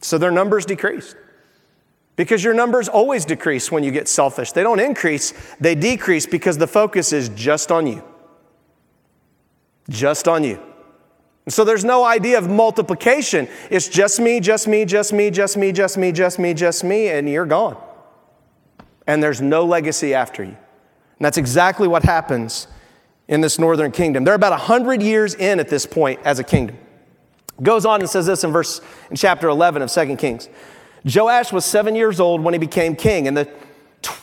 So 0.04 0.18
their 0.18 0.32
numbers 0.32 0.66
decreased. 0.66 1.16
Because 2.16 2.44
your 2.44 2.54
numbers 2.54 2.88
always 2.88 3.26
decrease 3.26 3.72
when 3.72 3.84
you 3.84 3.90
get 3.90 4.08
selfish. 4.08 4.52
They 4.52 4.62
don't 4.62 4.80
increase, 4.80 5.34
they 5.60 5.74
decrease 5.74 6.28
because 6.28 6.58
the 6.58 6.68
focus 6.68 7.12
is 7.12 7.30
just 7.30 7.72
on 7.72 7.88
you. 7.88 8.04
Just 9.90 10.28
on 10.28 10.44
you. 10.44 10.62
So 11.48 11.66
there's 11.66 11.84
no 11.84 12.04
idea 12.04 12.38
of 12.38 12.50
multiplication. 12.50 13.48
It's 13.70 13.88
just 13.90 14.20
me, 14.20 14.40
just 14.40 14.68
me, 14.68 14.86
just 14.86 15.12
me, 15.12 15.32
just 15.32 15.58
me, 15.58 15.72
just 15.72 15.98
me, 15.98 16.12
just 16.12 16.40
me, 16.40 16.54
just 16.54 16.84
me, 16.84 17.10
and 17.10 17.28
you're 17.28 17.46
gone. 17.46 17.82
And 19.08 19.22
there's 19.22 19.42
no 19.42 19.66
legacy 19.66 20.14
after 20.14 20.44
you. 20.44 20.50
And 20.52 21.26
that's 21.26 21.38
exactly 21.38 21.88
what 21.88 22.04
happens 22.04 22.68
in 23.28 23.42
this 23.42 23.58
northern 23.58 23.92
kingdom. 23.92 24.24
They're 24.24 24.36
about 24.36 24.52
100 24.52 25.02
years 25.02 25.34
in 25.34 25.60
at 25.60 25.70
this 25.70 25.86
point 25.86 26.20
as 26.24 26.40
a 26.40 26.44
kingdom. 26.44 26.78
Goes 27.62 27.86
on 27.86 28.00
and 28.02 28.10
says 28.10 28.26
this 28.26 28.44
in 28.44 28.52
verse 28.52 28.82
in 29.10 29.16
chapter 29.16 29.48
11 29.48 29.84
of 29.84 29.92
2 29.92 30.16
Kings. 30.18 30.50
Joash 31.06 31.52
was 31.52 31.66
seven 31.66 31.96
years 31.96 32.20
old 32.20 32.42
when 32.42 32.54
he 32.54 32.58
became 32.58 32.96
king. 32.96 33.26
In 33.26 33.34
the 33.36 33.48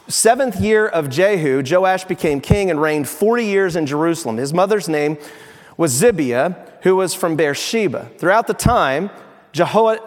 seventh 0.08 0.60
year 0.60 0.88
of 0.88 1.08
Jehu, 1.08 1.62
Joash 1.62 2.04
became 2.04 2.40
king 2.40 2.70
and 2.70 2.80
reigned 2.80 3.08
40 3.08 3.44
years 3.44 3.76
in 3.76 3.86
Jerusalem. 3.86 4.36
His 4.38 4.52
mother's 4.52 4.88
name 4.88 5.16
was 5.76 5.92
Zibiah, 6.00 6.56
who 6.82 6.96
was 6.96 7.14
from 7.14 7.36
Beersheba. 7.36 8.10
Throughout 8.18 8.46
the 8.46 8.54
time, 8.54 9.10
Jehoiada 9.52 10.00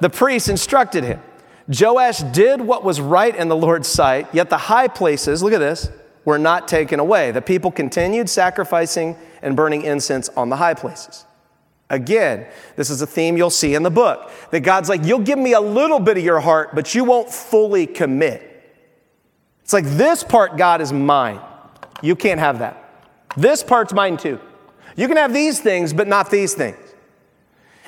the 0.00 0.10
priest 0.10 0.48
instructed 0.48 1.04
him. 1.04 1.20
Joash 1.68 2.18
did 2.32 2.60
what 2.60 2.84
was 2.84 3.00
right 3.00 3.34
in 3.34 3.48
the 3.48 3.56
Lord's 3.56 3.88
sight, 3.88 4.28
yet 4.32 4.50
the 4.50 4.56
high 4.56 4.88
places, 4.88 5.42
look 5.42 5.52
at 5.52 5.58
this, 5.58 5.90
were 6.26 6.38
not 6.38 6.68
taken 6.68 7.00
away. 7.00 7.30
The 7.30 7.40
people 7.40 7.70
continued 7.70 8.28
sacrificing 8.28 9.16
and 9.40 9.56
burning 9.56 9.82
incense 9.82 10.28
on 10.30 10.50
the 10.50 10.56
high 10.56 10.74
places. 10.74 11.24
Again, 11.88 12.46
this 12.74 12.90
is 12.90 13.00
a 13.00 13.06
theme 13.06 13.36
you'll 13.36 13.48
see 13.48 13.74
in 13.74 13.84
the 13.84 13.90
book 13.90 14.30
that 14.50 14.60
God's 14.60 14.88
like, 14.88 15.04
You'll 15.04 15.20
give 15.20 15.38
me 15.38 15.54
a 15.54 15.60
little 15.60 16.00
bit 16.00 16.18
of 16.18 16.24
your 16.24 16.40
heart, 16.40 16.74
but 16.74 16.94
you 16.94 17.04
won't 17.04 17.30
fully 17.30 17.86
commit. 17.86 18.52
It's 19.62 19.72
like, 19.72 19.84
This 19.84 20.24
part, 20.24 20.56
God, 20.56 20.80
is 20.80 20.92
mine. 20.92 21.40
You 22.02 22.16
can't 22.16 22.40
have 22.40 22.58
that. 22.58 22.82
This 23.36 23.62
part's 23.62 23.92
mine 23.92 24.16
too. 24.16 24.40
You 24.96 25.06
can 25.06 25.16
have 25.16 25.32
these 25.32 25.60
things, 25.60 25.92
but 25.92 26.08
not 26.08 26.30
these 26.30 26.54
things. 26.54 26.76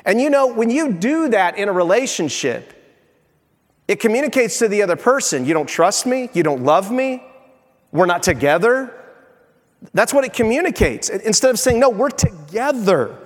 And 0.05 0.20
you 0.20 0.31
know, 0.31 0.46
when 0.46 0.70
you 0.70 0.92
do 0.92 1.29
that 1.31 1.59
in 1.59 1.68
a 1.68 1.72
relationship, 1.72 2.72
it 3.88 3.98
communicates 3.98 4.59
to 4.61 4.68
the 4.68 4.83
other 4.83 4.96
person, 4.96 5.44
you 5.44 5.55
don't 5.55 5.68
trust 5.68 6.07
me, 6.07 6.31
you 6.35 6.42
don't 6.42 6.62
love 6.62 6.92
me, 6.92 7.22
we're 7.92 8.07
not 8.07 8.22
together. 8.22 8.94
That's 9.94 10.12
what 10.12 10.24
it 10.24 10.33
communicates. 10.33 11.09
Instead 11.09 11.51
of 11.51 11.59
saying, 11.59 11.81
no, 11.81 11.88
we're 11.88 12.11
together. 12.11 13.16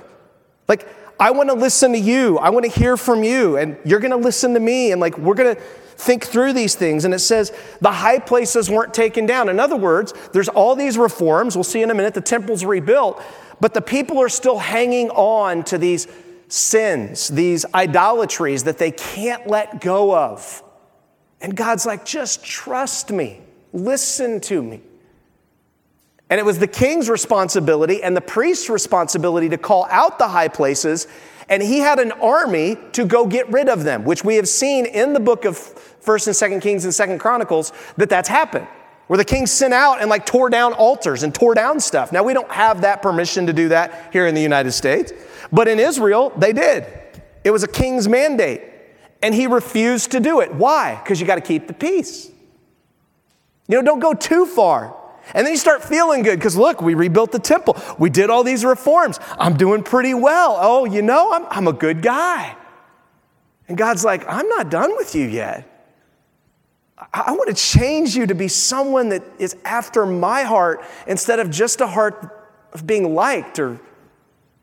Like, 0.69 0.87
I 1.19 1.31
want 1.31 1.49
to 1.49 1.55
listen 1.55 1.93
to 1.93 1.99
you. 1.99 2.39
I 2.39 2.51
want 2.51 2.65
to 2.65 2.71
hear 2.71 2.97
from 2.97 3.23
you. 3.23 3.57
And 3.57 3.77
you're 3.85 4.01
going 4.01 4.11
to 4.11 4.17
listen 4.17 4.55
to 4.55 4.61
me. 4.61 4.93
And 4.93 5.01
like, 5.01 5.17
we're 5.19 5.35
going 5.35 5.55
to 5.55 5.61
think 5.61 6.25
through 6.27 6.53
these 6.53 6.75
things. 6.75 7.05
And 7.05 7.15
it 7.15 7.21
says 7.21 7.53
the 7.81 7.93
high 7.93 8.19
places 8.19 8.69
weren't 8.69 8.93
taken 8.93 9.25
down. 9.25 9.49
In 9.49 9.61
other 9.61 9.77
words, 9.77 10.13
there's 10.33 10.49
all 10.49 10.75
these 10.75 10.99
reforms. 10.99 11.57
We'll 11.57 11.65
see 11.65 11.83
in 11.83 11.91
a 11.91 11.95
minute. 11.95 12.15
The 12.15 12.21
temple's 12.21 12.65
rebuilt. 12.65 13.23
But 13.61 13.75
the 13.75 13.83
people 13.83 14.21
are 14.21 14.29
still 14.29 14.59
hanging 14.59 15.11
on 15.11 15.63
to 15.65 15.79
these 15.79 16.09
sins, 16.49 17.29
these 17.29 17.65
idolatries 17.73 18.65
that 18.65 18.79
they 18.79 18.91
can't 18.91 19.47
let 19.47 19.81
go 19.81 20.15
of. 20.15 20.63
And 21.41 21.57
God's 21.57 21.87
like, 21.87 22.05
just 22.05 22.45
trust 22.45 23.11
me, 23.11 23.41
listen 23.73 24.41
to 24.43 24.63
me. 24.63 24.83
And 26.31 26.39
it 26.39 26.45
was 26.45 26.59
the 26.59 26.67
king's 26.67 27.11
responsibility 27.11 28.03
and 28.03 28.17
the 28.17 28.23
priest's 28.23 28.71
responsibility 28.71 29.51
to 29.51 29.59
call 29.59 29.87
out 29.91 30.19
the 30.19 30.29
high 30.29 30.49
places, 30.49 31.07
and 31.49 31.63
he 31.63 31.81
had 31.81 31.99
an 31.99 32.13
army 32.13 32.79
to 32.93 33.05
go 33.05 33.27
get 33.27 33.51
rid 33.51 33.69
of 33.69 33.85
them, 33.85 34.05
which 34.05 34.25
we 34.25 34.37
have 34.37 34.49
seen 34.49 34.87
in 34.87 35.13
the 35.13 35.21
book 35.21 35.45
of 35.45 35.57
1st 35.57 36.51
and 36.51 36.53
2nd 36.53 36.63
Kings 36.63 36.85
and 36.85 36.95
2nd 36.95 37.21
Chronicles 37.21 37.73
that 37.99 38.09
that's 38.09 38.31
happened. 38.31 38.67
Where 39.09 39.19
the 39.19 39.27
king 39.27 39.47
sent 39.47 39.75
out 39.75 40.01
and 40.01 40.09
like 40.09 40.25
tore 40.25 40.49
down 40.49 40.73
altars 40.73 41.23
and 41.23 41.35
tore 41.35 41.53
down 41.55 41.81
stuff. 41.81 42.13
Now, 42.13 42.23
we 42.23 42.33
don't 42.33 42.51
have 42.51 42.81
that 42.81 43.03
permission 43.03 43.47
to 43.47 43.53
do 43.53 43.69
that 43.69 44.09
here 44.11 44.27
in 44.27 44.35
the 44.35 44.41
United 44.41 44.73
States. 44.73 45.13
But 45.53 45.69
in 45.69 45.79
Israel, 45.79 46.33
they 46.39 46.55
did. 46.55 46.87
It 47.45 47.51
was 47.51 47.63
a 47.63 47.69
king's 47.69 48.09
mandate. 48.09 48.63
And 49.21 49.35
he 49.35 49.47
refused 49.47 50.13
to 50.13 50.21
do 50.21 50.41
it. 50.41 50.55
Why? 50.55 50.99
Because 51.03 51.21
you 51.21 51.27
got 51.27 51.35
to 51.35 51.43
keep 51.43 51.67
the 51.67 51.75
peace. 51.75 52.32
You 53.69 53.77
know, 53.77 53.83
don't 53.83 54.01
go 54.01 54.15
too 54.15 54.47
far. 54.47 54.97
And 55.35 55.47
then 55.47 55.53
you 55.53 55.59
start 55.59 55.85
feeling 55.85 56.23
good 56.23 56.39
because 56.39 56.57
look, 56.57 56.83
we 56.83 56.95
rebuilt 56.95 57.33
the 57.33 57.39
temple. 57.39 57.77
We 57.99 58.11
did 58.11 58.29
all 58.29 58.45
these 58.45 58.65
reforms. 58.65 59.19
I'm 59.39 59.57
doing 59.57 59.83
pretty 59.83 60.15
well. 60.15 60.59
Oh, 60.61 60.85
you 60.85 61.03
know, 61.03 61.33
I'm, 61.33 61.47
I'm 61.49 61.69
a 61.69 61.73
good 61.73 62.03
guy. 62.03 62.57
And 63.69 63.79
God's 63.79 64.05
like, 64.05 64.25
I'm 64.29 64.49
not 64.49 64.71
done 64.71 64.97
with 64.97 65.15
you 65.15 65.27
yet. 65.27 65.69
I, 66.99 67.25
I 67.27 67.33
want 67.33 67.49
to 67.49 67.55
change 67.55 68.17
you 68.17 68.27
to 68.27 68.35
be 68.35 68.49
someone 68.49 69.11
that 69.11 69.23
is 69.39 69.57
after 69.65 70.05
my 70.05 70.43
heart 70.43 70.83
instead 71.07 71.39
of 71.39 71.51
just 71.51 71.81
a 71.81 71.87
heart 71.87 72.51
of 72.73 72.87
being 72.87 73.15
liked 73.15 73.59
or 73.59 73.81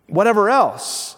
whatever 0.07 0.49
else. 0.49 1.15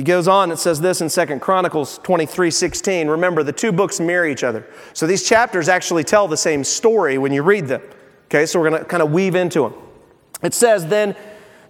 He 0.00 0.04
goes 0.04 0.28
on, 0.28 0.50
it 0.50 0.56
says 0.56 0.80
this 0.80 1.02
in 1.02 1.10
Second 1.10 1.40
Chronicles 1.42 1.98
23 1.98 2.50
16. 2.50 3.06
Remember, 3.06 3.42
the 3.42 3.52
two 3.52 3.70
books 3.70 4.00
mirror 4.00 4.26
each 4.26 4.42
other. 4.42 4.66
So 4.94 5.06
these 5.06 5.28
chapters 5.28 5.68
actually 5.68 6.04
tell 6.04 6.26
the 6.26 6.38
same 6.38 6.64
story 6.64 7.18
when 7.18 7.34
you 7.34 7.42
read 7.42 7.66
them. 7.66 7.82
Okay, 8.24 8.46
so 8.46 8.58
we're 8.58 8.70
going 8.70 8.82
to 8.82 8.88
kind 8.88 9.02
of 9.02 9.12
weave 9.12 9.34
into 9.34 9.60
them. 9.60 9.74
It 10.42 10.54
says, 10.54 10.86
Then 10.86 11.14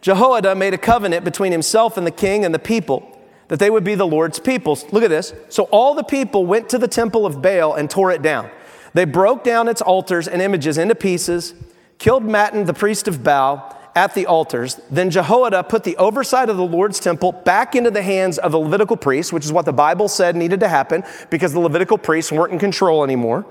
Jehoiada 0.00 0.54
made 0.54 0.74
a 0.74 0.78
covenant 0.78 1.24
between 1.24 1.50
himself 1.50 1.96
and 1.96 2.06
the 2.06 2.12
king 2.12 2.44
and 2.44 2.54
the 2.54 2.60
people 2.60 3.18
that 3.48 3.58
they 3.58 3.68
would 3.68 3.82
be 3.82 3.96
the 3.96 4.06
Lord's 4.06 4.38
people. 4.38 4.78
Look 4.92 5.02
at 5.02 5.10
this. 5.10 5.34
So 5.48 5.64
all 5.64 5.94
the 5.94 6.04
people 6.04 6.46
went 6.46 6.68
to 6.68 6.78
the 6.78 6.86
temple 6.86 7.26
of 7.26 7.42
Baal 7.42 7.74
and 7.74 7.90
tore 7.90 8.12
it 8.12 8.22
down. 8.22 8.48
They 8.94 9.06
broke 9.06 9.42
down 9.42 9.66
its 9.66 9.82
altars 9.82 10.28
and 10.28 10.40
images 10.40 10.78
into 10.78 10.94
pieces, 10.94 11.52
killed 11.98 12.22
Mattan, 12.22 12.66
the 12.66 12.74
priest 12.74 13.08
of 13.08 13.24
Baal 13.24 13.76
at 13.94 14.14
the 14.14 14.26
altars. 14.26 14.80
Then 14.90 15.10
Jehoiada 15.10 15.64
put 15.64 15.84
the 15.84 15.96
oversight 15.96 16.48
of 16.48 16.56
the 16.56 16.64
Lord's 16.64 17.00
temple 17.00 17.32
back 17.32 17.74
into 17.74 17.90
the 17.90 18.02
hands 18.02 18.38
of 18.38 18.52
the 18.52 18.58
Levitical 18.58 18.96
priests, 18.96 19.32
which 19.32 19.44
is 19.44 19.52
what 19.52 19.64
the 19.64 19.72
Bible 19.72 20.08
said 20.08 20.36
needed 20.36 20.60
to 20.60 20.68
happen 20.68 21.02
because 21.30 21.52
the 21.52 21.60
Levitical 21.60 21.98
priests 21.98 22.30
weren't 22.30 22.52
in 22.52 22.58
control 22.58 23.04
anymore, 23.04 23.46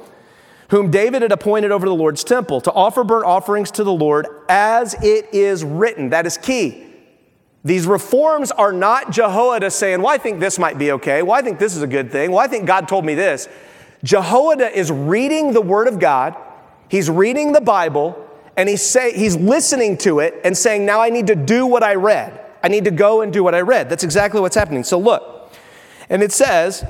whom 0.70 0.92
David 0.92 1.22
had 1.22 1.32
appointed 1.32 1.72
over 1.72 1.88
the 1.88 1.96
Lord's 1.96 2.24
temple 2.24 2.62
to 2.62 2.72
offer 2.72 3.04
burnt 3.04 3.26
offerings 3.26 3.72
to 3.72 3.84
the 3.84 3.94
Lord 3.94 4.28
as 4.48 4.96
it 5.04 5.34
is 5.34 5.64
written. 5.64 6.10
That 6.10 6.26
is 6.26 6.38
key. 6.38 6.86
These 7.64 7.88
reforms 7.88 8.52
are 8.52 8.72
not 8.72 9.12
Jehoiada 9.12 9.70
saying, 9.72 10.02
Well, 10.02 10.14
I 10.14 10.18
think 10.18 10.40
this 10.40 10.58
might 10.58 10.78
be 10.78 10.94
okay. 10.94 11.22
Well, 11.22 11.34
I 11.38 11.42
think 11.42 11.60
this 11.60 11.76
is 11.76 11.82
a 11.82 11.88
good 11.88 12.12
thing. 12.12 12.32
Well, 12.32 12.40
I 12.40 12.48
think 12.48 12.66
God 12.66 12.88
told 12.88 13.04
me 13.04 13.16
this. 13.16 13.50
Jehoiada 14.04 14.78
is 14.78 14.92
reading 14.92 15.52
the 15.52 15.62
Word 15.62 15.88
of 15.88 16.00
God, 16.00 16.36
he's 16.88 17.10
reading 17.10 17.52
the 17.52 17.62
Bible, 17.62 18.29
and 18.60 18.68
he's, 18.68 18.82
say, 18.82 19.18
he's 19.18 19.38
listening 19.38 19.98
to 20.00 20.20
it 20.20 20.36
and 20.44 20.56
saying, 20.58 20.86
Now 20.86 21.00
I 21.00 21.10
need 21.12 21.28
to 21.28 21.36
do 21.36 21.66
what 21.66 21.82
I 21.82 21.96
read. 21.96 22.38
I 22.62 22.68
need 22.68 22.84
to 22.84 22.92
go 22.92 23.22
and 23.22 23.32
do 23.32 23.42
what 23.42 23.56
I 23.56 23.62
read. 23.62 23.90
That's 23.90 24.04
exactly 24.04 24.42
what's 24.42 24.58
happening. 24.58 24.84
So 24.84 25.00
look, 25.00 25.54
and 26.10 26.22
it 26.22 26.34
says, 26.34 26.84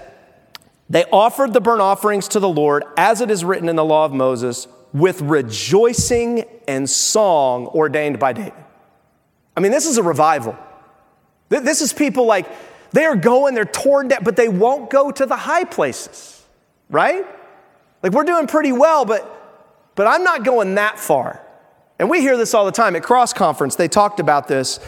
They 0.89 1.05
offered 1.13 1.53
the 1.53 1.61
burnt 1.61 1.81
offerings 1.81 2.27
to 2.29 2.39
the 2.39 2.49
Lord 2.49 2.85
as 2.97 3.21
it 3.21 3.29
is 3.29 3.45
written 3.45 3.69
in 3.69 3.75
the 3.75 3.85
law 3.85 4.03
of 4.03 4.11
Moses 4.11 4.67
with 4.93 5.21
rejoicing 5.21 6.43
and 6.67 6.89
song 6.89 7.67
ordained 7.67 8.17
by 8.17 8.33
David. 8.33 8.53
I 9.55 9.59
mean, 9.59 9.71
this 9.71 9.85
is 9.85 9.99
a 9.99 10.03
revival. 10.03 10.57
This 11.49 11.81
is 11.81 11.93
people 11.93 12.25
like, 12.25 12.47
they 12.93 13.05
are 13.05 13.15
going, 13.15 13.53
they're 13.53 13.65
torn 13.65 14.07
down, 14.07 14.23
but 14.23 14.35
they 14.35 14.49
won't 14.49 14.89
go 14.89 15.11
to 15.11 15.25
the 15.27 15.35
high 15.35 15.65
places, 15.65 16.43
right? 16.89 17.27
Like, 18.01 18.11
we're 18.13 18.23
doing 18.23 18.47
pretty 18.47 18.71
well, 18.71 19.05
but, 19.05 19.93
but 19.93 20.07
I'm 20.07 20.23
not 20.23 20.43
going 20.43 20.73
that 20.73 20.97
far. 20.97 21.45
And 21.99 22.09
we 22.09 22.21
hear 22.21 22.37
this 22.37 22.53
all 22.53 22.65
the 22.65 22.71
time. 22.71 22.95
At 22.95 23.03
Cross 23.03 23.33
Conference, 23.33 23.75
they 23.75 23.89
talked 23.89 24.19
about 24.19 24.47
this 24.47 24.79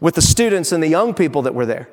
with 0.00 0.16
the 0.16 0.22
students 0.22 0.72
and 0.72 0.82
the 0.82 0.88
young 0.88 1.14
people 1.14 1.42
that 1.42 1.54
were 1.54 1.64
there. 1.64 1.88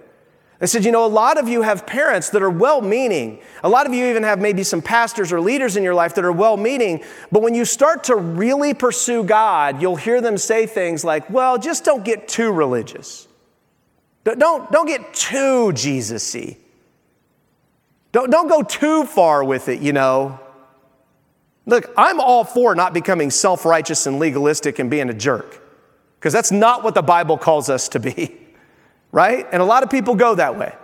They 0.60 0.68
said, 0.68 0.86
you 0.86 0.92
know, 0.92 1.06
a 1.06 1.08
lot 1.08 1.38
of 1.38 1.50
you 1.50 1.62
have 1.62 1.86
parents 1.86 2.30
that 2.30 2.42
are 2.42 2.50
well 2.50 2.82
meaning. 2.82 3.42
A 3.64 3.70
lot 3.70 3.86
of 3.86 3.94
you 3.94 4.06
even 4.06 4.24
have 4.24 4.40
maybe 4.40 4.64
some 4.64 4.82
pastors 4.82 5.34
or 5.34 5.42
leaders 5.42 5.76
in 5.76 5.84
your 5.84 5.94
life 5.94 6.16
that 6.16 6.24
are 6.24 6.32
well 6.32 6.58
meaning. 6.58 7.04
But 7.32 7.42
when 7.42 7.54
you 7.54 7.66
start 7.66 8.06
to 8.06 8.16
really 8.16 8.74
pursue 8.74 9.24
God, 9.24 9.82
you'll 9.82 9.98
hear 9.98 10.22
them 10.22 10.38
say 10.38 10.66
things 10.66 11.04
like, 11.04 11.30
well, 11.30 11.58
just 11.58 11.84
don't 11.84 12.06
get 12.06 12.28
too 12.28 12.52
religious. 12.52 13.28
Don't, 14.24 14.72
don't 14.72 14.88
get 14.88 15.14
too 15.14 15.74
Jesus 15.74 16.34
y. 16.34 16.58
Don't, 18.14 18.30
don't 18.30 18.48
go 18.48 18.62
too 18.62 19.06
far 19.06 19.44
with 19.44 19.68
it, 19.68 19.82
you 19.82 19.92
know. 19.92 20.40
Look, 21.66 21.92
I'm 21.98 22.20
all 22.20 22.44
for 22.44 22.76
not 22.76 22.94
becoming 22.94 23.30
self 23.32 23.66
righteous 23.66 24.06
and 24.06 24.20
legalistic 24.20 24.80
and 24.80 24.90
being 24.90 25.10
a 25.10 25.14
jerk, 25.14 25.62
because 26.20 26.34
that's 26.34 26.52
not 26.52 26.84
what 26.84 26.96
the 26.96 27.02
Bible 27.02 27.38
calls 27.38 27.70
us 27.70 27.88
to 27.90 28.00
be, 28.00 28.38
right? 29.12 29.48
And 29.52 29.62
a 29.62 29.66
lot 29.66 29.84
of 29.84 29.90
people 29.90 30.16
go 30.16 30.36
that 30.36 30.58
way. 30.58 30.76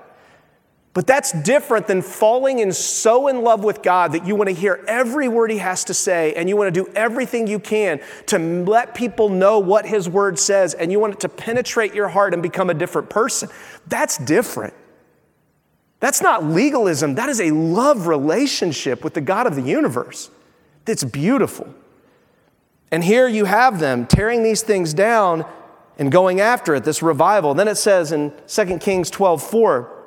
But 0.93 1.05
that's 1.05 1.31
different 1.43 1.85
than 1.87 2.01
falling 2.01 2.59
in 2.59 2.71
so 2.71 3.27
in 3.27 3.41
love 3.43 3.63
with 3.63 3.83
God 3.83 4.13
that 4.13 4.25
you 4.25 4.35
want 4.35 4.49
to 4.49 4.55
hear 4.55 4.83
every 4.87 5.27
word 5.27 5.51
He 5.51 5.59
has 5.59 5.83
to 5.85 5.93
say 5.93 6.33
and 6.33 6.49
you 6.49 6.57
want 6.57 6.73
to 6.73 6.83
do 6.83 6.91
everything 6.95 7.45
you 7.47 7.59
can 7.59 8.01
to 8.25 8.39
let 8.39 8.95
people 8.95 9.29
know 9.29 9.59
what 9.59 9.85
His 9.85 10.09
word 10.09 10.39
says 10.39 10.73
and 10.73 10.91
you 10.91 10.99
want 10.99 11.13
it 11.13 11.19
to 11.19 11.29
penetrate 11.29 11.93
your 11.93 12.07
heart 12.07 12.33
and 12.33 12.41
become 12.41 12.71
a 12.71 12.73
different 12.73 13.09
person. 13.09 13.49
That's 13.87 14.17
different. 14.17 14.73
That's 15.99 16.21
not 16.21 16.43
legalism, 16.45 17.15
that 17.15 17.29
is 17.29 17.39
a 17.39 17.51
love 17.51 18.07
relationship 18.07 19.03
with 19.03 19.13
the 19.13 19.21
God 19.21 19.47
of 19.47 19.55
the 19.55 19.61
universe. 19.61 20.29
It's 20.87 21.03
beautiful. 21.03 21.73
And 22.91 23.03
here 23.03 23.27
you 23.27 23.45
have 23.45 23.79
them 23.79 24.07
tearing 24.07 24.43
these 24.43 24.61
things 24.61 24.93
down 24.93 25.45
and 25.97 26.11
going 26.11 26.39
after 26.39 26.73
it, 26.75 26.83
this 26.83 27.03
revival. 27.03 27.53
Then 27.53 27.67
it 27.67 27.75
says 27.75 28.11
in 28.11 28.33
2 28.47 28.79
Kings 28.79 29.11
12 29.11 29.43
4, 29.43 29.99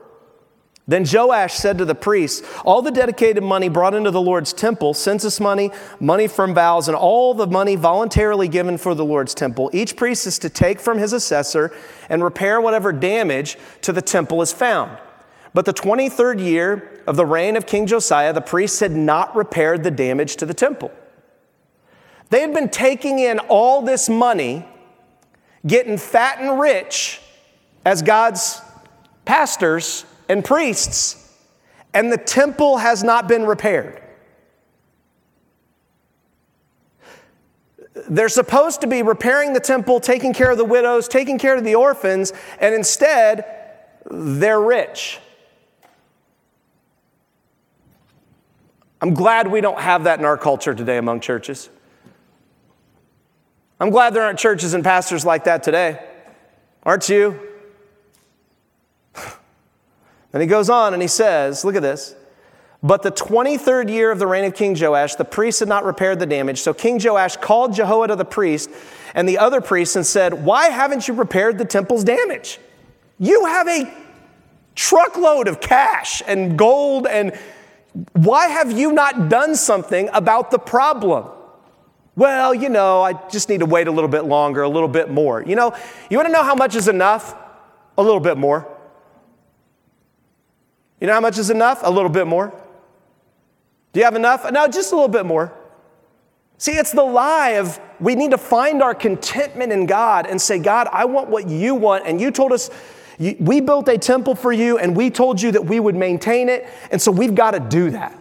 then 0.89 1.05
Joash 1.11 1.55
said 1.55 1.79
to 1.79 1.85
the 1.85 1.95
priests, 1.95 2.47
All 2.65 2.83
the 2.83 2.91
dedicated 2.91 3.45
money 3.45 3.69
brought 3.69 3.95
into 3.95 4.11
the 4.11 4.21
Lord's 4.21 4.53
temple, 4.53 4.95
census 4.95 5.39
money, 5.39 5.71
money 6.01 6.27
from 6.27 6.55
vows, 6.55 6.89
and 6.89 6.97
all 6.97 7.35
the 7.35 7.47
money 7.47 7.77
voluntarily 7.77 8.49
given 8.49 8.77
for 8.79 8.95
the 8.95 9.05
Lord's 9.05 9.33
temple, 9.33 9.71
each 9.73 9.97
priest 9.97 10.27
is 10.27 10.41
to 10.41 10.51
take 10.51 10.81
from 10.81 10.99
his 10.99 11.13
assessor 11.13 11.73
and 12.09 12.25
repair 12.25 12.61
whatever 12.61 12.93
damage 12.93 13.59
to 13.83 13.93
the 13.93 14.03
temple 14.03 14.43
is 14.43 14.53
found. 14.53 14.99
But 15.55 15.67
the 15.67 15.75
23rd 15.75 16.43
year 16.43 17.03
of 17.07 17.17
the 17.17 17.27
reign 17.27 17.57
of 17.57 17.67
King 17.67 17.87
Josiah, 17.87 18.33
the 18.33 18.41
priests 18.41 18.81
had 18.81 18.93
not 18.93 19.37
repaired 19.37 19.83
the 19.83 19.91
damage 19.91 20.37
to 20.37 20.47
the 20.47 20.55
temple. 20.55 20.91
They 22.31 22.41
had 22.41 22.55
been 22.55 22.71
taking 22.71 23.19
in 23.19 23.39
all 23.41 23.83
this 23.83 24.09
money, 24.09 24.67
getting 25.67 25.99
fat 25.99 26.41
and 26.41 26.59
rich 26.59 27.21
as 27.85 28.01
God's 28.01 28.63
pastors 29.27 30.07
and 30.29 30.43
priests, 30.43 31.37
and 31.93 32.11
the 32.11 32.17
temple 32.17 32.79
has 32.79 33.05
not 33.05 33.29
been 33.29 33.45
repaired. 33.45 34.01
They're 38.09 38.31
supposed 38.31 38.81
to 38.81 38.87
be 38.87 39.03
repairing 39.03 39.53
the 39.53 39.61
temple, 39.61 40.01
taking 40.01 40.33
care 40.33 40.51
of 40.51 40.57
the 40.57 40.65
widows, 40.65 41.09
taking 41.09 41.39
care 41.39 41.57
of 41.57 41.65
the 41.65 41.75
orphans, 41.75 42.33
and 42.59 42.75
instead, 42.75 43.45
they're 44.11 44.61
rich. 44.61 45.21
I'm 49.03 49.15
glad 49.15 49.49
we 49.49 49.61
don't 49.61 49.81
have 49.81 50.05
that 50.05 50.21
in 50.21 50.25
our 50.25 50.39
culture 50.39 50.75
today 50.75 50.97
among 50.97 51.21
churches. 51.21 51.69
I'm 53.81 53.91
glad 53.91 54.15
there 54.15 54.23
aren't 54.23 54.39
churches 54.39 54.75
and 54.75 54.85
pastors 54.85 55.27
like 55.27 55.43
that 55.45 55.65
today. 55.65 56.01
Aren't 56.85 57.09
you? 57.09 57.39
And 60.35 60.41
he 60.41 60.49
goes 60.49 60.71
on 60.71 60.95
and 60.95 61.03
he 61.03 61.09
says, 61.09 61.63
look 61.63 61.75
at 61.75 61.83
this. 61.83 62.15
But 62.83 63.03
the 63.03 63.13
23rd 63.13 63.91
year 63.91 64.11
of 64.11 64.19
the 64.19 64.27
reign 64.27 64.47
of 64.47 64.55
King 64.55 64.75
Joash, 64.81 65.17
the 65.17 65.27
priests 65.27 65.61
had 65.61 65.69
not 65.69 65.85
repaired 65.85 66.21
the 66.21 66.25
damage. 66.25 66.63
So 66.63 66.73
King 66.73 66.99
Joash 67.05 67.37
called 67.37 67.75
Jehoiada 67.75 68.17
the 68.17 68.25
priest 68.25 68.71
and 69.15 69.29
the 69.29 69.37
other 69.37 69.61
priests 69.61 69.95
and 69.95 70.07
said, 70.07 70.43
Why 70.43 70.69
haven't 70.69 71.07
you 71.07 71.13
repaired 71.13 71.59
the 71.59 71.67
temple's 71.67 72.03
damage? 72.03 72.59
You 73.19 73.45
have 73.45 73.69
a 73.69 73.93
truckload 74.75 75.49
of 75.49 75.61
cash 75.61 76.23
and 76.27 76.57
gold, 76.57 77.07
and 77.07 77.39
why 78.13 78.49
have 78.49 78.73
you 78.73 78.93
not 78.93 79.29
done 79.29 79.55
something 79.55 80.09
about 80.13 80.51
the 80.51 80.59
problem? 80.59 81.29
Well, 82.15 82.55
you 82.55 82.69
know, 82.69 83.03
I 83.03 83.15
just 83.29 83.49
need 83.49 83.61
to 83.61 83.67
wait 83.67 83.87
a 83.87 83.91
little 83.91 84.09
bit 84.09 84.25
longer, 84.25 84.63
a 84.63 84.69
little 84.69 84.89
bit 84.89 85.11
more. 85.11 85.43
You 85.43 85.57
know, 85.57 85.75
you 86.11 86.17
want 86.17 86.29
to 86.29 86.33
know 86.33 86.43
how 86.43 86.55
much 86.55 86.75
is 86.75 86.89
enough? 86.89 87.35
A 87.97 88.03
little 88.03 88.21
bit 88.21 88.37
more. 88.37 88.69
You 91.01 91.07
know 91.07 91.15
how 91.15 91.21
much 91.21 91.39
is 91.39 91.51
enough? 91.51 91.81
A 91.83 91.91
little 91.91 92.11
bit 92.11 92.27
more. 92.27 92.53
Do 93.93 94.01
you 94.01 94.05
have 94.05 94.15
enough? 94.15 94.51
No, 94.51 94.67
just 94.69 94.93
a 94.93 94.95
little 94.95 95.09
bit 95.09 95.27
more. 95.27 95.53
See, 96.59 96.73
it's 96.73 96.93
the 96.93 97.03
lie 97.03 97.51
of 97.51 97.81
we 97.99 98.15
need 98.15 98.31
to 98.31 98.39
find 98.39 98.83
our 98.83 98.95
contentment 98.95 99.73
in 99.73 99.87
God 99.87 100.27
and 100.27 100.41
say, 100.41 100.59
God, 100.59 100.89
I 100.93 101.07
want 101.07 101.29
what 101.29 101.49
you 101.49 101.75
want. 101.75 102.07
And 102.07 102.21
you 102.21 102.31
told 102.31 102.53
us, 102.53 102.71
we 103.39 103.61
built 103.61 103.89
a 103.89 103.99
temple 103.99 104.35
for 104.35 104.53
you 104.53 104.79
and 104.79 104.97
we 104.97 105.11
told 105.11 105.41
you 105.41 105.53
that 105.53 105.65
we 105.65 105.79
would 105.79 105.95
maintain 105.95 106.49
it. 106.49 106.67
And 106.91 107.01
so 107.01 107.13
we've 107.13 107.35
got 107.35 107.53
to 107.53 107.61
do 107.61 107.91
that. 107.91 108.19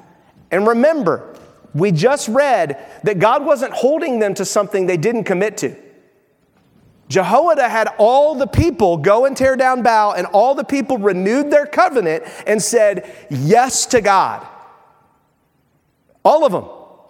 And 0.52 0.68
remember, 0.68 1.36
we 1.74 1.92
just 1.92 2.28
read 2.28 2.86
that 3.04 3.20
God 3.20 3.46
wasn't 3.46 3.74
holding 3.74 4.20
them 4.20 4.34
to 4.36 4.46
something 4.46 4.86
they 4.86 4.98
didn't 4.98 5.24
commit 5.24 5.58
to. 5.58 5.76
Jehoiada 7.08 7.68
had 7.68 7.90
all 7.98 8.36
the 8.36 8.48
people 8.48 8.98
go 8.98 9.26
and 9.26 9.36
tear 9.36 9.58
down 9.58 9.82
Baal, 9.82 10.14
and 10.14 10.26
all 10.28 10.56
the 10.56 10.64
people 10.64 10.98
renewed 10.98 11.52
their 11.52 11.66
covenant 11.66 12.24
and 12.48 12.62
said 12.62 13.14
yes 13.30 13.86
to 13.88 14.00
God. 14.00 14.48
All 16.24 16.46
of 16.46 16.54
them, 16.54 16.66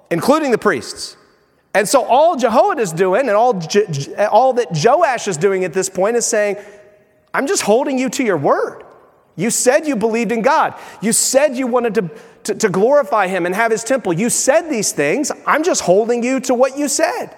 including 0.10 0.52
the 0.52 0.58
priests. 0.58 1.18
And 1.74 1.88
so 1.88 2.04
all 2.04 2.36
Jehoiada's 2.36 2.92
doing, 2.92 3.22
and 3.22 3.32
all, 3.32 3.62
all 4.32 4.54
that 4.54 4.70
Joash 4.72 5.28
is 5.28 5.38
doing 5.38 5.64
at 5.64 5.74
this 5.74 5.88
point 5.88 6.18
is 6.18 6.26
saying, 6.26 6.58
I'm 7.34 7.48
just 7.48 7.62
holding 7.64 7.98
you 7.98 8.10
to 8.10 8.24
your 8.24 8.38
word. 8.38 8.84
You 9.36 9.50
said 9.50 9.88
you 9.88 9.96
believed 9.96 10.32
in 10.32 10.42
God. 10.42 10.76
You 11.02 11.14
said 11.14 11.56
you 11.56 11.68
wanted 11.68 11.96
to, 11.96 12.10
to, 12.44 12.56
to, 12.56 12.70
glorify 12.70 13.28
Him 13.28 13.46
and 13.46 13.56
have 13.56 13.72
His 13.72 13.84
temple. 13.84 14.14
You 14.14 14.30
said 14.30 14.70
these 14.70 14.92
things. 14.92 15.32
I'm 15.48 15.64
just 15.64 15.82
holding 15.82 16.24
you 16.24 16.40
to 16.42 16.54
what 16.54 16.78
you 16.78 16.88
said. 16.88 17.36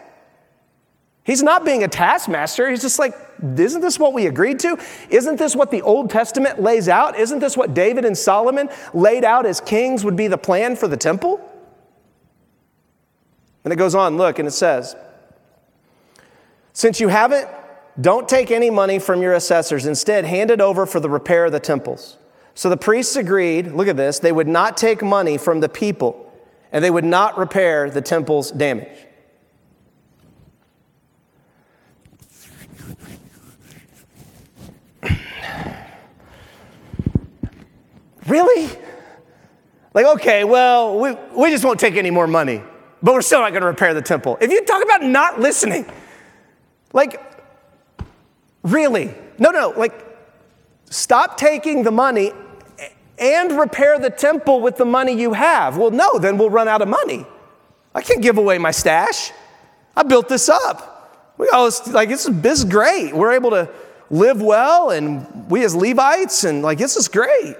He's 1.24 1.42
not 1.42 1.64
being 1.64 1.84
a 1.84 1.88
taskmaster. 1.88 2.70
He's 2.70 2.82
just 2.82 3.00
like, 3.00 3.16
isn't 3.42 3.82
this 3.82 3.98
what 3.98 4.14
we 4.14 4.28
agreed 4.28 4.60
to? 4.60 4.78
Isn't 5.10 5.38
this 5.38 5.56
what 5.56 5.72
the 5.72 5.82
Old 5.82 6.10
Testament 6.10 6.62
lays 6.62 6.90
out? 6.90 7.18
Isn't 7.18 7.40
this 7.40 7.56
what 7.56 7.74
David 7.74 8.04
and 8.04 8.18
Solomon 8.18 8.70
laid 8.94 9.24
out 9.24 9.46
as 9.46 9.62
kings 9.62 10.04
would 10.04 10.18
be 10.18 10.28
the 10.28 10.38
plan 10.38 10.76
for 10.76 10.88
the 10.88 10.98
temple? 10.98 11.40
And 13.64 13.72
it 13.72 13.78
goes 13.78 13.96
on, 13.96 14.18
look, 14.18 14.40
and 14.40 14.48
it 14.48 14.52
says, 14.52 14.98
Since 16.74 17.00
you 17.00 17.08
haven't 17.08 17.48
don't 18.00 18.28
take 18.28 18.52
any 18.52 18.70
money 18.70 19.00
from 19.00 19.22
your 19.22 19.34
assessors. 19.34 19.86
Instead, 19.86 20.26
hand 20.26 20.52
it 20.52 20.60
over 20.62 20.86
for 20.86 21.00
the 21.00 21.10
repair 21.10 21.46
of 21.46 21.52
the 21.52 21.60
temples. 21.60 22.18
So 22.56 22.70
the 22.70 22.78
priests 22.78 23.16
agreed, 23.16 23.72
look 23.72 23.88
at 23.88 23.98
this, 23.98 24.20
they 24.20 24.32
would 24.32 24.48
not 24.48 24.78
take 24.78 25.02
money 25.02 25.38
from 25.38 25.60
the 25.60 25.70
people 25.70 26.32
and 26.72 26.84
they 26.84 26.92
would 26.92 27.06
not 27.06 27.38
repair 27.38 27.90
the 27.90 28.02
temple's 28.02 28.52
damage. 28.52 28.98
really? 38.28 38.70
Like, 39.94 40.08
okay, 40.08 40.44
well, 40.44 41.00
we, 41.00 41.16
we 41.36 41.52
just 41.52 41.64
won't 41.64 41.80
take 41.80 41.96
any 41.96 42.10
more 42.10 42.26
money, 42.26 42.64
but 43.04 43.14
we're 43.14 43.22
still 43.22 43.42
not 43.42 43.52
going 43.52 43.62
to 43.62 43.68
repair 43.68 43.94
the 43.94 44.02
temple. 44.02 44.40
If 44.42 44.52
you 44.52 44.66
talk 44.66 44.84
about 44.84 45.04
not 45.04 45.40
listening, 45.40 45.86
like, 46.94 47.33
Really? 48.64 49.14
No, 49.38 49.52
no, 49.52 49.74
like, 49.76 49.94
stop 50.90 51.38
taking 51.38 51.84
the 51.84 51.92
money 51.92 52.32
and 53.18 53.52
repair 53.58 54.00
the 54.00 54.10
temple 54.10 54.62
with 54.62 54.78
the 54.78 54.86
money 54.86 55.14
you 55.14 55.34
have. 55.34 55.78
Well, 55.78 55.92
no, 55.92 56.18
then 56.18 56.38
we'll 56.38 56.50
run 56.50 56.68
out 56.68 56.82
of 56.82 56.88
money. 56.88 57.26
I 57.94 58.02
can't 58.02 58.22
give 58.22 58.38
away 58.38 58.58
my 58.58 58.72
stash. 58.72 59.32
I 59.96 60.04
built 60.04 60.28
this 60.28 60.50
up. 60.50 61.36
We 61.38 61.50
all 61.50 61.70
like 61.92 62.10
this 62.10 62.28
is, 62.28 62.64
great. 62.64 63.14
We're 63.14 63.34
able 63.34 63.52
to 63.52 63.70
live 64.10 64.42
well, 64.42 64.92
and 64.92 65.50
we 65.50 65.64
as 65.64 65.76
Levites, 65.76 66.44
and 66.44 66.62
like 66.62 66.78
this 66.78 66.96
is 66.96 67.08
great. 67.08 67.56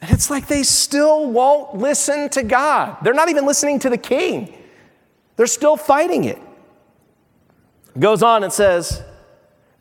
And 0.00 0.10
it's 0.10 0.30
like 0.30 0.46
they 0.46 0.62
still 0.62 1.30
won't 1.30 1.76
listen 1.76 2.28
to 2.30 2.42
God. 2.42 2.98
They're 3.02 3.14
not 3.14 3.28
even 3.28 3.46
listening 3.46 3.78
to 3.80 3.90
the 3.90 3.98
king. 3.98 4.56
They're 5.36 5.46
still 5.46 5.76
fighting 5.76 6.24
it. 6.24 6.38
Goes 7.98 8.22
on 8.22 8.44
and 8.44 8.52
says, 8.52 9.02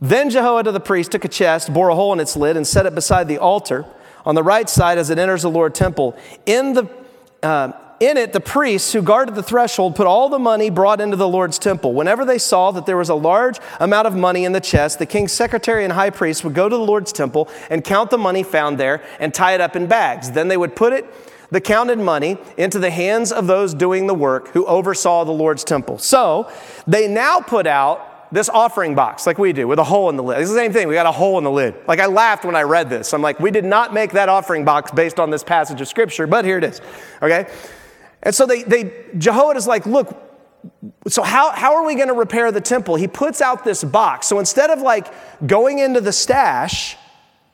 then 0.01 0.29
Jehoiada 0.29 0.71
the 0.71 0.79
priest 0.79 1.11
took 1.11 1.25
a 1.25 1.29
chest, 1.29 1.73
bore 1.73 1.89
a 1.89 1.95
hole 1.95 2.13
in 2.13 2.19
its 2.19 2.35
lid, 2.35 2.57
and 2.57 2.67
set 2.67 2.85
it 2.85 2.93
beside 2.93 3.27
the 3.27 3.37
altar 3.37 3.85
on 4.25 4.35
the 4.35 4.43
right 4.43 4.69
side 4.69 4.97
as 4.97 5.09
it 5.09 5.17
enters 5.17 5.43
the 5.43 5.49
Lord 5.49 5.73
temple. 5.73 6.17
In, 6.45 6.73
the, 6.73 6.89
uh, 7.41 7.71
in 7.99 8.17
it, 8.17 8.33
the 8.33 8.41
priests 8.41 8.91
who 8.91 9.01
guarded 9.01 9.35
the 9.35 9.43
threshold 9.43 9.95
put 9.95 10.07
all 10.07 10.27
the 10.27 10.39
money 10.39 10.69
brought 10.69 10.99
into 10.99 11.15
the 11.15 11.27
Lord's 11.27 11.57
temple. 11.57 11.93
Whenever 11.93 12.25
they 12.25 12.37
saw 12.37 12.71
that 12.71 12.85
there 12.85 12.97
was 12.97 13.09
a 13.09 13.15
large 13.15 13.59
amount 13.79 14.07
of 14.07 14.15
money 14.15 14.43
in 14.43 14.51
the 14.51 14.59
chest, 14.59 14.99
the 14.99 15.05
king's 15.05 15.31
secretary 15.31 15.83
and 15.83 15.93
high 15.93 16.09
priest 16.09 16.43
would 16.43 16.53
go 16.53 16.67
to 16.67 16.75
the 16.75 16.83
Lord's 16.83 17.13
temple 17.13 17.47
and 17.69 17.83
count 17.83 18.09
the 18.09 18.17
money 18.17 18.43
found 18.43 18.77
there 18.77 19.01
and 19.19 19.33
tie 19.33 19.53
it 19.53 19.61
up 19.61 19.75
in 19.75 19.87
bags. 19.87 20.31
Then 20.31 20.49
they 20.49 20.57
would 20.57 20.75
put 20.75 20.91
it 20.91 21.05
the 21.51 21.61
counted 21.61 21.99
money 21.99 22.37
into 22.57 22.79
the 22.79 22.89
hands 22.89 23.31
of 23.31 23.47
those 23.47 23.73
doing 23.73 24.07
the 24.07 24.15
work 24.15 24.49
who 24.49 24.65
oversaw 24.65 25.23
the 25.23 25.31
Lord's 25.31 25.63
temple. 25.63 25.99
So 25.99 26.51
they 26.87 27.07
now 27.07 27.39
put 27.39 27.67
out 27.67 28.14
this 28.35 28.49
offering 28.49 28.95
box 28.95 29.25
like 29.25 29.37
we 29.37 29.53
do 29.53 29.65
with 29.65 29.79
a 29.79 29.83
hole 29.83 30.09
in 30.09 30.17
the 30.17 30.23
lid. 30.23 30.41
It's 30.41 30.49
the 30.49 30.57
same 30.57 30.73
thing. 30.73 30.89
We 30.89 30.93
got 30.93 31.05
a 31.05 31.11
hole 31.11 31.37
in 31.37 31.45
the 31.45 31.51
lid. 31.51 31.73
Like 31.87 32.01
I 32.01 32.07
laughed 32.07 32.43
when 32.43 32.55
I 32.55 32.63
read 32.63 32.89
this. 32.89 33.13
I'm 33.13 33.21
like, 33.21 33.39
we 33.39 33.49
did 33.49 33.63
not 33.63 33.93
make 33.93 34.11
that 34.11 34.27
offering 34.27 34.65
box 34.65 34.91
based 34.91 35.21
on 35.21 35.29
this 35.29 35.41
passage 35.41 35.79
of 35.79 35.87
scripture, 35.87 36.27
but 36.27 36.43
here 36.43 36.57
it 36.57 36.65
is. 36.65 36.81
Okay? 37.21 37.47
And 38.21 38.35
so 38.35 38.45
they, 38.45 38.63
they 38.63 39.05
Jehoiada's 39.17 39.67
like, 39.67 39.85
look, 39.85 40.21
so 41.07 41.23
how, 41.23 41.51
how 41.51 41.75
are 41.75 41.85
we 41.85 41.95
going 41.95 42.09
to 42.09 42.13
repair 42.13 42.51
the 42.51 42.59
temple? 42.59 42.95
He 42.95 43.07
puts 43.07 43.39
out 43.39 43.63
this 43.63 43.85
box. 43.85 44.27
So 44.27 44.39
instead 44.39 44.69
of 44.69 44.81
like 44.81 45.13
going 45.47 45.79
into 45.79 46.01
the 46.01 46.11
stash, 46.11 46.97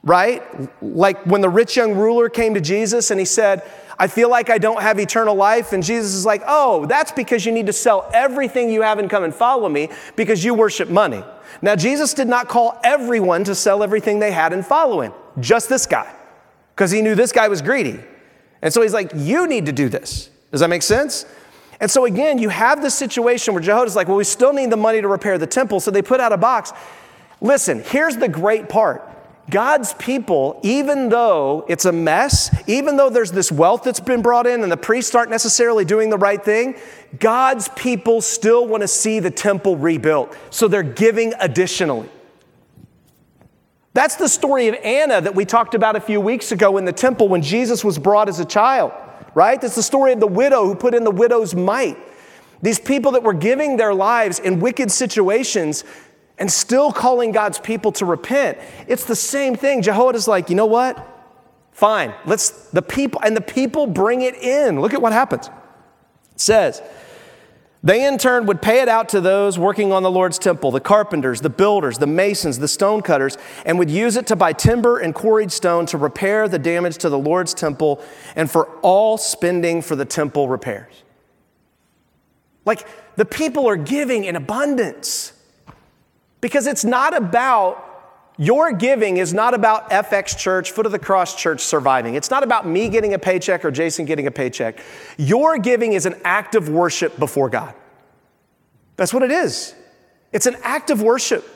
right? 0.01 0.41
Like 0.81 1.23
when 1.27 1.41
the 1.41 1.49
rich 1.49 1.77
young 1.77 1.93
ruler 1.93 2.27
came 2.27 2.55
to 2.55 2.61
Jesus 2.61 3.11
and 3.11 3.19
he 3.19 3.25
said, 3.25 3.61
I 4.01 4.07
feel 4.07 4.31
like 4.31 4.49
I 4.49 4.57
don't 4.57 4.81
have 4.81 4.99
eternal 4.99 5.35
life. 5.35 5.73
And 5.73 5.83
Jesus 5.83 6.15
is 6.15 6.25
like, 6.25 6.41
oh, 6.47 6.87
that's 6.87 7.11
because 7.11 7.45
you 7.45 7.51
need 7.51 7.67
to 7.67 7.73
sell 7.73 8.09
everything 8.15 8.71
you 8.71 8.81
have 8.81 8.97
and 8.97 9.07
come 9.07 9.23
and 9.23 9.31
follow 9.31 9.69
me 9.69 9.89
because 10.15 10.43
you 10.43 10.55
worship 10.55 10.89
money. 10.89 11.23
Now, 11.61 11.75
Jesus 11.75 12.15
did 12.15 12.27
not 12.27 12.47
call 12.47 12.79
everyone 12.83 13.43
to 13.43 13.53
sell 13.53 13.83
everything 13.83 14.17
they 14.17 14.31
had 14.31 14.53
and 14.53 14.65
follow 14.65 15.01
him, 15.01 15.13
just 15.39 15.69
this 15.69 15.85
guy, 15.85 16.11
because 16.73 16.89
he 16.89 17.03
knew 17.03 17.13
this 17.13 17.31
guy 17.31 17.47
was 17.47 17.61
greedy. 17.61 17.99
And 18.63 18.73
so 18.73 18.81
he's 18.81 18.91
like, 18.91 19.11
you 19.13 19.45
need 19.45 19.67
to 19.67 19.71
do 19.71 19.87
this. 19.87 20.31
Does 20.49 20.61
that 20.61 20.69
make 20.71 20.81
sense? 20.81 21.27
And 21.79 21.91
so 21.91 22.05
again, 22.05 22.39
you 22.39 22.49
have 22.49 22.81
this 22.81 22.95
situation 22.95 23.53
where 23.53 23.61
Jehoiada's 23.61 23.95
like, 23.95 24.07
well, 24.07 24.17
we 24.17 24.23
still 24.23 24.51
need 24.51 24.71
the 24.71 24.77
money 24.77 25.01
to 25.01 25.07
repair 25.07 25.37
the 25.37 25.45
temple. 25.45 25.79
So 25.79 25.91
they 25.91 26.01
put 26.01 26.19
out 26.19 26.33
a 26.33 26.37
box. 26.37 26.73
Listen, 27.39 27.83
here's 27.85 28.17
the 28.17 28.27
great 28.27 28.67
part 28.67 29.10
God's 29.51 29.93
people, 29.95 30.59
even 30.63 31.09
though 31.09 31.65
it's 31.67 31.83
a 31.83 31.91
mess, 31.91 32.55
even 32.67 32.95
though 32.95 33.09
there's 33.09 33.33
this 33.33 33.51
wealth 33.51 33.83
that's 33.83 33.99
been 33.99 34.21
brought 34.21 34.47
in 34.47 34.63
and 34.63 34.71
the 34.71 34.77
priests 34.77 35.13
aren't 35.13 35.29
necessarily 35.29 35.83
doing 35.83 36.09
the 36.09 36.17
right 36.17 36.43
thing, 36.43 36.77
God's 37.19 37.67
people 37.75 38.21
still 38.21 38.65
want 38.65 38.81
to 38.81 38.87
see 38.87 39.19
the 39.19 39.29
temple 39.29 39.75
rebuilt. 39.75 40.35
So 40.51 40.69
they're 40.69 40.83
giving 40.83 41.33
additionally. 41.39 42.09
That's 43.93 44.15
the 44.15 44.29
story 44.29 44.69
of 44.69 44.75
Anna 44.75 45.19
that 45.19 45.35
we 45.35 45.43
talked 45.43 45.75
about 45.75 45.97
a 45.97 46.01
few 46.01 46.21
weeks 46.21 46.53
ago 46.53 46.77
in 46.77 46.85
the 46.85 46.93
temple 46.93 47.27
when 47.27 47.41
Jesus 47.41 47.83
was 47.83 47.99
brought 47.99 48.29
as 48.29 48.39
a 48.39 48.45
child, 48.45 48.93
right? 49.35 49.59
That's 49.59 49.75
the 49.75 49.83
story 49.83 50.13
of 50.13 50.21
the 50.21 50.27
widow 50.27 50.65
who 50.65 50.75
put 50.75 50.95
in 50.95 51.03
the 51.03 51.11
widow's 51.11 51.53
mite. 51.53 51.97
These 52.61 52.79
people 52.79 53.11
that 53.13 53.23
were 53.23 53.33
giving 53.33 53.75
their 53.75 53.93
lives 53.93 54.39
in 54.39 54.61
wicked 54.61 54.91
situations 54.91 55.83
and 56.41 56.51
still 56.51 56.91
calling 56.91 57.31
God's 57.31 57.59
people 57.59 57.91
to 57.91 58.03
repent. 58.03 58.57
It's 58.87 59.05
the 59.05 59.15
same 59.15 59.55
thing. 59.55 59.83
Jehoiada's 59.83 60.27
like, 60.27 60.49
you 60.49 60.55
know 60.55 60.65
what? 60.65 61.07
Fine. 61.71 62.15
Let's 62.25 62.49
the 62.71 62.81
people 62.81 63.21
and 63.23 63.37
the 63.37 63.41
people 63.41 63.85
bring 63.85 64.23
it 64.23 64.33
in. 64.33 64.81
Look 64.81 64.95
at 64.95 65.03
what 65.03 65.13
happens. 65.13 65.49
It 66.33 66.41
says, 66.41 66.81
they 67.83 68.07
in 68.07 68.17
turn 68.17 68.47
would 68.47 68.59
pay 68.59 68.81
it 68.81 68.89
out 68.89 69.09
to 69.09 69.21
those 69.21 69.59
working 69.59 69.93
on 69.93 70.01
the 70.01 70.09
Lord's 70.09 70.39
temple, 70.39 70.71
the 70.71 70.79
carpenters, 70.79 71.41
the 71.41 71.49
builders, 71.51 71.99
the 71.99 72.07
masons, 72.07 72.57
the 72.57 72.67
stonecutters, 72.67 73.37
and 73.63 73.77
would 73.77 73.91
use 73.91 74.15
it 74.15 74.25
to 74.27 74.35
buy 74.35 74.51
timber 74.51 74.97
and 74.97 75.13
quarried 75.13 75.51
stone 75.51 75.85
to 75.87 75.97
repair 75.99 76.47
the 76.47 76.57
damage 76.57 76.97
to 76.97 77.09
the 77.09 77.19
Lord's 77.19 77.53
temple 77.53 78.01
and 78.35 78.49
for 78.49 78.65
all 78.81 79.19
spending 79.19 79.83
for 79.83 79.95
the 79.95 80.05
temple 80.05 80.47
repairs. 80.47 81.03
Like 82.65 82.87
the 83.15 83.25
people 83.25 83.69
are 83.69 83.77
giving 83.77 84.23
in 84.23 84.35
abundance 84.35 85.33
because 86.41 86.67
it's 86.67 86.83
not 86.83 87.15
about 87.15 87.87
your 88.37 88.71
giving 88.71 89.17
is 89.17 89.33
not 89.33 89.53
about 89.53 89.91
FX 89.91 90.35
Church, 90.37 90.71
Foot 90.71 90.87
of 90.87 90.91
the 90.91 90.99
Cross 90.99 91.35
Church 91.35 91.61
surviving. 91.61 92.15
It's 92.15 92.31
not 92.31 92.43
about 92.43 92.65
me 92.67 92.89
getting 92.89 93.13
a 93.13 93.19
paycheck 93.19 93.63
or 93.63 93.71
Jason 93.71 94.05
getting 94.05 94.25
a 94.25 94.31
paycheck. 94.31 94.79
Your 95.17 95.57
giving 95.57 95.93
is 95.93 96.05
an 96.05 96.15
act 96.23 96.55
of 96.55 96.67
worship 96.67 97.19
before 97.19 97.49
God. 97.49 97.75
That's 98.95 99.13
what 99.13 99.21
it 99.21 99.31
is. 99.31 99.75
It's 100.31 100.47
an 100.47 100.55
act 100.63 100.89
of 100.89 101.01
worship. 101.01 101.47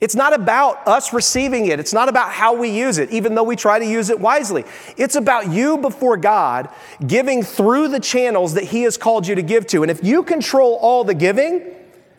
It's 0.00 0.16
not 0.16 0.34
about 0.34 0.86
us 0.88 1.12
receiving 1.12 1.66
it. 1.66 1.78
It's 1.78 1.92
not 1.92 2.08
about 2.08 2.30
how 2.30 2.54
we 2.54 2.68
use 2.68 2.98
it, 2.98 3.10
even 3.10 3.34
though 3.34 3.44
we 3.44 3.56
try 3.56 3.78
to 3.78 3.86
use 3.86 4.10
it 4.10 4.18
wisely. 4.18 4.64
It's 4.96 5.14
about 5.14 5.50
you 5.50 5.78
before 5.78 6.16
God 6.16 6.68
giving 7.06 7.42
through 7.42 7.88
the 7.88 8.00
channels 8.00 8.54
that 8.54 8.64
He 8.64 8.82
has 8.82 8.96
called 8.96 9.26
you 9.26 9.34
to 9.36 9.42
give 9.42 9.66
to. 9.68 9.82
And 9.82 9.90
if 9.90 10.02
you 10.02 10.22
control 10.22 10.74
all 10.80 11.04
the 11.04 11.14
giving, 11.14 11.74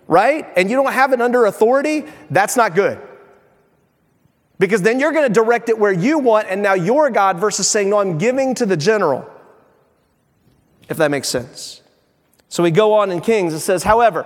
right? 0.07 0.47
And 0.55 0.69
you 0.69 0.75
don't 0.75 0.93
have 0.93 1.13
it 1.13 1.21
under 1.21 1.45
authority, 1.45 2.05
that's 2.29 2.55
not 2.55 2.75
good. 2.75 2.99
Because 4.57 4.81
then 4.81 4.99
you're 4.99 5.11
going 5.11 5.27
to 5.27 5.33
direct 5.33 5.69
it 5.69 5.77
where 5.77 5.91
you 5.91 6.17
want, 6.19 6.47
and 6.49 6.61
now 6.61 6.73
you're 6.73 7.09
God 7.09 7.39
versus 7.39 7.67
saying, 7.67 7.89
No, 7.89 7.99
I'm 7.99 8.17
giving 8.17 8.55
to 8.55 8.65
the 8.65 8.77
general. 8.77 9.29
If 10.87 10.97
that 10.97 11.11
makes 11.11 11.27
sense. 11.27 11.81
So 12.47 12.63
we 12.63 12.71
go 12.71 12.93
on 12.93 13.11
in 13.11 13.19
Kings, 13.21 13.53
it 13.53 13.59
says, 13.59 13.83
However, 13.83 14.25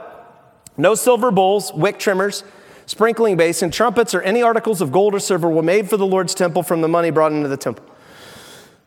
no 0.78 0.94
silver 0.94 1.32
bowls, 1.32 1.74
wick 1.74 1.98
trimmers, 1.98 2.44
sprinkling 2.86 3.38
basin, 3.38 3.72
trumpets, 3.72 4.13
or 4.13 4.22
any 4.22 4.44
articles 4.44 4.82
of 4.82 4.92
gold 4.92 5.15
or 5.15 5.20
silver 5.20 5.50
were 5.50 5.63
made 5.63 5.89
for 5.89 5.98
the 5.98 6.06
Lord's 6.06 6.36
temple 6.36 6.62
from 6.62 6.82
the 6.82 6.88
money 6.88 7.10
brought 7.10 7.32
into 7.32 7.48
the 7.48 7.58
temple. 7.58 7.86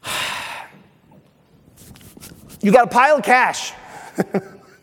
you 2.60 2.70
got 2.70 2.84
a 2.84 2.90
pile 2.90 3.16
of 3.16 3.24
cash. 3.24 3.72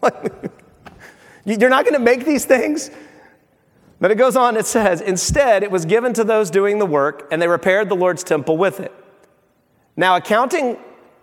You're 1.45 1.69
not 1.69 1.85
going 1.85 1.93
to 1.93 1.99
make 1.99 2.25
these 2.25 2.45
things? 2.45 2.91
But 3.99 4.11
it 4.11 4.15
goes 4.15 4.35
on, 4.35 4.55
it 4.55 4.65
says, 4.65 5.01
instead, 5.01 5.61
it 5.61 5.71
was 5.71 5.85
given 5.85 6.13
to 6.13 6.23
those 6.23 6.49
doing 6.49 6.79
the 6.79 6.85
work, 6.85 7.27
and 7.31 7.41
they 7.41 7.47
repaired 7.47 7.89
the 7.89 7.95
Lord's 7.95 8.23
temple 8.23 8.57
with 8.57 8.79
it. 8.79 8.93
Now, 9.97 10.15
accounting, 10.15 10.77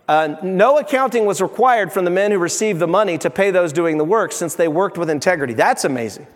uh, 0.07 0.35
no 0.43 0.77
accounting 0.77 1.25
was 1.25 1.41
required 1.41 1.91
from 1.91 2.05
the 2.05 2.11
men 2.11 2.31
who 2.31 2.37
received 2.37 2.79
the 2.79 2.87
money 2.87 3.17
to 3.17 3.31
pay 3.31 3.49
those 3.49 3.73
doing 3.73 3.97
the 3.97 4.03
work, 4.03 4.31
since 4.31 4.53
they 4.53 4.67
worked 4.67 4.97
with 4.97 5.09
integrity. 5.09 5.55
That's 5.55 5.85
amazing. 5.85 6.27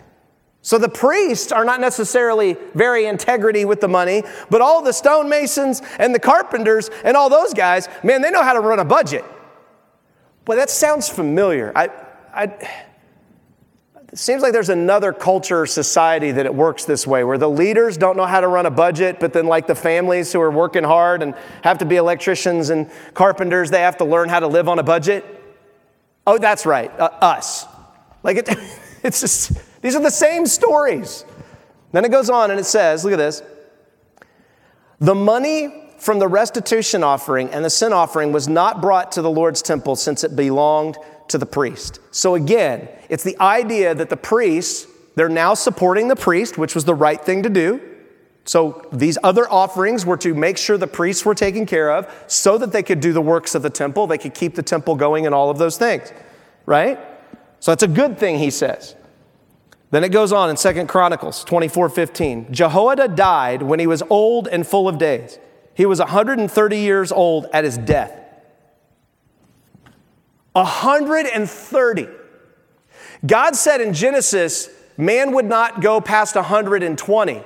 So 0.63 0.77
the 0.77 0.89
priests 0.89 1.51
are 1.51 1.65
not 1.65 1.79
necessarily 1.79 2.55
very 2.73 3.05
integrity 3.05 3.65
with 3.65 3.81
the 3.81 3.87
money, 3.87 4.23
but 4.49 4.61
all 4.61 4.81
the 4.81 4.93
stonemasons 4.93 5.81
and 5.99 6.13
the 6.13 6.19
carpenters 6.19 6.89
and 7.03 7.17
all 7.17 7.29
those 7.29 7.53
guys, 7.53 7.87
man, 8.03 8.21
they 8.21 8.29
know 8.29 8.43
how 8.43 8.53
to 8.53 8.59
run 8.59 8.79
a 8.79 8.85
budget. 8.85 9.25
Boy, 10.45 10.55
that 10.55 10.69
sounds 10.69 11.09
familiar. 11.09 11.71
I, 11.75 11.89
I, 12.33 12.87
it 14.11 14.17
seems 14.17 14.41
like 14.41 14.51
there's 14.51 14.69
another 14.69 15.13
culture 15.13 15.65
society 15.65 16.31
that 16.31 16.45
it 16.45 16.53
works 16.53 16.83
this 16.83 17.07
way 17.07 17.23
where 17.23 17.37
the 17.37 17.49
leaders 17.49 17.95
don't 17.95 18.17
know 18.17 18.25
how 18.25 18.41
to 18.41 18.47
run 18.47 18.65
a 18.65 18.71
budget, 18.71 19.21
but 19.21 19.31
then, 19.31 19.47
like 19.47 19.67
the 19.67 19.75
families 19.75 20.33
who 20.33 20.41
are 20.41 20.51
working 20.51 20.83
hard 20.83 21.23
and 21.23 21.33
have 21.63 21.77
to 21.77 21.85
be 21.85 21.95
electricians 21.95 22.71
and 22.71 22.91
carpenters, 23.13 23.69
they 23.69 23.79
have 23.79 23.97
to 23.97 24.05
learn 24.05 24.27
how 24.27 24.41
to 24.41 24.47
live 24.47 24.67
on 24.67 24.79
a 24.79 24.83
budget. 24.83 25.23
Oh, 26.27 26.37
that's 26.37 26.65
right, 26.65 26.91
uh, 26.99 27.05
us. 27.21 27.65
Like 28.21 28.37
it, 28.37 28.49
it's 29.03 29.21
just, 29.21 29.53
these 29.81 29.95
are 29.95 30.03
the 30.03 30.11
same 30.11 30.45
stories. 30.45 31.23
Then 31.93 32.03
it 32.03 32.11
goes 32.11 32.29
on 32.29 32.51
and 32.51 32.59
it 32.59 32.65
says, 32.65 33.05
look 33.05 33.13
at 33.13 33.17
this. 33.17 33.41
The 34.99 35.15
money 35.15 35.89
from 35.97 36.19
the 36.19 36.27
restitution 36.27 37.03
offering 37.03 37.49
and 37.49 37.63
the 37.63 37.69
sin 37.69 37.93
offering 37.93 38.31
was 38.31 38.47
not 38.47 38.81
brought 38.81 39.13
to 39.13 39.21
the 39.21 39.29
Lord's 39.29 39.61
temple 39.61 39.95
since 39.95 40.23
it 40.23 40.35
belonged 40.35 40.97
to 41.31 41.37
the 41.37 41.45
priest. 41.45 41.99
So 42.11 42.35
again, 42.35 42.87
it's 43.09 43.23
the 43.23 43.39
idea 43.39 43.93
that 43.95 44.09
the 44.09 44.17
priests, 44.17 44.87
they're 45.15 45.29
now 45.29 45.53
supporting 45.53 46.07
the 46.07 46.15
priest, 46.15 46.57
which 46.57 46.75
was 46.75 46.85
the 46.85 46.95
right 46.95 47.19
thing 47.19 47.43
to 47.43 47.49
do. 47.49 47.81
So 48.45 48.87
these 48.91 49.17
other 49.23 49.49
offerings 49.51 50.05
were 50.05 50.17
to 50.17 50.33
make 50.33 50.57
sure 50.57 50.77
the 50.77 50.87
priests 50.87 51.25
were 51.25 51.35
taken 51.35 51.65
care 51.65 51.91
of 51.91 52.11
so 52.27 52.57
that 52.57 52.71
they 52.71 52.83
could 52.83 52.99
do 52.99 53.13
the 53.13 53.21
works 53.21 53.53
of 53.55 53.61
the 53.61 53.69
temple, 53.69 54.07
they 54.07 54.17
could 54.17 54.33
keep 54.33 54.55
the 54.55 54.63
temple 54.63 54.95
going 54.95 55.25
and 55.25 55.35
all 55.35 55.49
of 55.49 55.57
those 55.57 55.77
things, 55.77 56.11
right? 56.65 56.99
So 57.59 57.71
that's 57.71 57.83
a 57.83 57.87
good 57.87 58.17
thing, 58.17 58.39
he 58.39 58.49
says. 58.49 58.95
Then 59.91 60.03
it 60.03 60.09
goes 60.09 60.31
on 60.31 60.49
in 60.49 60.57
Second 60.57 60.87
Chronicles 60.87 61.43
24 61.43 61.89
15. 61.89 62.53
Jehoiada 62.53 63.09
died 63.09 63.61
when 63.61 63.79
he 63.79 63.87
was 63.87 64.01
old 64.09 64.47
and 64.47 64.65
full 64.65 64.87
of 64.87 64.97
days. 64.97 65.37
He 65.75 65.85
was 65.85 65.99
130 65.99 66.77
years 66.77 67.11
old 67.11 67.47
at 67.53 67.63
his 67.63 67.77
death. 67.77 68.20
130. 70.53 72.07
God 73.25 73.55
said 73.55 73.81
in 73.81 73.93
Genesis, 73.93 74.69
man 74.97 75.31
would 75.33 75.45
not 75.45 75.81
go 75.81 76.01
past 76.01 76.35
120, 76.35 77.43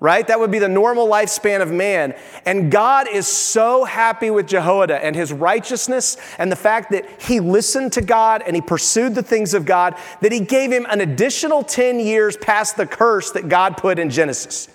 right? 0.00 0.26
That 0.26 0.40
would 0.40 0.50
be 0.50 0.58
the 0.58 0.68
normal 0.68 1.08
lifespan 1.08 1.62
of 1.62 1.70
man. 1.70 2.14
And 2.44 2.70
God 2.70 3.08
is 3.08 3.26
so 3.26 3.84
happy 3.84 4.30
with 4.30 4.46
Jehoiada 4.46 5.02
and 5.02 5.16
his 5.16 5.32
righteousness 5.32 6.16
and 6.38 6.50
the 6.50 6.56
fact 6.56 6.90
that 6.90 7.22
he 7.22 7.40
listened 7.40 7.92
to 7.94 8.02
God 8.02 8.42
and 8.46 8.54
he 8.56 8.62
pursued 8.62 9.14
the 9.14 9.22
things 9.22 9.54
of 9.54 9.64
God 9.64 9.96
that 10.20 10.32
he 10.32 10.40
gave 10.40 10.70
him 10.70 10.86
an 10.90 11.00
additional 11.00 11.62
10 11.62 12.00
years 12.00 12.36
past 12.36 12.76
the 12.76 12.86
curse 12.86 13.30
that 13.32 13.48
God 13.48 13.76
put 13.76 13.98
in 13.98 14.10
Genesis 14.10 14.68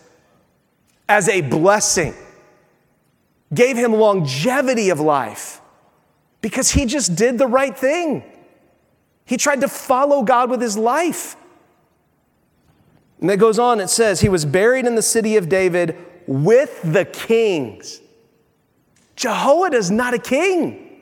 as 1.07 1.27
a 1.27 1.41
blessing. 1.41 2.13
Gave 3.53 3.77
him 3.77 3.93
longevity 3.93 4.89
of 4.89 4.99
life 4.99 5.59
because 6.41 6.71
he 6.71 6.85
just 6.85 7.15
did 7.15 7.37
the 7.37 7.47
right 7.47 7.77
thing. 7.77 8.23
He 9.25 9.37
tried 9.37 9.61
to 9.61 9.67
follow 9.67 10.23
God 10.23 10.49
with 10.49 10.61
his 10.61 10.77
life. 10.77 11.35
And 13.21 13.29
it 13.29 13.37
goes 13.37 13.59
on, 13.59 13.79
it 13.79 13.89
says, 13.89 14.21
He 14.21 14.29
was 14.29 14.45
buried 14.45 14.85
in 14.85 14.95
the 14.95 15.01
city 15.01 15.37
of 15.37 15.49
David 15.49 15.97
with 16.25 16.81
the 16.83 17.05
kings. 17.05 18.01
Jehoiada 19.15 19.75
is 19.75 19.91
not 19.91 20.13
a 20.13 20.19
king, 20.19 21.01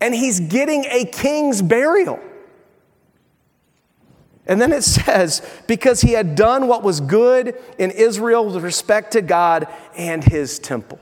and 0.00 0.12
he's 0.14 0.40
getting 0.40 0.84
a 0.86 1.04
king's 1.04 1.62
burial. 1.62 2.18
And 4.48 4.60
then 4.60 4.72
it 4.72 4.82
says, 4.82 5.42
because 5.66 6.00
he 6.00 6.12
had 6.12 6.34
done 6.34 6.66
what 6.66 6.82
was 6.82 7.00
good 7.00 7.54
in 7.78 7.90
Israel 7.90 8.46
with 8.46 8.64
respect 8.64 9.12
to 9.12 9.22
God 9.22 9.68
and 9.94 10.24
his 10.24 10.58
temple. 10.58 10.98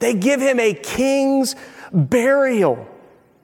They 0.00 0.14
give 0.14 0.40
him 0.40 0.58
a 0.58 0.74
king's 0.74 1.54
burial 1.92 2.88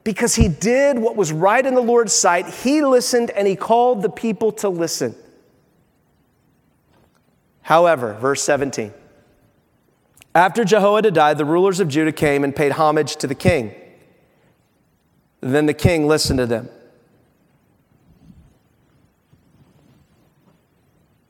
because 0.03 0.35
he 0.35 0.49
did 0.49 0.99
what 0.99 1.17
was 1.17 1.33
right 1.33 1.65
in 1.65 1.75
the 1.75 1.81
Lord's 1.81 2.13
sight. 2.13 2.47
He 2.49 2.83
listened 2.83 3.31
and 3.31 3.47
he 3.47 3.57
called 3.57 4.03
the 4.03 4.11
people 4.11 4.53
to 4.53 4.69
listen. 4.69 5.15
However, 7.63 8.15
verse 8.15 8.43
17 8.43 8.93
after 10.37 10.67
Jehoiada 10.67 11.13
died, 11.13 11.39
the 11.39 11.47
rulers 11.47 11.81
of 11.81 11.89
Judah 11.89 12.13
came 12.13 12.45
and 12.45 12.55
paid 12.55 12.73
homage 12.73 13.17
to 13.17 13.27
the 13.27 13.35
king. 13.35 13.75
Then 15.41 15.65
the 15.65 15.73
king 15.73 16.07
listened 16.07 16.39
to 16.39 16.47
them. 16.47 16.69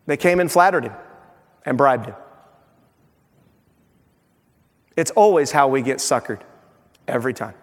They 0.07 0.16
came 0.16 0.40
and 0.40 0.51
flattered 0.51 0.86
him 0.86 0.92
and 1.64 1.78
bribed 1.78 2.07
him. 2.07 2.16
It's 4.97 5.11
always 5.12 5.53
how 5.53 5.68
we 5.68 5.82
get 5.82 5.99
suckered, 5.99 6.40
every 7.07 7.34
time. 7.34 7.55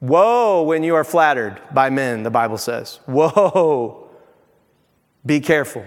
Woe 0.00 0.62
when 0.62 0.82
you 0.82 0.94
are 0.94 1.04
flattered 1.04 1.60
by 1.72 1.90
men, 1.90 2.22
the 2.22 2.30
Bible 2.30 2.58
says. 2.58 3.00
Whoa. 3.06 4.08
Be 5.24 5.40
careful. 5.40 5.84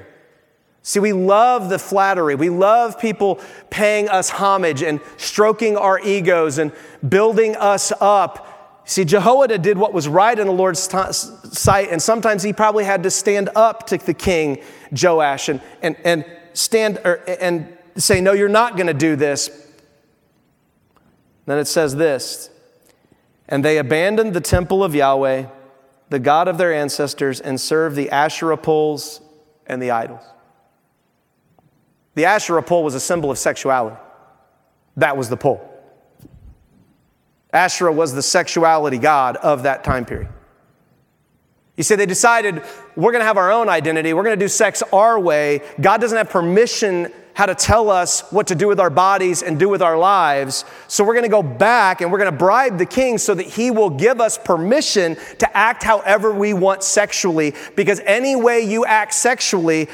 See, 0.82 1.00
we 1.00 1.14
love 1.14 1.70
the 1.70 1.80
flattery. 1.80 2.36
We 2.36 2.50
love 2.50 3.00
people 3.00 3.40
paying 3.70 4.10
us 4.10 4.30
homage 4.30 4.82
and 4.82 5.00
stroking 5.18 5.78
our 5.78 6.00
egos 6.00 6.58
and 6.58 6.72
building 7.08 7.56
us 7.56 7.94
up. 8.02 8.84
See, 8.86 9.06
Jehoiada 9.06 9.60
did 9.60 9.78
what 9.78 9.94
was 9.94 10.08
right 10.08 10.38
in 10.38 10.48
the 10.48 10.54
Lord's 10.54 10.88
t- 10.88 10.98
sight, 11.12 11.90
and 11.92 12.02
sometimes 12.02 12.42
he 12.42 12.54
probably 12.54 12.86
had 12.86 13.04
to 13.04 13.12
stand 13.12 13.50
up 13.56 13.86
to 13.88 13.98
the 13.98 14.16
king, 14.16 14.64
Joash, 14.92 15.48
and, 15.48 15.62
and, 15.82 15.96
and 16.04 16.26
stand 16.54 17.00
or, 17.06 17.22
and 17.28 17.78
say, 18.02 18.22
No, 18.22 18.34
you're 18.34 18.50
not 18.50 18.76
going 18.76 18.88
to 18.88 18.94
do 18.94 19.16
this. 19.16 19.50
Then 21.46 21.58
it 21.58 21.66
says 21.66 21.96
this 21.96 22.50
And 23.48 23.66
they 23.66 23.78
abandoned 23.78 24.34
the 24.34 24.42
temple 24.42 24.84
of 24.84 24.94
Yahweh, 24.94 25.48
the 26.10 26.20
God 26.20 26.48
of 26.48 26.58
their 26.58 26.74
ancestors, 26.74 27.40
and 27.40 27.60
served 27.60 27.96
the 27.96 28.10
Asherah 28.10 28.58
poles 28.58 29.22
and 29.66 29.82
the 29.82 29.92
idols. 29.92 30.24
The 32.16 32.26
Asherah 32.26 32.64
pole 32.64 32.84
was 32.84 32.96
a 32.96 33.00
symbol 33.00 33.32
of 33.32 33.38
sexuality. 33.38 33.96
That 34.98 35.16
was 35.16 35.30
the 35.30 35.38
pole. 35.38 35.66
Asherah 37.54 37.94
was 37.94 38.14
the 38.14 38.22
sexuality 38.22 38.98
god 38.98 39.38
of 39.38 39.64
that 39.64 39.84
time 39.84 40.06
period. 40.06 40.30
You 41.78 41.84
see, 41.84 41.96
they 41.96 42.06
decided 42.06 42.62
we're 42.96 43.12
going 43.12 43.22
to 43.22 43.26
have 43.26 43.38
our 43.38 43.52
own 43.52 43.70
identity. 43.70 44.14
We're 44.14 44.24
going 44.24 44.38
to 44.38 44.44
do 44.44 44.50
sex 44.50 44.84
our 44.92 45.18
way. 45.18 45.62
God 45.80 46.02
doesn't 46.02 46.18
have 46.18 46.30
permission 46.30 47.12
how 47.34 47.46
to 47.46 47.56
tell 47.56 47.90
us 47.90 48.22
what 48.32 48.48
to 48.48 48.56
do 48.56 48.68
with 48.68 48.80
our 48.80 48.90
bodies 48.90 49.42
and 49.44 49.58
do 49.58 49.70
with 49.70 49.82
our 49.82 49.98
lives. 49.98 50.66
So 50.88 51.04
we're 51.04 51.14
going 51.14 51.24
to 51.24 51.30
go 51.30 51.44
back 51.44 52.02
and 52.02 52.12
we're 52.12 52.18
going 52.18 52.32
to 52.32 52.38
bribe 52.38 52.78
the 52.78 52.86
king 52.86 53.18
so 53.18 53.34
that 53.34 53.46
he 53.46 53.72
will 53.72 53.90
give 53.90 54.20
us 54.20 54.38
permission 54.38 55.16
to 55.38 55.58
act 55.58 55.84
however 55.84 56.34
we 56.34 56.54
want 56.54 56.84
sexually, 56.84 57.54
because 57.76 58.02
any 58.02 58.36
way 58.36 58.62
you 58.62 58.86
act 58.86 59.14
sexually 59.14 59.88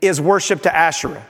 is 0.00 0.20
worship 0.20 0.62
to 0.62 0.76
Asherah. 0.76 1.24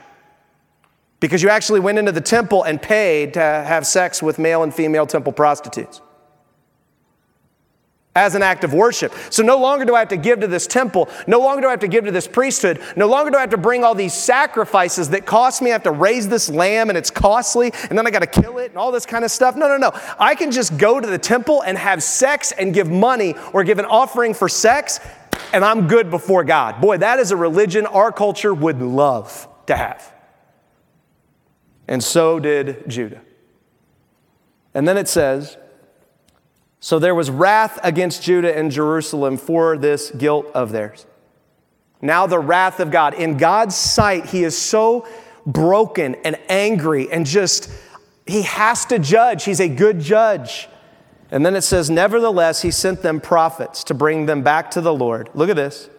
Because 1.19 1.43
you 1.43 1.49
actually 1.49 1.81
went 1.81 1.99
into 1.99 2.11
the 2.11 2.21
temple 2.21 2.63
and 2.63 2.81
paid 2.81 3.33
to 3.35 3.41
have 3.41 3.85
sex 3.85 4.23
with 4.23 4.39
male 4.39 4.63
and 4.63 4.73
female 4.73 5.05
temple 5.05 5.33
prostitutes 5.33 6.01
as 8.15 8.35
an 8.35 8.41
act 8.41 8.63
of 8.63 8.73
worship. 8.73 9.13
So 9.29 9.43
no 9.43 9.59
longer 9.59 9.85
do 9.85 9.95
I 9.95 9.99
have 9.99 10.09
to 10.09 10.17
give 10.17 10.39
to 10.39 10.47
this 10.47 10.65
temple. 10.65 11.09
No 11.27 11.39
longer 11.39 11.61
do 11.61 11.67
I 11.67 11.71
have 11.71 11.79
to 11.81 11.87
give 11.87 12.05
to 12.05 12.11
this 12.11 12.27
priesthood. 12.27 12.81
No 12.95 13.07
longer 13.07 13.31
do 13.31 13.37
I 13.37 13.41
have 13.41 13.51
to 13.51 13.57
bring 13.57 13.83
all 13.83 13.93
these 13.93 14.13
sacrifices 14.13 15.09
that 15.09 15.25
cost 15.25 15.61
me. 15.61 15.69
I 15.69 15.73
have 15.73 15.83
to 15.83 15.91
raise 15.91 16.27
this 16.27 16.49
lamb 16.49 16.89
and 16.89 16.97
it's 16.97 17.11
costly 17.11 17.71
and 17.89 17.97
then 17.97 18.07
I 18.07 18.11
got 18.11 18.19
to 18.19 18.41
kill 18.41 18.57
it 18.57 18.71
and 18.71 18.77
all 18.77 18.91
this 18.91 19.05
kind 19.05 19.23
of 19.23 19.31
stuff. 19.31 19.55
No, 19.55 19.67
no, 19.67 19.77
no. 19.77 19.91
I 20.19 20.35
can 20.35 20.51
just 20.51 20.77
go 20.77 20.99
to 20.99 21.07
the 21.07 21.19
temple 21.19 21.61
and 21.61 21.77
have 21.77 22.01
sex 22.01 22.51
and 22.51 22.73
give 22.73 22.89
money 22.89 23.35
or 23.53 23.63
give 23.63 23.77
an 23.77 23.85
offering 23.85 24.33
for 24.33 24.49
sex 24.49 24.99
and 25.53 25.63
I'm 25.63 25.87
good 25.87 26.09
before 26.09 26.43
God. 26.43 26.81
Boy, 26.81 26.97
that 26.97 27.19
is 27.19 27.31
a 27.31 27.37
religion 27.37 27.85
our 27.85 28.11
culture 28.11 28.53
would 28.53 28.81
love 28.81 29.47
to 29.67 29.75
have. 29.75 30.11
And 31.87 32.03
so 32.03 32.39
did 32.39 32.89
Judah. 32.89 33.21
And 34.73 34.87
then 34.87 34.97
it 34.97 35.07
says, 35.07 35.57
so 36.79 36.99
there 36.99 37.15
was 37.15 37.29
wrath 37.29 37.77
against 37.83 38.23
Judah 38.23 38.55
and 38.57 38.71
Jerusalem 38.71 39.37
for 39.37 39.77
this 39.77 40.11
guilt 40.11 40.47
of 40.53 40.71
theirs. 40.71 41.05
Now, 42.01 42.27
the 42.27 42.39
wrath 42.39 42.79
of 42.79 42.91
God. 42.91 43.13
In 43.13 43.37
God's 43.37 43.75
sight, 43.75 44.27
He 44.27 44.43
is 44.43 44.57
so 44.57 45.05
broken 45.45 46.15
and 46.23 46.37
angry 46.47 47.11
and 47.11 47.25
just, 47.25 47.69
He 48.25 48.43
has 48.43 48.85
to 48.85 48.99
judge. 48.99 49.43
He's 49.43 49.59
a 49.59 49.67
good 49.67 49.99
judge. 49.99 50.69
And 51.31 51.45
then 51.45 51.55
it 51.55 51.61
says, 51.61 51.89
Nevertheless, 51.89 52.61
He 52.61 52.71
sent 52.71 53.01
them 53.01 53.19
prophets 53.19 53.83
to 53.85 53.93
bring 53.93 54.25
them 54.27 54.41
back 54.43 54.71
to 54.71 54.81
the 54.81 54.93
Lord. 54.93 55.29
Look 55.33 55.49
at 55.49 55.57
this. 55.57 55.89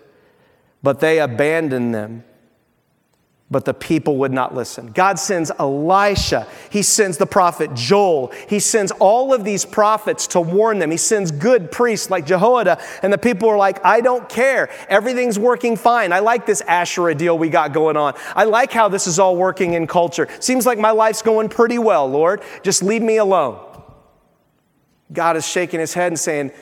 But 0.82 1.00
they 1.00 1.20
abandoned 1.20 1.94
them 1.94 2.24
but 3.50 3.64
the 3.64 3.74
people 3.74 4.16
would 4.18 4.32
not 4.32 4.54
listen. 4.54 4.92
God 4.92 5.18
sends 5.18 5.50
Elisha. 5.58 6.46
He 6.70 6.82
sends 6.82 7.18
the 7.18 7.26
prophet 7.26 7.74
Joel. 7.74 8.32
He 8.48 8.60
sends 8.60 8.92
all 8.92 9.34
of 9.34 9.44
these 9.44 9.64
prophets 9.64 10.28
to 10.28 10.40
warn 10.40 10.78
them. 10.78 10.92
He 10.92 10.96
sends 10.96 11.32
good 11.32 11.72
priests 11.72 12.10
like 12.10 12.26
Jehoiada. 12.26 12.80
And 13.02 13.12
the 13.12 13.18
people 13.18 13.48
are 13.48 13.56
like, 13.56 13.84
I 13.84 14.02
don't 14.02 14.28
care. 14.28 14.70
Everything's 14.88 15.36
working 15.36 15.76
fine. 15.76 16.12
I 16.12 16.20
like 16.20 16.46
this 16.46 16.60
Asherah 16.60 17.14
deal 17.14 17.36
we 17.36 17.48
got 17.48 17.72
going 17.72 17.96
on. 17.96 18.14
I 18.36 18.44
like 18.44 18.70
how 18.70 18.88
this 18.88 19.08
is 19.08 19.18
all 19.18 19.36
working 19.36 19.72
in 19.72 19.88
culture. 19.88 20.28
Seems 20.38 20.64
like 20.64 20.78
my 20.78 20.92
life's 20.92 21.22
going 21.22 21.48
pretty 21.48 21.78
well, 21.78 22.06
Lord. 22.08 22.42
Just 22.62 22.84
leave 22.84 23.02
me 23.02 23.16
alone. 23.16 23.58
God 25.12 25.36
is 25.36 25.44
shaking 25.44 25.80
his 25.80 25.92
head 25.92 26.12
and 26.12 26.20
saying, 26.20 26.52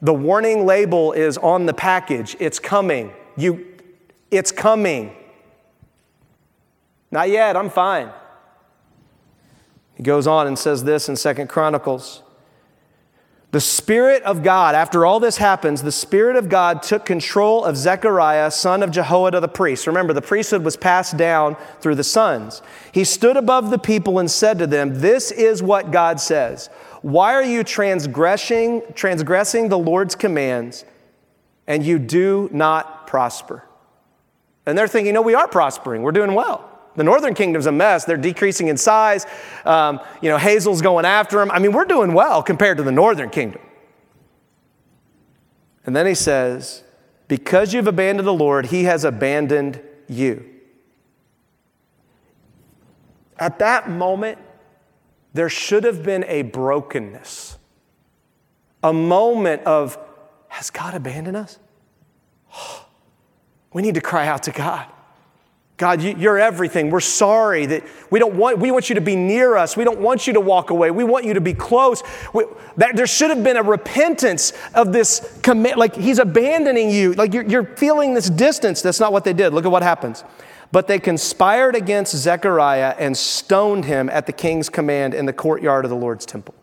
The 0.00 0.14
warning 0.14 0.64
label 0.64 1.10
is 1.10 1.38
on 1.38 1.66
the 1.66 1.74
package. 1.74 2.36
It's 2.38 2.60
coming. 2.60 3.12
You, 3.36 3.66
it's 4.30 4.52
coming. 4.52 5.12
Not 7.16 7.30
yet, 7.30 7.56
I'm 7.56 7.70
fine. 7.70 8.10
He 9.94 10.02
goes 10.02 10.26
on 10.26 10.46
and 10.46 10.58
says 10.58 10.84
this 10.84 11.08
in 11.08 11.16
Second 11.16 11.48
Chronicles. 11.48 12.22
The 13.52 13.60
Spirit 13.62 14.22
of 14.24 14.42
God, 14.42 14.74
after 14.74 15.06
all 15.06 15.18
this 15.18 15.38
happens, 15.38 15.82
the 15.82 15.90
Spirit 15.90 16.36
of 16.36 16.50
God 16.50 16.82
took 16.82 17.06
control 17.06 17.64
of 17.64 17.74
Zechariah, 17.74 18.50
son 18.50 18.82
of 18.82 18.90
Jehoiada 18.90 19.40
the 19.40 19.48
priest. 19.48 19.86
Remember, 19.86 20.12
the 20.12 20.20
priesthood 20.20 20.62
was 20.62 20.76
passed 20.76 21.16
down 21.16 21.56
through 21.80 21.94
the 21.94 22.04
sons. 22.04 22.60
He 22.92 23.02
stood 23.02 23.38
above 23.38 23.70
the 23.70 23.78
people 23.78 24.18
and 24.18 24.30
said 24.30 24.58
to 24.58 24.66
them, 24.66 25.00
This 25.00 25.30
is 25.30 25.62
what 25.62 25.90
God 25.90 26.20
says. 26.20 26.68
Why 27.00 27.32
are 27.32 27.42
you 27.42 27.64
transgressing, 27.64 28.82
transgressing 28.94 29.70
the 29.70 29.78
Lord's 29.78 30.14
commands 30.14 30.84
and 31.66 31.82
you 31.82 31.98
do 31.98 32.50
not 32.52 33.06
prosper? 33.06 33.64
And 34.66 34.76
they're 34.76 34.86
thinking, 34.86 35.14
No, 35.14 35.22
we 35.22 35.34
are 35.34 35.48
prospering. 35.48 36.02
We're 36.02 36.12
doing 36.12 36.34
well. 36.34 36.74
The 36.96 37.04
northern 37.04 37.34
kingdom's 37.34 37.66
a 37.66 37.72
mess. 37.72 38.04
They're 38.04 38.16
decreasing 38.16 38.68
in 38.68 38.76
size. 38.76 39.26
Um, 39.64 40.00
you 40.22 40.30
know, 40.30 40.38
Hazael's 40.38 40.82
going 40.82 41.04
after 41.04 41.38
them. 41.38 41.50
I 41.50 41.58
mean, 41.58 41.72
we're 41.72 41.84
doing 41.84 42.14
well 42.14 42.42
compared 42.42 42.78
to 42.78 42.82
the 42.82 42.92
northern 42.92 43.30
kingdom. 43.30 43.60
And 45.84 45.94
then 45.94 46.06
he 46.06 46.14
says, 46.14 46.82
Because 47.28 47.72
you've 47.72 47.86
abandoned 47.86 48.26
the 48.26 48.34
Lord, 48.34 48.66
he 48.66 48.84
has 48.84 49.04
abandoned 49.04 49.80
you. 50.08 50.44
At 53.38 53.58
that 53.58 53.90
moment, 53.90 54.38
there 55.34 55.50
should 55.50 55.84
have 55.84 56.02
been 56.02 56.24
a 56.26 56.42
brokenness, 56.42 57.58
a 58.82 58.92
moment 58.92 59.62
of, 59.64 59.98
Has 60.48 60.70
God 60.70 60.94
abandoned 60.94 61.36
us? 61.36 61.58
we 63.72 63.82
need 63.82 63.94
to 63.94 64.00
cry 64.00 64.26
out 64.26 64.44
to 64.44 64.50
God. 64.50 64.90
God, 65.78 66.00
you're 66.00 66.38
everything. 66.38 66.88
We're 66.88 67.00
sorry 67.00 67.66
that 67.66 67.84
we 68.10 68.18
don't 68.18 68.34
want, 68.34 68.58
we 68.58 68.70
want 68.70 68.88
you 68.88 68.94
to 68.94 69.02
be 69.02 69.14
near 69.14 69.56
us. 69.56 69.76
We 69.76 69.84
don't 69.84 70.00
want 70.00 70.26
you 70.26 70.32
to 70.32 70.40
walk 70.40 70.70
away. 70.70 70.90
We 70.90 71.04
want 71.04 71.26
you 71.26 71.34
to 71.34 71.40
be 71.40 71.52
close. 71.52 72.02
We, 72.32 72.44
that, 72.78 72.96
there 72.96 73.06
should 73.06 73.28
have 73.28 73.44
been 73.44 73.58
a 73.58 73.62
repentance 73.62 74.54
of 74.74 74.94
this 74.94 75.38
command. 75.42 75.76
Like 75.76 75.94
he's 75.94 76.18
abandoning 76.18 76.88
you. 76.88 77.12
Like 77.12 77.34
you're, 77.34 77.44
you're 77.44 77.76
feeling 77.76 78.14
this 78.14 78.30
distance. 78.30 78.80
That's 78.80 79.00
not 79.00 79.12
what 79.12 79.24
they 79.24 79.34
did. 79.34 79.52
Look 79.52 79.66
at 79.66 79.70
what 79.70 79.82
happens. 79.82 80.24
But 80.72 80.88
they 80.88 80.98
conspired 80.98 81.76
against 81.76 82.16
Zechariah 82.16 82.94
and 82.98 83.14
stoned 83.14 83.84
him 83.84 84.08
at 84.08 84.24
the 84.24 84.32
king's 84.32 84.70
command 84.70 85.12
in 85.12 85.26
the 85.26 85.32
courtyard 85.34 85.84
of 85.84 85.90
the 85.90 85.96
Lord's 85.96 86.24
temple. 86.24 86.54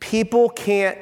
People 0.00 0.50
can't 0.50 0.98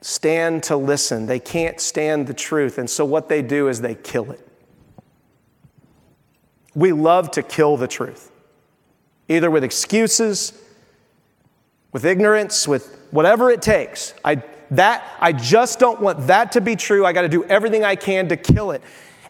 stand 0.00 0.62
to 0.64 0.76
listen. 0.76 1.26
They 1.26 1.40
can't 1.40 1.80
stand 1.80 2.26
the 2.26 2.34
truth. 2.34 2.78
And 2.78 2.88
so 2.88 3.04
what 3.04 3.28
they 3.28 3.42
do 3.42 3.68
is 3.68 3.80
they 3.80 3.94
kill 3.94 4.30
it. 4.30 4.46
We 6.74 6.92
love 6.92 7.30
to 7.32 7.42
kill 7.42 7.76
the 7.76 7.88
truth, 7.88 8.30
either 9.28 9.50
with 9.50 9.64
excuses, 9.64 10.52
with 11.92 12.04
ignorance, 12.04 12.68
with 12.68 12.96
whatever 13.10 13.50
it 13.50 13.62
takes. 13.62 14.14
I, 14.24 14.42
that, 14.70 15.04
I 15.18 15.32
just 15.32 15.80
don't 15.80 16.00
want 16.00 16.28
that 16.28 16.52
to 16.52 16.60
be 16.60 16.76
true. 16.76 17.04
I 17.04 17.12
got 17.12 17.22
to 17.22 17.28
do 17.28 17.42
everything 17.44 17.84
I 17.84 17.96
can 17.96 18.28
to 18.28 18.36
kill 18.36 18.70
it. 18.70 18.82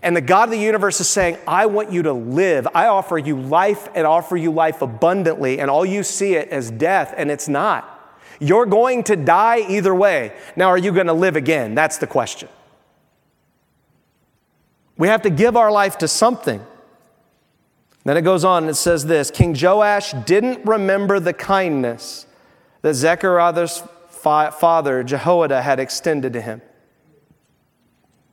And 0.03 0.15
the 0.15 0.21
God 0.21 0.45
of 0.45 0.51
the 0.51 0.59
universe 0.59 1.01
is 1.01 1.09
saying, 1.09 1.39
I 1.47 1.67
want 1.67 1.91
you 1.91 2.03
to 2.03 2.13
live. 2.13 2.69
I 2.75 2.87
offer 2.87 3.19
you 3.19 3.41
life 3.41 3.89
and 3.95 4.07
offer 4.07 4.37
you 4.37 4.51
life 4.51 4.83
abundantly. 4.83 5.59
And 5.59 5.71
all 5.71 5.87
you 5.87 6.03
see 6.03 6.35
it 6.35 6.51
as 6.51 6.71
death, 6.71 7.15
and 7.17 7.31
it's 7.31 7.49
not. 7.49 7.98
You're 8.41 8.67
going 8.67 9.05
to 9.05 9.17
die 9.17 9.65
either 9.69 9.95
way. 9.95 10.33
Now, 10.57 10.69
are 10.69 10.79
you 10.79 10.93
going 10.93 11.09
to 11.09 11.13
live 11.13 11.37
again? 11.37 11.75
That's 11.75 11.99
the 11.99 12.07
question. 12.07 12.49
We 14.97 15.09
have 15.09 15.23
to 15.23 15.31
give 15.31 15.57
our 15.57 15.71
life 15.71 15.99
to 15.99 16.09
something. 16.09 16.65
Then 18.05 18.17
it 18.17 18.23
goes 18.23 18.45
on 18.45 18.65
and 18.65 18.71
it 18.71 18.75
says 18.75 19.07
this 19.07 19.31
King 19.31 19.57
Joash 19.61 20.13
didn't 20.25 20.67
remember 20.67 21.21
the 21.21 21.33
kindness 21.33 22.27
that 22.83 22.95
Zechariah's 22.95 23.83
father, 24.09 25.03
Jehoiada, 25.03 25.63
had 25.63 25.79
extended 25.79 26.33
to 26.33 26.41
him, 26.41 26.63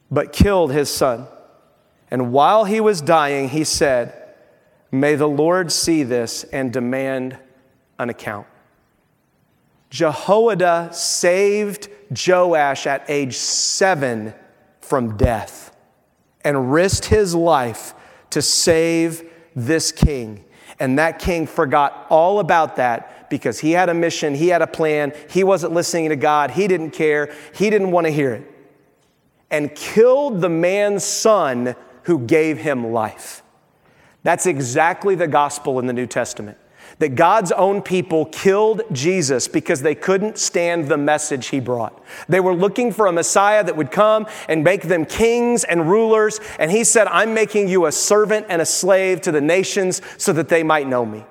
but 0.09 0.33
killed 0.33 0.71
his 0.71 0.89
son. 0.89 1.27
And 2.09 2.31
while 2.31 2.65
he 2.65 2.79
was 2.79 3.01
dying, 3.01 3.49
he 3.49 3.63
said, 3.63 4.21
May 4.91 5.15
the 5.15 5.27
Lord 5.27 5.71
see 5.71 6.03
this 6.03 6.43
and 6.45 6.71
demand 6.71 7.37
an 7.99 8.09
account. 8.09 8.47
Jehoiada 9.95 10.89
saved 10.91 11.87
Joash 12.11 12.85
at 12.85 13.05
age 13.09 13.37
seven 13.37 14.33
from 14.81 15.15
death 15.15 15.73
and 16.43 16.73
risked 16.73 17.05
his 17.05 17.33
life 17.33 17.93
to 18.31 18.41
save 18.41 19.23
this 19.55 19.93
king. 19.93 20.43
And 20.81 20.99
that 20.99 21.19
king 21.19 21.47
forgot 21.47 22.07
all 22.09 22.39
about 22.39 22.75
that 22.75 23.29
because 23.29 23.59
he 23.59 23.71
had 23.71 23.87
a 23.87 23.93
mission, 23.93 24.35
he 24.35 24.49
had 24.49 24.61
a 24.61 24.67
plan, 24.67 25.13
he 25.29 25.45
wasn't 25.45 25.71
listening 25.71 26.09
to 26.09 26.17
God, 26.17 26.51
he 26.51 26.67
didn't 26.67 26.91
care, 26.91 27.33
he 27.53 27.69
didn't 27.69 27.91
want 27.91 28.05
to 28.05 28.11
hear 28.11 28.33
it, 28.33 28.51
and 29.49 29.73
killed 29.75 30.41
the 30.41 30.49
man's 30.49 31.05
son 31.05 31.73
who 32.03 32.19
gave 32.19 32.57
him 32.57 32.91
life. 32.91 33.43
That's 34.23 34.45
exactly 34.45 35.15
the 35.15 35.29
gospel 35.29 35.79
in 35.79 35.87
the 35.87 35.93
New 35.93 36.05
Testament 36.05 36.57
that 36.99 37.15
God's 37.15 37.51
own 37.51 37.81
people 37.81 38.25
killed 38.25 38.81
Jesus 38.91 39.47
because 39.47 39.81
they 39.81 39.95
couldn't 39.95 40.37
stand 40.37 40.87
the 40.87 40.97
message 40.97 41.47
he 41.47 41.59
brought. 41.59 42.01
They 42.29 42.39
were 42.39 42.55
looking 42.55 42.91
for 42.91 43.07
a 43.07 43.11
Messiah 43.11 43.63
that 43.63 43.75
would 43.75 43.91
come 43.91 44.27
and 44.47 44.63
make 44.63 44.83
them 44.83 45.05
kings 45.05 45.63
and 45.63 45.89
rulers, 45.89 46.39
and 46.57 46.71
he 46.71 46.83
said, 46.83 47.07
I'm 47.07 47.33
making 47.33 47.67
you 47.67 47.85
a 47.85 47.91
servant 47.91 48.45
and 48.49 48.61
a 48.61 48.65
slave 48.65 49.21
to 49.21 49.31
the 49.31 49.41
nations 49.41 50.01
so 50.17 50.31
that 50.33 50.49
they 50.49 50.63
might 50.63 50.87
know 50.87 51.05
me. 51.05 51.25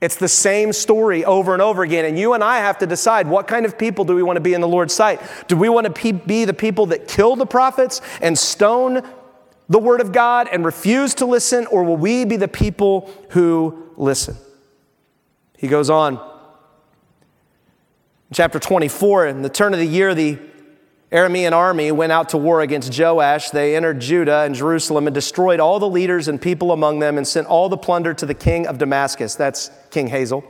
It's 0.00 0.16
the 0.16 0.28
same 0.28 0.72
story 0.72 1.24
over 1.24 1.52
and 1.52 1.62
over 1.62 1.84
again. 1.84 2.04
And 2.04 2.18
you 2.18 2.32
and 2.32 2.42
I 2.42 2.58
have 2.58 2.78
to 2.78 2.88
decide 2.88 3.28
what 3.28 3.46
kind 3.46 3.64
of 3.64 3.78
people 3.78 4.04
do 4.04 4.16
we 4.16 4.22
want 4.24 4.36
to 4.36 4.40
be 4.40 4.52
in 4.52 4.60
the 4.60 4.66
Lord's 4.66 4.92
sight? 4.92 5.20
Do 5.46 5.56
we 5.56 5.68
want 5.68 5.94
to 5.94 6.12
be 6.12 6.44
the 6.44 6.52
people 6.52 6.86
that 6.86 7.06
kill 7.06 7.36
the 7.36 7.46
prophets 7.46 8.00
and 8.20 8.36
stone 8.36 9.02
the 9.68 9.78
Word 9.78 10.00
of 10.00 10.12
God 10.12 10.48
and 10.52 10.64
refuse 10.64 11.14
to 11.14 11.24
listen, 11.24 11.66
or 11.66 11.84
will 11.84 11.96
we 11.96 12.24
be 12.24 12.36
the 12.36 12.48
people 12.48 13.10
who 13.30 13.81
listen? 14.02 14.36
He 15.56 15.68
goes 15.68 15.88
on. 15.88 16.20
Chapter 18.32 18.58
24, 18.58 19.26
in 19.26 19.42
the 19.42 19.48
turn 19.48 19.74
of 19.74 19.78
the 19.78 19.86
year, 19.86 20.14
the 20.14 20.38
Aramean 21.12 21.52
army 21.52 21.92
went 21.92 22.10
out 22.10 22.30
to 22.30 22.38
war 22.38 22.62
against 22.62 22.98
Joash. 22.98 23.50
They 23.50 23.76
entered 23.76 24.00
Judah 24.00 24.40
and 24.40 24.54
Jerusalem 24.54 25.06
and 25.06 25.14
destroyed 25.14 25.60
all 25.60 25.78
the 25.78 25.88
leaders 25.88 26.28
and 26.28 26.40
people 26.40 26.72
among 26.72 26.98
them 27.00 27.18
and 27.18 27.28
sent 27.28 27.46
all 27.46 27.68
the 27.68 27.76
plunder 27.76 28.14
to 28.14 28.24
the 28.24 28.34
king 28.34 28.66
of 28.66 28.78
Damascus. 28.78 29.34
That's 29.34 29.70
King 29.90 30.08
Hazael. 30.08 30.42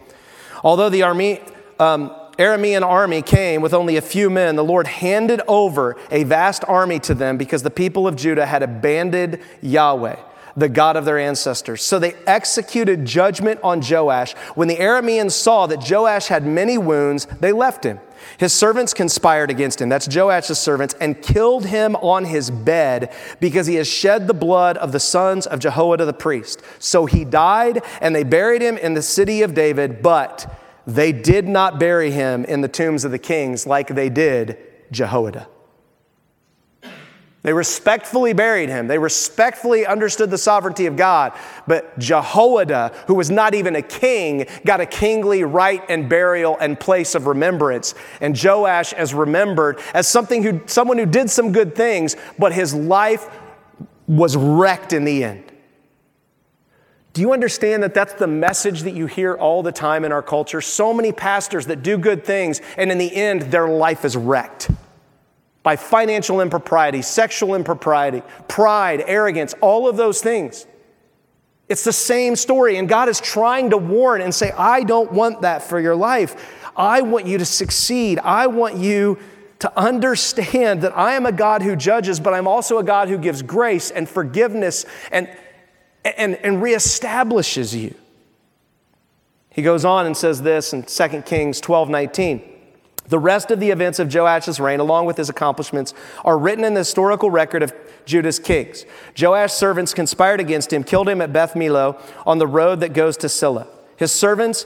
Although 0.62 0.88
the 0.88 1.02
army, 1.02 1.40
um, 1.80 2.14
Aramean 2.38 2.82
army 2.82 3.20
came 3.20 3.60
with 3.60 3.74
only 3.74 3.96
a 3.96 4.00
few 4.00 4.30
men, 4.30 4.54
the 4.54 4.64
Lord 4.64 4.86
handed 4.86 5.42
over 5.48 5.96
a 6.12 6.22
vast 6.22 6.64
army 6.68 7.00
to 7.00 7.14
them 7.14 7.36
because 7.36 7.64
the 7.64 7.70
people 7.70 8.06
of 8.06 8.14
Judah 8.14 8.46
had 8.46 8.62
abandoned 8.62 9.40
Yahweh, 9.60 10.16
the 10.56 10.68
God 10.68 10.96
of 10.96 11.04
their 11.04 11.18
ancestors. 11.18 11.82
So 11.82 11.98
they 11.98 12.14
executed 12.26 13.04
judgment 13.04 13.60
on 13.62 13.80
Joash. 13.80 14.32
When 14.54 14.68
the 14.68 14.76
Arameans 14.76 15.32
saw 15.32 15.66
that 15.66 15.88
Joash 15.88 16.26
had 16.26 16.46
many 16.46 16.78
wounds, 16.78 17.26
they 17.40 17.52
left 17.52 17.84
him. 17.84 18.00
His 18.38 18.52
servants 18.52 18.94
conspired 18.94 19.50
against 19.50 19.80
him, 19.80 19.88
that's 19.88 20.06
Joash's 20.06 20.58
servants, 20.58 20.94
and 21.00 21.20
killed 21.20 21.66
him 21.66 21.96
on 21.96 22.24
his 22.24 22.50
bed 22.50 23.12
because 23.40 23.66
he 23.66 23.74
has 23.76 23.88
shed 23.88 24.26
the 24.26 24.34
blood 24.34 24.76
of 24.78 24.92
the 24.92 25.00
sons 25.00 25.46
of 25.46 25.58
Jehoiada 25.58 26.04
the 26.04 26.12
priest. 26.12 26.62
So 26.78 27.06
he 27.06 27.24
died, 27.24 27.82
and 28.00 28.14
they 28.14 28.22
buried 28.24 28.62
him 28.62 28.76
in 28.78 28.94
the 28.94 29.02
city 29.02 29.42
of 29.42 29.54
David, 29.54 30.02
but 30.02 30.60
they 30.86 31.12
did 31.12 31.48
not 31.48 31.78
bury 31.78 32.10
him 32.10 32.44
in 32.44 32.60
the 32.60 32.68
tombs 32.68 33.04
of 33.04 33.10
the 33.10 33.18
kings 33.18 33.66
like 33.66 33.88
they 33.88 34.08
did 34.08 34.58
Jehoiada. 34.90 35.48
They 37.42 37.52
respectfully 37.52 38.32
buried 38.32 38.68
him. 38.68 38.86
They 38.86 38.98
respectfully 38.98 39.84
understood 39.84 40.30
the 40.30 40.38
sovereignty 40.38 40.86
of 40.86 40.96
God. 40.96 41.32
But 41.66 41.98
Jehoiada, 41.98 42.92
who 43.08 43.14
was 43.14 43.30
not 43.30 43.54
even 43.54 43.74
a 43.74 43.82
king, 43.82 44.46
got 44.64 44.80
a 44.80 44.86
kingly 44.86 45.42
right 45.42 45.82
and 45.88 46.08
burial 46.08 46.56
and 46.60 46.78
place 46.78 47.16
of 47.16 47.26
remembrance. 47.26 47.96
And 48.20 48.40
Joash 48.40 48.92
is 48.92 49.12
remembered 49.12 49.80
as 49.92 50.06
something 50.06 50.44
who, 50.44 50.60
someone 50.66 50.98
who 50.98 51.06
did 51.06 51.30
some 51.30 51.50
good 51.50 51.74
things, 51.74 52.14
but 52.38 52.52
his 52.52 52.72
life 52.72 53.28
was 54.06 54.36
wrecked 54.36 54.92
in 54.92 55.04
the 55.04 55.24
end. 55.24 55.44
Do 57.12 57.20
you 57.20 57.32
understand 57.32 57.82
that 57.82 57.92
that's 57.92 58.14
the 58.14 58.26
message 58.26 58.82
that 58.82 58.92
you 58.92 59.06
hear 59.06 59.34
all 59.34 59.62
the 59.62 59.72
time 59.72 60.04
in 60.04 60.12
our 60.12 60.22
culture? 60.22 60.60
So 60.60 60.94
many 60.94 61.12
pastors 61.12 61.66
that 61.66 61.82
do 61.82 61.98
good 61.98 62.24
things, 62.24 62.60
and 62.78 62.90
in 62.90 62.98
the 62.98 63.14
end, 63.14 63.42
their 63.42 63.68
life 63.68 64.04
is 64.04 64.16
wrecked 64.16 64.70
by 65.62 65.76
financial 65.76 66.40
impropriety, 66.40 67.02
sexual 67.02 67.54
impropriety, 67.54 68.22
pride, 68.48 69.02
arrogance, 69.06 69.54
all 69.60 69.88
of 69.88 69.96
those 69.96 70.20
things. 70.20 70.66
It's 71.68 71.84
the 71.84 71.92
same 71.92 72.36
story, 72.36 72.76
and 72.76 72.88
God 72.88 73.08
is 73.08 73.20
trying 73.20 73.70
to 73.70 73.78
warn 73.78 74.20
and 74.20 74.34
say, 74.34 74.50
I 74.50 74.82
don't 74.82 75.12
want 75.12 75.42
that 75.42 75.62
for 75.62 75.80
your 75.80 75.96
life. 75.96 76.60
I 76.76 77.02
want 77.02 77.26
you 77.26 77.38
to 77.38 77.44
succeed. 77.44 78.18
I 78.18 78.48
want 78.48 78.76
you 78.76 79.18
to 79.60 79.78
understand 79.78 80.82
that 80.82 80.96
I 80.96 81.14
am 81.14 81.24
a 81.24 81.32
God 81.32 81.62
who 81.62 81.76
judges, 81.76 82.18
but 82.18 82.34
I'm 82.34 82.48
also 82.48 82.78
a 82.78 82.84
God 82.84 83.08
who 83.08 83.16
gives 83.16 83.42
grace 83.42 83.90
and 83.90 84.08
forgiveness 84.08 84.84
and 85.12 85.28
and, 86.04 86.34
and 86.36 86.62
reestablishes 86.62 87.78
you. 87.80 87.94
He 89.50 89.62
goes 89.62 89.84
on 89.84 90.06
and 90.06 90.16
says 90.16 90.42
this 90.42 90.72
in 90.72 90.82
2 90.82 91.22
Kings 91.22 91.60
12 91.60 91.90
19. 91.90 92.51
The 93.12 93.18
rest 93.18 93.50
of 93.50 93.60
the 93.60 93.68
events 93.68 93.98
of 93.98 94.08
Joash's 94.08 94.58
reign, 94.58 94.80
along 94.80 95.04
with 95.04 95.18
his 95.18 95.28
accomplishments, 95.28 95.92
are 96.24 96.38
written 96.38 96.64
in 96.64 96.72
the 96.72 96.80
historical 96.80 97.30
record 97.30 97.62
of 97.62 97.74
Judah's 98.06 98.38
kings. 98.38 98.86
Joash's 99.14 99.52
servants 99.52 99.92
conspired 99.92 100.40
against 100.40 100.72
him, 100.72 100.82
killed 100.82 101.10
him 101.10 101.20
at 101.20 101.30
Beth 101.30 101.52
Millo 101.52 102.00
on 102.24 102.38
the 102.38 102.46
road 102.46 102.80
that 102.80 102.94
goes 102.94 103.18
to 103.18 103.28
Silla. 103.28 103.66
His 103.98 104.12
servants, 104.12 104.64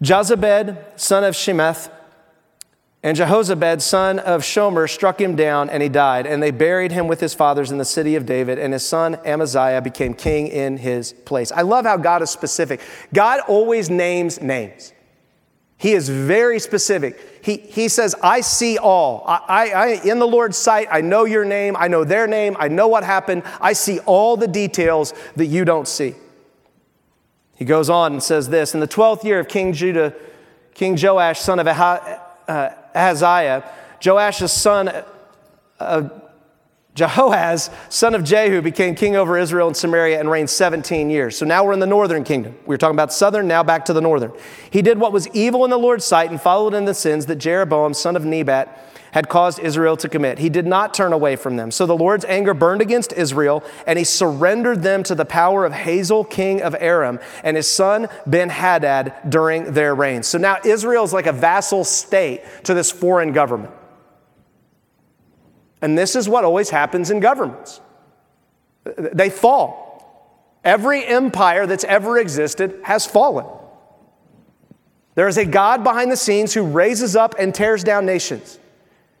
Jozabad, 0.00 1.00
son 1.00 1.24
of 1.24 1.34
Shimeath, 1.34 1.90
and 3.02 3.18
Jehozabad, 3.18 3.80
son 3.80 4.20
of 4.20 4.42
Shomer, 4.42 4.88
struck 4.88 5.20
him 5.20 5.34
down 5.34 5.68
and 5.68 5.82
he 5.82 5.88
died. 5.88 6.28
And 6.28 6.40
they 6.40 6.52
buried 6.52 6.92
him 6.92 7.08
with 7.08 7.18
his 7.18 7.34
fathers 7.34 7.72
in 7.72 7.78
the 7.78 7.84
city 7.84 8.14
of 8.14 8.24
David. 8.24 8.56
And 8.56 8.72
his 8.72 8.86
son 8.86 9.16
Amaziah 9.24 9.82
became 9.82 10.14
king 10.14 10.46
in 10.46 10.76
his 10.76 11.12
place. 11.12 11.50
I 11.50 11.62
love 11.62 11.86
how 11.86 11.96
God 11.96 12.22
is 12.22 12.30
specific. 12.30 12.80
God 13.12 13.40
always 13.48 13.90
names 13.90 14.40
names. 14.40 14.92
He 15.76 15.92
is 15.92 16.08
very 16.08 16.58
specific. 16.60 17.40
He, 17.44 17.58
he 17.58 17.88
says, 17.88 18.14
I 18.22 18.40
see 18.40 18.78
all. 18.78 19.24
I, 19.26 19.70
I, 19.70 19.86
in 20.04 20.18
the 20.18 20.26
Lord's 20.26 20.56
sight, 20.56 20.88
I 20.90 21.00
know 21.00 21.24
your 21.24 21.44
name, 21.44 21.76
I 21.78 21.88
know 21.88 22.04
their 22.04 22.26
name, 22.26 22.56
I 22.58 22.68
know 22.68 22.88
what 22.88 23.04
happened. 23.04 23.42
I 23.60 23.74
see 23.74 23.98
all 24.00 24.36
the 24.36 24.48
details 24.48 25.12
that 25.36 25.46
you 25.46 25.64
don't 25.64 25.88
see. 25.88 26.14
He 27.56 27.64
goes 27.64 27.90
on 27.90 28.14
and 28.14 28.22
says 28.22 28.48
this 28.48 28.74
In 28.74 28.80
the 28.80 28.88
12th 28.88 29.24
year 29.24 29.40
of 29.40 29.48
King 29.48 29.72
Judah, 29.72 30.14
King 30.74 30.96
Joash, 31.00 31.40
son 31.40 31.58
of 31.58 31.66
uh, 31.66 32.18
Ahaziah, 32.94 33.68
Joash's 34.00 34.52
son 34.52 35.04
uh, 35.80 36.08
Jehoaz, 36.94 37.70
son 37.88 38.14
of 38.14 38.22
Jehu, 38.22 38.62
became 38.62 38.94
king 38.94 39.16
over 39.16 39.36
Israel 39.36 39.66
and 39.66 39.76
Samaria 39.76 40.20
and 40.20 40.30
reigned 40.30 40.48
17 40.48 41.10
years. 41.10 41.36
So 41.36 41.44
now 41.44 41.64
we're 41.64 41.72
in 41.72 41.80
the 41.80 41.86
northern 41.86 42.22
kingdom. 42.22 42.56
We 42.66 42.74
were 42.74 42.78
talking 42.78 42.94
about 42.94 43.12
southern, 43.12 43.48
now 43.48 43.64
back 43.64 43.84
to 43.86 43.92
the 43.92 44.00
northern. 44.00 44.32
He 44.70 44.80
did 44.80 44.98
what 44.98 45.12
was 45.12 45.26
evil 45.28 45.64
in 45.64 45.70
the 45.70 45.78
Lord's 45.78 46.04
sight 46.04 46.30
and 46.30 46.40
followed 46.40 46.72
in 46.72 46.84
the 46.84 46.94
sins 46.94 47.26
that 47.26 47.36
Jeroboam, 47.36 47.94
son 47.94 48.14
of 48.14 48.24
Nebat, 48.24 48.92
had 49.10 49.28
caused 49.28 49.60
Israel 49.60 49.96
to 49.96 50.08
commit. 50.08 50.38
He 50.38 50.48
did 50.48 50.66
not 50.66 50.92
turn 50.92 51.12
away 51.12 51.36
from 51.36 51.56
them. 51.56 51.70
So 51.70 51.86
the 51.86 51.96
Lord's 51.96 52.24
anger 52.24 52.52
burned 52.52 52.82
against 52.82 53.12
Israel, 53.12 53.62
and 53.86 53.96
he 53.96 54.04
surrendered 54.04 54.82
them 54.82 55.04
to 55.04 55.14
the 55.14 55.24
power 55.24 55.64
of 55.64 55.72
Hazael, 55.72 56.24
king 56.24 56.62
of 56.62 56.76
Aram, 56.80 57.20
and 57.44 57.56
his 57.56 57.68
son 57.68 58.08
Ben 58.26 58.50
Hadad 58.50 59.14
during 59.28 59.72
their 59.72 59.94
reign. 59.94 60.24
So 60.24 60.36
now 60.36 60.58
Israel 60.64 61.04
is 61.04 61.12
like 61.12 61.26
a 61.26 61.32
vassal 61.32 61.84
state 61.84 62.42
to 62.64 62.74
this 62.74 62.90
foreign 62.90 63.32
government. 63.32 63.72
And 65.84 65.98
this 65.98 66.16
is 66.16 66.30
what 66.30 66.44
always 66.44 66.70
happens 66.70 67.10
in 67.10 67.20
governments 67.20 67.82
they 68.96 69.28
fall. 69.28 70.32
Every 70.64 71.04
empire 71.04 71.66
that's 71.66 71.84
ever 71.84 72.16
existed 72.16 72.80
has 72.84 73.04
fallen. 73.04 73.44
There 75.14 75.28
is 75.28 75.36
a 75.36 75.44
God 75.44 75.84
behind 75.84 76.10
the 76.10 76.16
scenes 76.16 76.54
who 76.54 76.62
raises 76.62 77.14
up 77.14 77.34
and 77.38 77.54
tears 77.54 77.84
down 77.84 78.06
nations. 78.06 78.58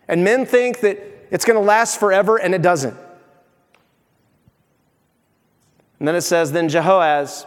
And 0.08 0.24
men 0.24 0.46
think 0.46 0.80
that 0.80 0.98
it's 1.30 1.44
going 1.44 1.58
to 1.58 1.64
last 1.64 2.00
forever, 2.00 2.38
and 2.38 2.54
it 2.54 2.62
doesn't. 2.62 2.96
And 5.98 6.08
then 6.08 6.14
it 6.14 6.22
says, 6.22 6.52
Then 6.52 6.70
Jehoaz 6.70 7.44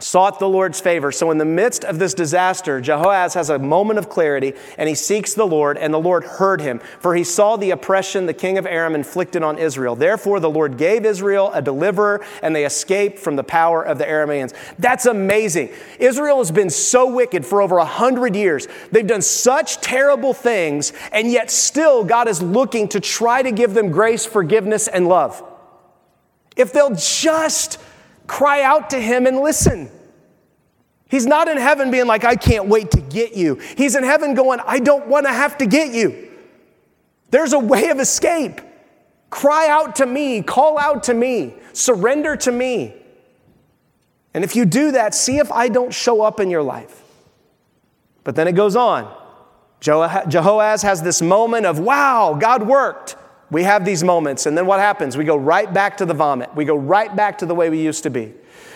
sought 0.00 0.38
the 0.38 0.48
Lord's 0.48 0.80
favor. 0.80 1.10
So, 1.10 1.30
in 1.30 1.38
the 1.38 1.44
midst 1.44 1.84
of 1.84 1.98
this 1.98 2.14
disaster, 2.14 2.80
Jehoaz 2.80 3.34
has 3.34 3.50
a 3.50 3.58
moment 3.58 3.98
of 3.98 4.08
clarity 4.08 4.54
and 4.76 4.88
he 4.88 4.94
seeks 4.94 5.34
the 5.34 5.46
Lord, 5.46 5.76
and 5.76 5.92
the 5.92 5.98
Lord 5.98 6.24
heard 6.24 6.60
him, 6.60 6.78
for 7.00 7.16
he 7.16 7.24
saw 7.24 7.56
the 7.56 7.72
oppression 7.72 8.26
the 8.26 8.34
king 8.34 8.58
of 8.58 8.66
Aram 8.66 8.94
inflicted 8.94 9.42
on 9.42 9.58
Israel. 9.58 9.96
Therefore, 9.96 10.38
the 10.38 10.50
Lord 10.50 10.76
gave 10.76 11.04
Israel 11.04 11.50
a 11.52 11.60
deliverer, 11.60 12.24
and 12.42 12.54
they 12.54 12.64
escaped 12.64 13.18
from 13.18 13.36
the 13.36 13.42
power 13.42 13.82
of 13.82 13.98
the 13.98 14.04
Arameans. 14.04 14.54
That's 14.78 15.06
amazing. 15.06 15.70
Israel 15.98 16.38
has 16.38 16.52
been 16.52 16.70
so 16.70 17.12
wicked 17.12 17.44
for 17.44 17.60
over 17.60 17.78
a 17.78 17.84
hundred 17.84 18.36
years. 18.36 18.68
They've 18.92 19.06
done 19.06 19.22
such 19.22 19.80
terrible 19.80 20.32
things, 20.32 20.92
and 21.10 21.30
yet 21.30 21.50
still 21.50 22.04
God 22.04 22.28
is 22.28 22.40
looking 22.40 22.88
to 22.88 23.00
try 23.00 23.42
to 23.42 23.50
give 23.50 23.74
them 23.74 23.90
grace, 23.90 24.24
forgiveness, 24.24 24.86
and 24.86 25.08
love. 25.08 25.42
If 26.56 26.72
they'll 26.72 26.94
just 26.94 27.78
cry 28.28 28.62
out 28.62 28.90
to 28.90 29.00
him 29.00 29.26
and 29.26 29.40
listen. 29.40 29.90
He's 31.08 31.26
not 31.26 31.48
in 31.48 31.56
heaven 31.56 31.90
being 31.90 32.06
like, 32.06 32.22
I 32.22 32.36
can't 32.36 32.66
wait 32.66 32.92
to 32.92 33.00
get 33.00 33.34
you. 33.34 33.56
He's 33.76 33.96
in 33.96 34.04
heaven 34.04 34.34
going, 34.34 34.60
I 34.64 34.78
don't 34.78 35.08
want 35.08 35.26
to 35.26 35.32
have 35.32 35.58
to 35.58 35.66
get 35.66 35.92
you. 35.92 36.28
There's 37.30 37.54
a 37.54 37.58
way 37.58 37.88
of 37.88 37.98
escape. 37.98 38.60
Cry 39.30 39.68
out 39.68 39.96
to 39.96 40.06
me, 40.06 40.42
call 40.42 40.78
out 40.78 41.02
to 41.04 41.14
me, 41.14 41.54
surrender 41.72 42.36
to 42.36 42.52
me. 42.52 42.94
And 44.32 44.44
if 44.44 44.54
you 44.54 44.64
do 44.64 44.92
that, 44.92 45.14
see 45.14 45.38
if 45.38 45.50
I 45.50 45.68
don't 45.68 45.92
show 45.92 46.22
up 46.22 46.40
in 46.40 46.50
your 46.50 46.62
life. 46.62 47.02
But 48.24 48.36
then 48.36 48.46
it 48.46 48.52
goes 48.52 48.76
on. 48.76 49.14
Jehoaz 49.80 50.82
has 50.82 51.02
this 51.02 51.22
moment 51.22 51.66
of, 51.66 51.78
wow, 51.78 52.36
God 52.38 52.66
worked. 52.66 53.16
We 53.50 53.62
have 53.62 53.84
these 53.84 54.04
moments, 54.04 54.44
and 54.44 54.56
then 54.58 54.66
what 54.66 54.78
happens? 54.78 55.16
We 55.16 55.24
go 55.24 55.36
right 55.36 55.72
back 55.72 55.96
to 55.98 56.06
the 56.06 56.12
vomit. 56.12 56.54
We 56.54 56.66
go 56.66 56.76
right 56.76 57.14
back 57.14 57.38
to 57.38 57.46
the 57.46 57.54
way 57.54 57.70
we 57.70 57.80
used 57.80 58.02
to 58.02 58.10
be. 58.10 58.34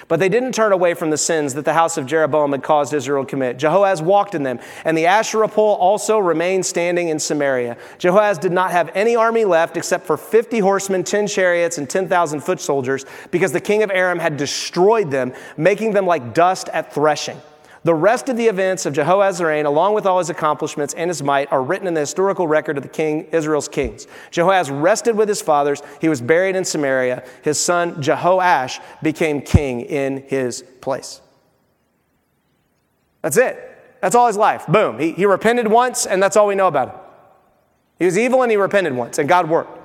But 0.08 0.18
they 0.18 0.28
didn't 0.28 0.52
turn 0.52 0.72
away 0.72 0.94
from 0.94 1.10
the 1.10 1.18
sins 1.18 1.54
that 1.54 1.64
the 1.64 1.74
house 1.74 1.96
of 1.96 2.06
Jeroboam 2.06 2.52
had 2.52 2.62
caused 2.62 2.92
Israel 2.92 3.24
to 3.24 3.28
commit. 3.28 3.58
Jehoaz 3.58 4.02
walked 4.02 4.34
in 4.34 4.42
them, 4.42 4.60
and 4.84 4.96
the 4.96 5.06
Asherah 5.06 5.48
pole 5.48 5.74
also 5.74 6.18
remained 6.18 6.66
standing 6.66 7.08
in 7.08 7.18
Samaria. 7.18 7.76
Jehoaz 7.98 8.40
did 8.40 8.52
not 8.52 8.70
have 8.72 8.90
any 8.94 9.14
army 9.14 9.44
left 9.44 9.76
except 9.76 10.06
for 10.06 10.16
50 10.16 10.58
horsemen, 10.58 11.04
10 11.04 11.26
chariots, 11.26 11.78
and 11.78 11.88
10,000 11.88 12.40
foot 12.40 12.60
soldiers, 12.60 13.04
because 13.30 13.52
the 13.52 13.60
king 13.60 13.82
of 13.82 13.90
Aram 13.90 14.18
had 14.18 14.36
destroyed 14.36 15.10
them, 15.10 15.32
making 15.56 15.92
them 15.92 16.06
like 16.06 16.34
dust 16.34 16.68
at 16.70 16.92
threshing. 16.92 17.40
The 17.84 17.94
rest 17.94 18.28
of 18.28 18.36
the 18.36 18.46
events 18.46 18.86
of 18.86 18.96
reign, 18.96 19.66
along 19.66 19.94
with 19.94 20.06
all 20.06 20.18
his 20.18 20.30
accomplishments 20.30 20.94
and 20.94 21.10
his 21.10 21.22
might, 21.22 21.50
are 21.50 21.62
written 21.62 21.88
in 21.88 21.94
the 21.94 22.00
historical 22.00 22.46
record 22.46 22.76
of 22.76 22.84
the 22.84 22.88
king, 22.88 23.24
Israel's 23.32 23.68
kings. 23.68 24.06
Jehoahaz 24.30 24.70
rested 24.70 25.16
with 25.16 25.28
his 25.28 25.42
fathers. 25.42 25.82
He 26.00 26.08
was 26.08 26.20
buried 26.20 26.54
in 26.54 26.64
Samaria. 26.64 27.24
His 27.42 27.58
son 27.58 27.96
Jehoash 27.96 28.80
became 29.02 29.40
king 29.40 29.80
in 29.80 30.22
his 30.28 30.62
place. 30.80 31.20
That's 33.20 33.36
it. 33.36 33.68
That's 34.00 34.14
all 34.14 34.28
his 34.28 34.36
life. 34.36 34.66
Boom. 34.68 34.98
He, 35.00 35.12
he 35.12 35.26
repented 35.26 35.66
once, 35.66 36.06
and 36.06 36.22
that's 36.22 36.36
all 36.36 36.46
we 36.46 36.54
know 36.54 36.68
about 36.68 36.88
him. 36.88 37.00
He 37.98 38.04
was 38.04 38.16
evil 38.16 38.42
and 38.42 38.50
he 38.50 38.56
repented 38.56 38.94
once, 38.94 39.18
and 39.18 39.28
God 39.28 39.48
worked. 39.48 39.78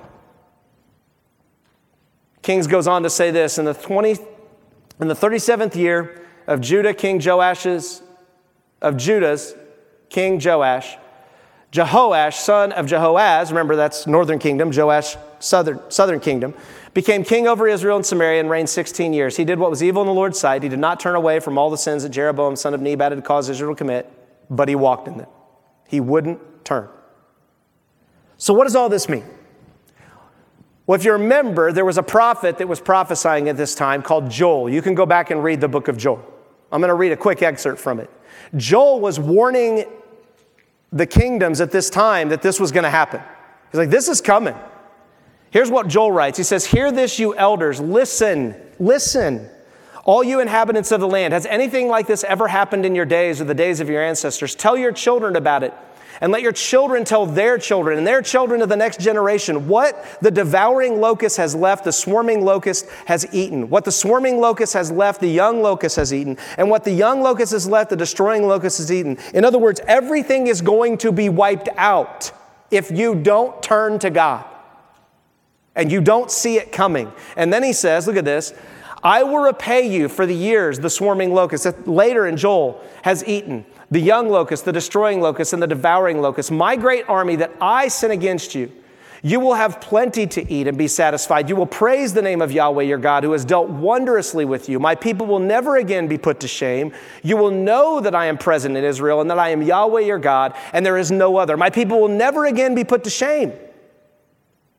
Kings 2.44 2.68
goes 2.68 2.88
on 2.88 3.04
to 3.04 3.10
say 3.10 3.32
this 3.32 3.58
in 3.58 3.66
the 3.66 3.74
20, 3.74 4.18
in 5.00 5.08
the 5.08 5.16
37th 5.16 5.76
year 5.76 6.27
of 6.48 6.62
Judah, 6.62 6.94
King 6.94 7.20
Joash's, 7.20 8.02
of 8.82 8.98
Judah's 8.98 9.56
King 10.10 10.40
Joash, 10.44 10.98
Jehoash, 11.72 12.34
son 12.34 12.72
of 12.72 12.86
Jehoaz, 12.86 13.50
remember 13.50 13.76
that's 13.76 14.08
northern 14.08 14.40
kingdom, 14.40 14.72
Joash, 14.72 15.18
southern, 15.40 15.80
southern 15.90 16.20
kingdom, 16.20 16.54
became 16.94 17.24
king 17.24 17.48
over 17.48 17.68
Israel 17.68 17.98
and 17.98 18.06
Samaria 18.06 18.40
and 18.40 18.50
reigned 18.50 18.70
16 18.70 19.14
years. 19.14 19.36
He 19.36 19.44
did 19.44 19.60
what 19.60 19.70
was 19.70 19.84
evil 19.84 20.02
in 20.02 20.08
the 20.08 20.14
Lord's 20.14 20.40
sight. 20.40 20.64
He 20.64 20.70
did 20.70 20.80
not 20.80 21.00
turn 21.00 21.16
away 21.16 21.40
from 21.40 21.58
all 21.58 21.70
the 21.70 21.78
sins 21.78 22.04
that 22.04 22.10
Jeroboam, 22.10 22.56
son 22.56 22.74
of 22.74 22.82
Nebat, 22.82 23.12
had 23.12 23.24
caused 23.24 23.50
Israel 23.50 23.74
to 23.74 23.78
commit, 23.78 24.12
but 24.50 24.70
he 24.70 24.76
walked 24.76 25.08
in 25.08 25.18
them. 25.18 25.28
He 25.88 26.00
wouldn't 26.00 26.40
turn. 26.66 26.88
So, 28.38 28.54
what 28.54 28.64
does 28.64 28.76
all 28.76 28.90
this 28.90 29.10
mean? 29.10 29.26
Well, 30.86 30.98
if 30.98 31.04
you 31.04 31.12
remember, 31.12 31.74
there 31.74 31.86
was 31.86 31.98
a 31.98 32.04
prophet 32.04 32.58
that 32.60 32.68
was 32.68 32.80
prophesying 32.80 33.50
at 33.50 33.58
this 33.58 33.76
time 33.76 34.02
called 34.02 34.32
Joel. 34.32 34.70
You 34.70 34.82
can 34.82 34.96
go 34.96 35.06
back 35.06 35.32
and 35.32 35.44
read 35.44 35.60
the 35.60 35.68
book 35.68 35.90
of 35.90 35.98
Joel. 35.98 36.37
I'm 36.72 36.82
going 36.82 36.90
to 36.90 36.96
read 36.96 37.12
a 37.12 37.18
quick 37.18 37.42
excerpt 37.42 37.80
from 37.80 38.00
it. 38.00 38.10
Joel 38.56 39.00
was 39.00 39.20
warning 39.20 39.86
the 40.92 41.06
kingdoms 41.06 41.62
at 41.62 41.72
this 41.72 41.90
time 41.90 42.30
that 42.30 42.42
this 42.42 42.60
was 42.60 42.72
going 42.72 42.84
to 42.84 42.90
happen. 42.90 43.22
He's 43.72 43.80
like, 43.80 43.90
this 43.90 44.08
is 44.08 44.22
coming. 44.22 44.56
Here's 45.52 45.72
what 45.72 45.88
Joel 45.88 46.12
writes 46.12 46.38
He 46.38 46.44
says, 46.44 46.66
Hear 46.66 46.92
this, 46.92 47.20
you 47.20 47.36
elders, 47.36 47.80
listen, 47.80 48.56
listen. 48.80 49.50
All 50.04 50.24
you 50.24 50.40
inhabitants 50.40 50.94
of 50.94 51.02
the 51.02 51.08
land, 51.08 51.34
has 51.34 51.46
anything 51.46 51.90
like 51.90 52.08
this 52.08 52.24
ever 52.24 52.48
happened 52.48 52.86
in 52.86 52.96
your 52.96 53.04
days 53.04 53.42
or 53.42 53.44
the 53.44 53.54
days 53.54 53.82
of 53.82 53.90
your 53.90 54.02
ancestors? 54.02 54.56
Tell 54.56 54.78
your 54.78 54.94
children 54.94 55.36
about 55.36 55.64
it 55.64 55.74
and 56.22 56.32
let 56.32 56.42
your 56.42 56.52
children 56.52 57.04
tell 57.04 57.26
their 57.26 57.58
children 57.58 57.98
and 57.98 58.08
their 58.08 58.22
children 58.22 58.60
to 58.60 58.66
the 58.66 58.76
next 58.76 59.00
generation 59.00 59.68
what 59.68 60.18
the 60.22 60.32
devouring 60.32 61.00
locust 61.00 61.38
has 61.38 61.56
left, 61.56 61.84
the 61.84 61.92
swarming 61.92 62.44
locust 62.44 62.88
has 63.06 63.28
eaten. 63.34 63.70
What 63.70 63.86
the 63.86 63.92
swarming 63.92 64.40
locust 64.40 64.74
has 64.74 64.92
left, 64.92 65.22
the 65.22 65.28
young 65.28 65.62
locust 65.62 65.96
has 65.98 66.14
eaten. 66.14 66.38
And 66.58 66.70
what 66.70 66.84
the 66.84 66.92
young 66.92 67.22
locust 67.22 67.52
has 67.52 67.68
left, 67.68 67.90
the 67.90 67.96
destroying 67.96 68.48
locust 68.48 68.80
has 68.80 68.92
eaten. 68.92 69.18
In 69.34 69.46
other 69.46 69.60
words, 69.60 69.80
everything 69.88 70.48
is 70.48 70.62
going 70.62 70.98
to 71.00 71.12
be 71.12 71.30
wiped 71.30 71.70
out 71.78 72.32
if 72.72 72.92
you 72.92 73.16
don't 73.16 73.62
turn 73.62 74.00
to 74.00 74.10
God 74.10 74.46
and 75.76 75.92
you 75.92 76.02
don't 76.02 76.32
see 76.32 76.58
it 76.58 76.72
coming. 76.72 77.12
And 77.36 77.54
then 77.54 77.64
he 77.64 77.72
says, 77.74 78.08
look 78.08 78.18
at 78.18 78.26
this. 78.26 78.54
I 79.04 79.24
will 79.24 79.40
repay 79.40 79.88
you 79.88 80.10
for 80.10 80.26
the 80.26 80.36
years 80.36 80.80
the 80.80 80.90
swarming 80.90 81.34
locust 81.34 81.64
that 81.66 81.88
later 81.88 82.26
in 82.28 82.36
Joel 82.36 82.82
has 83.04 83.26
eaten 83.28 83.66
the 83.90 84.00
young 84.00 84.30
locust, 84.30 84.66
the 84.66 84.74
destroying 84.74 85.22
locust, 85.22 85.54
and 85.54 85.62
the 85.62 85.68
devouring 85.68 86.22
locust, 86.22 86.52
my 86.52 86.76
great 86.76 87.08
army 87.08 87.36
that 87.38 87.52
I 87.62 87.88
sent 87.88 88.14
against 88.14 88.56
you. 88.56 88.72
You 89.24 89.40
will 89.40 89.56
have 89.56 89.82
plenty 89.82 90.28
to 90.28 90.52
eat 90.52 90.68
and 90.68 90.78
be 90.78 90.88
satisfied. 90.88 91.50
You 91.50 91.56
will 91.56 91.66
praise 91.66 92.14
the 92.14 92.22
name 92.22 92.42
of 92.42 92.52
Yahweh 92.52 92.84
your 92.84 93.00
God, 93.00 93.24
who 93.24 93.32
has 93.32 93.46
dealt 93.46 93.68
wondrously 93.68 94.46
with 94.46 94.70
you. 94.70 94.80
My 94.80 94.94
people 94.94 95.26
will 95.26 95.40
never 95.40 95.78
again 95.78 96.08
be 96.08 96.20
put 96.20 96.40
to 96.42 96.48
shame. 96.48 96.94
You 97.24 97.36
will 97.36 97.50
know 97.50 98.00
that 98.00 98.14
I 98.14 98.28
am 98.28 98.38
present 98.38 98.78
in 98.78 98.84
Israel 98.84 99.20
and 99.20 99.30
that 99.32 99.40
I 99.40 99.50
am 99.50 99.64
Yahweh 99.64 100.02
your 100.02 100.20
God, 100.20 100.56
and 100.72 100.86
there 100.86 100.98
is 100.98 101.12
no 101.12 101.38
other. 101.38 101.58
My 101.58 101.72
people 101.72 102.00
will 102.00 102.10
never 102.10 102.46
again 102.46 102.76
be 102.76 102.84
put 102.84 103.04
to 103.06 103.10
shame. 103.10 103.54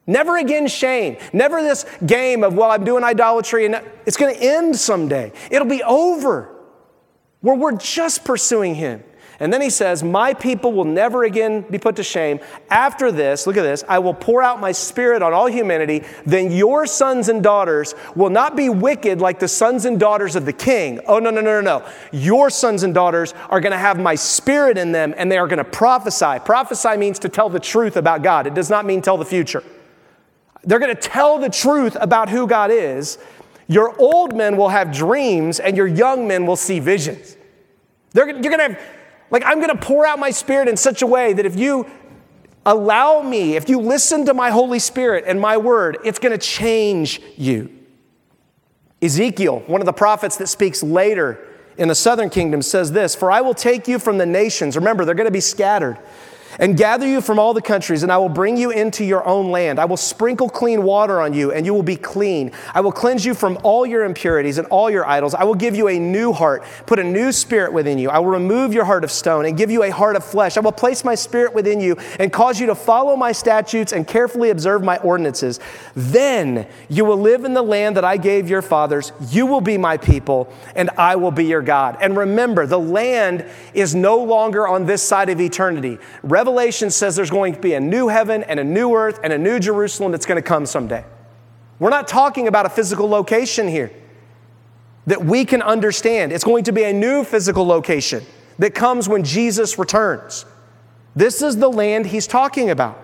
Never 0.06 0.38
again 0.38 0.68
shame. 0.68 1.18
Never 1.34 1.60
this 1.60 1.84
game 2.06 2.42
of, 2.42 2.54
well, 2.54 2.70
I'm 2.70 2.82
doing 2.82 3.04
idolatry 3.04 3.66
and 3.66 3.82
it's 4.06 4.16
going 4.16 4.34
to 4.34 4.42
end 4.42 4.74
someday. 4.74 5.32
It'll 5.50 5.68
be 5.68 5.82
over 5.82 6.57
where 7.40 7.56
we're 7.56 7.76
just 7.76 8.24
pursuing 8.24 8.74
Him. 8.74 9.02
And 9.40 9.52
then 9.52 9.60
he 9.60 9.70
says, 9.70 10.02
My 10.02 10.34
people 10.34 10.72
will 10.72 10.84
never 10.84 11.22
again 11.22 11.62
be 11.70 11.78
put 11.78 11.96
to 11.96 12.02
shame. 12.02 12.40
After 12.70 13.12
this, 13.12 13.46
look 13.46 13.56
at 13.56 13.62
this, 13.62 13.84
I 13.88 14.00
will 14.00 14.14
pour 14.14 14.42
out 14.42 14.60
my 14.60 14.72
spirit 14.72 15.22
on 15.22 15.32
all 15.32 15.46
humanity. 15.46 16.02
Then 16.26 16.50
your 16.50 16.86
sons 16.86 17.28
and 17.28 17.42
daughters 17.42 17.94
will 18.16 18.30
not 18.30 18.56
be 18.56 18.68
wicked 18.68 19.20
like 19.20 19.38
the 19.38 19.46
sons 19.46 19.84
and 19.84 20.00
daughters 20.00 20.34
of 20.34 20.44
the 20.44 20.52
king. 20.52 21.00
Oh, 21.06 21.20
no, 21.20 21.30
no, 21.30 21.40
no, 21.40 21.60
no, 21.60 21.78
no. 21.78 21.88
Your 22.10 22.50
sons 22.50 22.82
and 22.82 22.92
daughters 22.92 23.32
are 23.48 23.60
going 23.60 23.72
to 23.72 23.78
have 23.78 24.00
my 24.00 24.16
spirit 24.16 24.76
in 24.76 24.90
them 24.90 25.14
and 25.16 25.30
they 25.30 25.38
are 25.38 25.46
going 25.46 25.58
to 25.58 25.64
prophesy. 25.64 26.40
Prophesy 26.44 26.96
means 26.96 27.20
to 27.20 27.28
tell 27.28 27.48
the 27.48 27.60
truth 27.60 27.96
about 27.96 28.22
God, 28.22 28.46
it 28.46 28.54
does 28.54 28.70
not 28.70 28.86
mean 28.86 29.02
tell 29.02 29.16
the 29.16 29.24
future. 29.24 29.62
They're 30.64 30.80
going 30.80 30.94
to 30.94 31.00
tell 31.00 31.38
the 31.38 31.48
truth 31.48 31.96
about 32.00 32.28
who 32.28 32.48
God 32.48 32.72
is. 32.72 33.18
Your 33.68 33.94
old 34.00 34.34
men 34.34 34.56
will 34.56 34.70
have 34.70 34.92
dreams 34.92 35.60
and 35.60 35.76
your 35.76 35.86
young 35.86 36.26
men 36.26 36.46
will 36.46 36.56
see 36.56 36.80
visions. 36.80 37.36
They're, 38.12 38.28
you're 38.28 38.40
going 38.40 38.58
to 38.58 38.68
have, 38.74 38.80
like, 39.30 39.44
I'm 39.44 39.58
going 39.58 39.68
to 39.68 39.76
pour 39.76 40.06
out 40.06 40.18
my 40.18 40.30
spirit 40.30 40.68
in 40.68 40.76
such 40.76 41.02
a 41.02 41.06
way 41.06 41.34
that 41.34 41.44
if 41.44 41.54
you 41.56 41.86
allow 42.64 43.20
me, 43.20 43.56
if 43.56 43.68
you 43.68 43.80
listen 43.80 44.24
to 44.26 44.34
my 44.34 44.50
Holy 44.50 44.78
Spirit 44.78 45.24
and 45.26 45.38
my 45.38 45.58
word, 45.58 45.98
it's 46.04 46.18
going 46.18 46.36
to 46.36 46.44
change 46.44 47.20
you. 47.36 47.70
Ezekiel, 49.02 49.60
one 49.66 49.80
of 49.80 49.86
the 49.86 49.92
prophets 49.92 50.36
that 50.38 50.48
speaks 50.48 50.82
later 50.82 51.46
in 51.76 51.88
the 51.88 51.94
southern 51.94 52.30
kingdom, 52.30 52.62
says 52.62 52.90
this 52.90 53.14
For 53.14 53.30
I 53.30 53.42
will 53.42 53.54
take 53.54 53.86
you 53.86 53.98
from 53.98 54.18
the 54.18 54.26
nations. 54.26 54.76
Remember, 54.76 55.04
they're 55.04 55.14
going 55.14 55.26
to 55.26 55.30
be 55.30 55.40
scattered 55.40 55.98
and 56.58 56.76
gather 56.76 57.06
you 57.06 57.20
from 57.20 57.38
all 57.38 57.54
the 57.54 57.62
countries, 57.62 58.02
and 58.02 58.10
I 58.10 58.18
will 58.18 58.28
bring 58.28 58.56
you 58.56 58.70
into 58.70 59.04
your 59.04 59.26
own 59.26 59.50
land. 59.50 59.78
I 59.78 59.84
will 59.84 59.96
sprinkle 59.96 60.48
clean 60.48 60.82
water 60.82 61.20
on 61.20 61.34
you, 61.34 61.52
and 61.52 61.66
you 61.66 61.74
will 61.74 61.82
be 61.82 61.96
clean. 61.96 62.52
I 62.74 62.80
will 62.80 62.92
cleanse 62.92 63.24
you 63.24 63.34
from 63.34 63.58
all 63.62 63.86
your 63.86 64.04
impurities 64.04 64.58
and 64.58 64.66
all 64.68 64.90
your 64.90 65.06
idols. 65.06 65.34
I 65.34 65.44
will 65.44 65.54
give 65.54 65.76
you 65.76 65.88
a 65.88 65.98
new 65.98 66.32
heart, 66.32 66.64
put 66.86 66.98
a 66.98 67.04
new 67.04 67.32
spirit 67.32 67.72
within 67.72 67.98
you. 67.98 68.10
I 68.10 68.18
will 68.18 68.30
remove 68.30 68.72
your 68.72 68.84
heart 68.84 69.04
of 69.04 69.10
stone 69.10 69.46
and 69.46 69.56
give 69.56 69.70
you 69.70 69.82
a 69.82 69.90
heart 69.90 70.16
of 70.16 70.24
flesh. 70.24 70.56
I 70.56 70.60
will 70.60 70.72
place 70.72 71.04
my 71.04 71.14
spirit 71.14 71.54
within 71.54 71.80
you 71.80 71.96
and 72.18 72.32
cause 72.32 72.60
you 72.60 72.66
to 72.66 72.74
follow 72.74 73.16
my 73.16 73.32
statutes 73.32 73.92
and 73.92 74.06
carefully 74.06 74.50
observe 74.50 74.82
my 74.82 74.96
ordinances. 74.98 75.60
Then 75.94 76.66
you 76.88 77.04
will 77.04 77.16
live 77.16 77.44
in 77.44 77.54
the 77.54 77.62
land 77.62 77.96
that 77.96 78.04
I 78.04 78.16
gave 78.16 78.48
your 78.48 78.62
fathers. 78.62 79.12
You 79.30 79.46
will 79.46 79.60
be 79.60 79.78
my 79.78 79.96
people, 79.96 80.52
and 80.74 80.90
I 80.96 81.16
will 81.16 81.30
be 81.30 81.44
your 81.44 81.62
God. 81.62 81.96
And 82.00 82.16
remember, 82.16 82.66
the 82.66 82.78
land 82.78 83.44
is 83.74 83.94
no 83.94 84.18
longer 84.18 84.66
on 84.66 84.86
this 84.86 85.02
side 85.02 85.28
of 85.28 85.40
eternity. 85.40 85.98
Revelation 86.38 86.88
says 86.92 87.16
there's 87.16 87.32
going 87.32 87.52
to 87.52 87.58
be 87.58 87.74
a 87.74 87.80
new 87.80 88.06
heaven 88.06 88.44
and 88.44 88.60
a 88.60 88.64
new 88.64 88.94
earth 88.94 89.18
and 89.24 89.32
a 89.32 89.38
new 89.38 89.58
Jerusalem 89.58 90.12
that's 90.12 90.24
going 90.24 90.40
to 90.40 90.48
come 90.48 90.66
someday. 90.66 91.04
We're 91.80 91.90
not 91.90 92.06
talking 92.06 92.46
about 92.46 92.64
a 92.64 92.68
physical 92.68 93.08
location 93.08 93.66
here 93.66 93.90
that 95.08 95.24
we 95.24 95.44
can 95.44 95.62
understand. 95.62 96.30
It's 96.30 96.44
going 96.44 96.62
to 96.62 96.70
be 96.70 96.84
a 96.84 96.92
new 96.92 97.24
physical 97.24 97.66
location 97.66 98.24
that 98.60 98.72
comes 98.72 99.08
when 99.08 99.24
Jesus 99.24 99.80
returns. 99.80 100.46
This 101.16 101.42
is 101.42 101.56
the 101.56 101.68
land 101.68 102.06
he's 102.06 102.28
talking 102.28 102.70
about. 102.70 102.96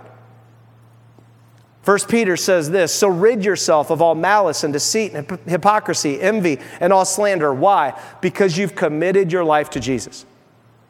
First 1.82 2.08
Peter 2.08 2.36
says 2.36 2.70
this, 2.70 2.94
so 2.94 3.08
rid 3.08 3.44
yourself 3.44 3.90
of 3.90 4.00
all 4.00 4.14
malice 4.14 4.62
and 4.62 4.72
deceit 4.72 5.12
and 5.12 5.28
hypocrisy, 5.44 6.20
envy, 6.20 6.60
and 6.78 6.92
all 6.92 7.04
slander. 7.04 7.52
Why? 7.52 8.00
Because 8.20 8.56
you've 8.56 8.76
committed 8.76 9.32
your 9.32 9.42
life 9.42 9.70
to 9.70 9.80
Jesus. 9.80 10.24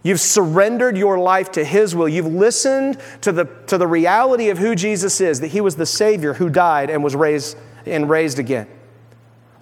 You've 0.04 0.20
surrendered 0.20 0.98
your 0.98 1.18
life 1.18 1.50
to 1.52 1.64
His 1.64 1.96
will. 1.96 2.08
You've 2.08 2.26
listened 2.26 3.00
to 3.22 3.32
the, 3.32 3.46
to 3.66 3.78
the 3.78 3.86
reality 3.86 4.50
of 4.50 4.58
who 4.58 4.74
Jesus 4.74 5.20
is, 5.20 5.40
that 5.40 5.48
He 5.48 5.62
was 5.62 5.76
the 5.76 5.86
Savior 5.86 6.34
who 6.34 6.50
died 6.50 6.90
and 6.90 7.02
was 7.02 7.16
raised 7.16 7.56
and 7.86 8.08
raised 8.08 8.38
again. 8.38 8.68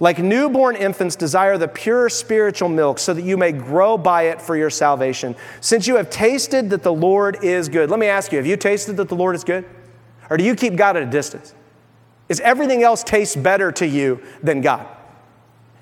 Like 0.01 0.19
newborn 0.19 0.75
infants, 0.75 1.15
desire 1.15 1.57
the 1.57 1.69
pure 1.69 2.09
spiritual 2.09 2.69
milk 2.69 2.99
so 2.99 3.15
that 3.15 3.23
you 3.23 3.37
may 3.37 3.53
grow 3.53 3.97
by 3.97 4.25
it 4.25 4.43
for 4.43 4.57
your 4.57 4.69
salvation. 4.69 5.37
Since 5.61 5.87
you 5.87 5.95
have 5.95 6.11
tasted 6.11 6.71
that 6.71 6.83
the 6.83 6.93
Lord 6.93 7.45
is 7.45 7.69
good. 7.69 7.89
Let 7.89 8.01
me 8.01 8.09
ask 8.09 8.33
you 8.33 8.39
have 8.39 8.47
you 8.47 8.57
tasted 8.57 8.97
that 8.97 9.09
the 9.09 9.15
Lord 9.15 9.37
is 9.37 9.45
good? 9.45 9.65
Or 10.29 10.37
do 10.37 10.43
you 10.43 10.57
keep 10.57 10.75
God 10.75 10.97
at 10.97 11.05
a 11.05 11.07
distance? 11.07 11.55
Is 12.29 12.41
everything 12.41 12.83
else 12.83 13.05
taste 13.05 13.41
better 13.45 13.71
to 13.73 13.87
you 13.87 14.21
than 14.43 14.61
God? 14.61 14.89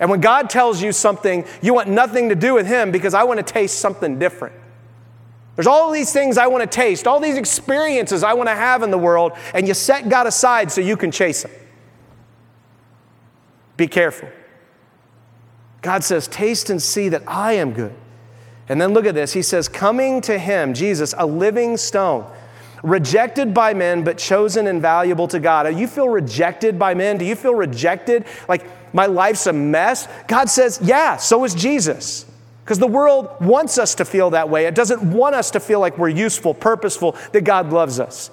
And 0.00 0.10
when 0.10 0.20
God 0.20 0.50
tells 0.50 0.82
you 0.82 0.90
something, 0.92 1.44
you 1.62 1.74
want 1.74 1.88
nothing 1.88 2.30
to 2.30 2.34
do 2.34 2.54
with 2.54 2.66
Him 2.66 2.90
because 2.90 3.14
I 3.14 3.22
want 3.22 3.38
to 3.38 3.44
taste 3.44 3.78
something 3.78 4.18
different. 4.18 4.56
There's 5.54 5.66
all 5.66 5.92
these 5.92 6.12
things 6.12 6.38
I 6.38 6.46
want 6.46 6.62
to 6.62 6.66
taste, 6.66 7.06
all 7.06 7.20
these 7.20 7.36
experiences 7.36 8.24
I 8.24 8.32
want 8.32 8.48
to 8.48 8.54
have 8.54 8.82
in 8.82 8.90
the 8.90 8.98
world, 8.98 9.32
and 9.52 9.68
you 9.68 9.74
set 9.74 10.08
God 10.08 10.26
aside 10.26 10.72
so 10.72 10.80
you 10.80 10.96
can 10.96 11.10
chase 11.10 11.44
Him. 11.44 11.50
Be 13.76 13.86
careful. 13.86 14.28
God 15.82 16.04
says, 16.04 16.28
Taste 16.28 16.70
and 16.70 16.80
see 16.80 17.08
that 17.08 17.22
I 17.26 17.54
am 17.54 17.72
good. 17.72 17.94
And 18.68 18.80
then 18.80 18.92
look 18.92 19.06
at 19.06 19.14
this. 19.14 19.32
He 19.32 19.42
says, 19.42 19.68
Coming 19.68 20.20
to 20.22 20.38
him, 20.38 20.74
Jesus, 20.74 21.14
a 21.18 21.26
living 21.26 21.76
stone, 21.76 22.30
rejected 22.82 23.52
by 23.52 23.74
men, 23.74 24.04
but 24.04 24.16
chosen 24.18 24.66
and 24.66 24.80
valuable 24.80 25.26
to 25.28 25.40
God. 25.40 25.64
Do 25.64 25.76
you 25.76 25.86
feel 25.86 26.08
rejected 26.08 26.78
by 26.78 26.94
men? 26.94 27.18
Do 27.18 27.24
you 27.24 27.34
feel 27.34 27.54
rejected? 27.54 28.26
Like 28.48 28.64
my 28.92 29.06
life's 29.06 29.46
a 29.46 29.52
mess? 29.52 30.08
God 30.28 30.48
says, 30.50 30.78
Yeah, 30.82 31.16
so 31.16 31.44
is 31.44 31.54
Jesus. 31.54 32.26
Because 32.64 32.78
the 32.78 32.86
world 32.86 33.28
wants 33.40 33.78
us 33.78 33.96
to 33.96 34.04
feel 34.04 34.30
that 34.30 34.48
way. 34.48 34.66
It 34.66 34.74
doesn't 34.76 35.02
want 35.02 35.34
us 35.34 35.50
to 35.52 35.60
feel 35.60 35.80
like 35.80 35.98
we're 35.98 36.08
useful, 36.08 36.54
purposeful, 36.54 37.16
that 37.32 37.42
God 37.42 37.72
loves 37.72 37.98
us. 37.98 38.30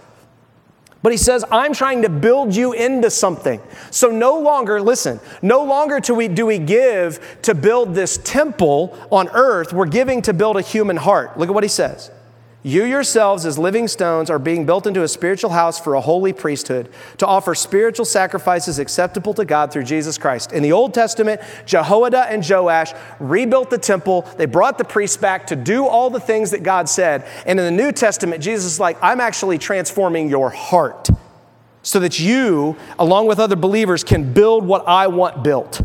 But 1.01 1.12
he 1.12 1.18
says, 1.18 1.45
I'm 1.51 1.74
trying 1.74 2.01
to 2.01 2.10
build 2.10 2.55
you 2.55 2.74
into 2.74 3.10
something. 3.10 3.62
So 3.91 4.10
no 4.10 4.39
longer, 4.39 4.82
listen, 4.82 5.20
no 5.41 5.64
longer 5.64 5.99
do 5.99 6.14
we, 6.14 6.28
do 6.28 6.45
we 6.45 6.60
give 6.60 7.38
to 7.43 7.55
build 7.55 7.95
this 7.95 8.18
temple 8.18 8.97
on 9.12 9.30
earth, 9.30 9.74
we're 9.74 9.86
giving 9.86 10.22
to 10.24 10.34
build 10.34 10.58
a 10.58 10.62
human 10.62 10.97
heart. 10.97 11.38
Look 11.38 11.49
at 11.49 11.55
what 11.55 11.64
he 11.64 11.70
says. 11.70 12.12
You 12.68 12.84
yourselves, 12.84 13.45
as 13.45 13.57
living 13.57 13.88
stones, 13.88 14.30
are 14.30 14.38
being 14.38 14.65
built 14.65 14.86
into 14.88 15.01
a 15.01 15.07
spiritual 15.07 15.51
house 15.51 15.80
for 15.80 15.93
a 15.93 16.01
holy 16.01 16.34
priesthood 16.34 16.89
to 17.18 17.26
offer 17.26 17.55
spiritual 17.55 18.03
sacrifices 18.03 18.78
acceptable 18.78 19.34
to 19.36 19.45
God 19.45 19.72
through 19.72 19.86
Jesus 19.86 20.18
Christ. 20.18 20.51
In 20.51 20.63
the 20.63 20.74
Old 20.74 20.93
Testament, 20.93 21.39
Jehoiada 21.65 22.26
and 22.30 22.45
Joash 22.45 22.91
rebuilt 23.22 23.70
the 23.70 23.78
temple. 23.78 24.24
They 24.36 24.47
brought 24.47 24.78
the 24.78 24.84
priests 24.84 25.15
back 25.15 25.47
to 25.47 25.55
do 25.55 25.88
all 25.88 26.09
the 26.09 26.20
things 26.20 26.51
that 26.51 26.61
God 26.61 26.89
said. 26.89 27.26
And 27.45 27.57
in 27.57 27.63
the 27.63 27.84
New 27.84 27.93
Testament, 27.93 28.43
Jesus 28.43 28.74
is 28.74 28.82
like, 28.82 28.97
I'm 29.01 29.22
actually 29.22 29.59
transforming 29.59 30.28
your 30.28 30.49
heart 30.49 31.07
so 31.84 32.01
that 32.01 32.20
you, 32.20 32.76
along 32.99 33.28
with 33.28 33.39
other 33.39 33.55
believers, 33.55 34.03
can 34.03 34.34
build 34.34 34.65
what 34.65 34.86
I 34.89 35.07
want 35.07 35.41
built. 35.41 35.82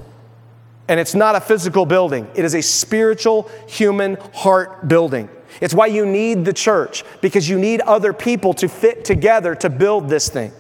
And 0.93 1.01
it's 1.01 1.15
not 1.15 1.35
a 1.35 1.41
physical 1.41 1.87
building, 1.87 2.29
it 2.35 2.45
is 2.45 2.55
a 2.55 2.61
spiritual, 2.61 3.51
human 3.67 4.17
heart 4.35 4.89
building. 4.89 5.31
It's 5.63 5.73
why 5.73 5.87
you 5.87 6.05
need 6.05 6.45
the 6.45 6.53
church, 6.53 7.03
because 7.23 7.49
you 7.49 7.59
need 7.59 7.81
other 7.81 8.13
people 8.13 8.53
to 8.53 8.69
fit 8.69 9.03
together 9.03 9.55
to 9.55 9.71
build 9.71 10.11
this 10.11 10.29
thing. 10.29 10.53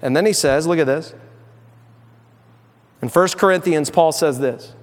And 0.00 0.16
then 0.16 0.26
he 0.26 0.32
says, 0.32 0.64
look 0.64 0.78
at 0.78 0.86
this. 0.86 1.12
In 3.02 3.08
1 3.08 3.28
Corinthians, 3.30 3.90
Paul 3.90 4.12
says 4.12 4.38
this 4.38 4.74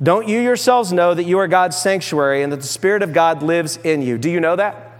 Don't 0.00 0.28
you 0.28 0.38
yourselves 0.38 0.92
know 0.92 1.12
that 1.12 1.24
you 1.24 1.40
are 1.40 1.48
God's 1.48 1.76
sanctuary 1.76 2.44
and 2.44 2.52
that 2.52 2.60
the 2.60 2.68
Spirit 2.68 3.02
of 3.02 3.12
God 3.12 3.42
lives 3.42 3.78
in 3.78 4.00
you? 4.00 4.16
Do 4.16 4.30
you 4.30 4.38
know 4.38 4.54
that? 4.54 4.92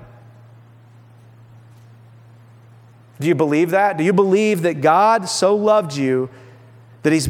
Do 3.21 3.29
you 3.29 3.37
believe 3.37 3.71
that? 3.71 3.97
Do 3.97 4.03
you 4.03 4.13
believe 4.13 4.63
that 4.63 4.81
God 4.81 5.29
so 5.29 5.55
loved 5.55 5.95
you 5.95 6.31
that 7.05 7.13
He's 7.13 7.29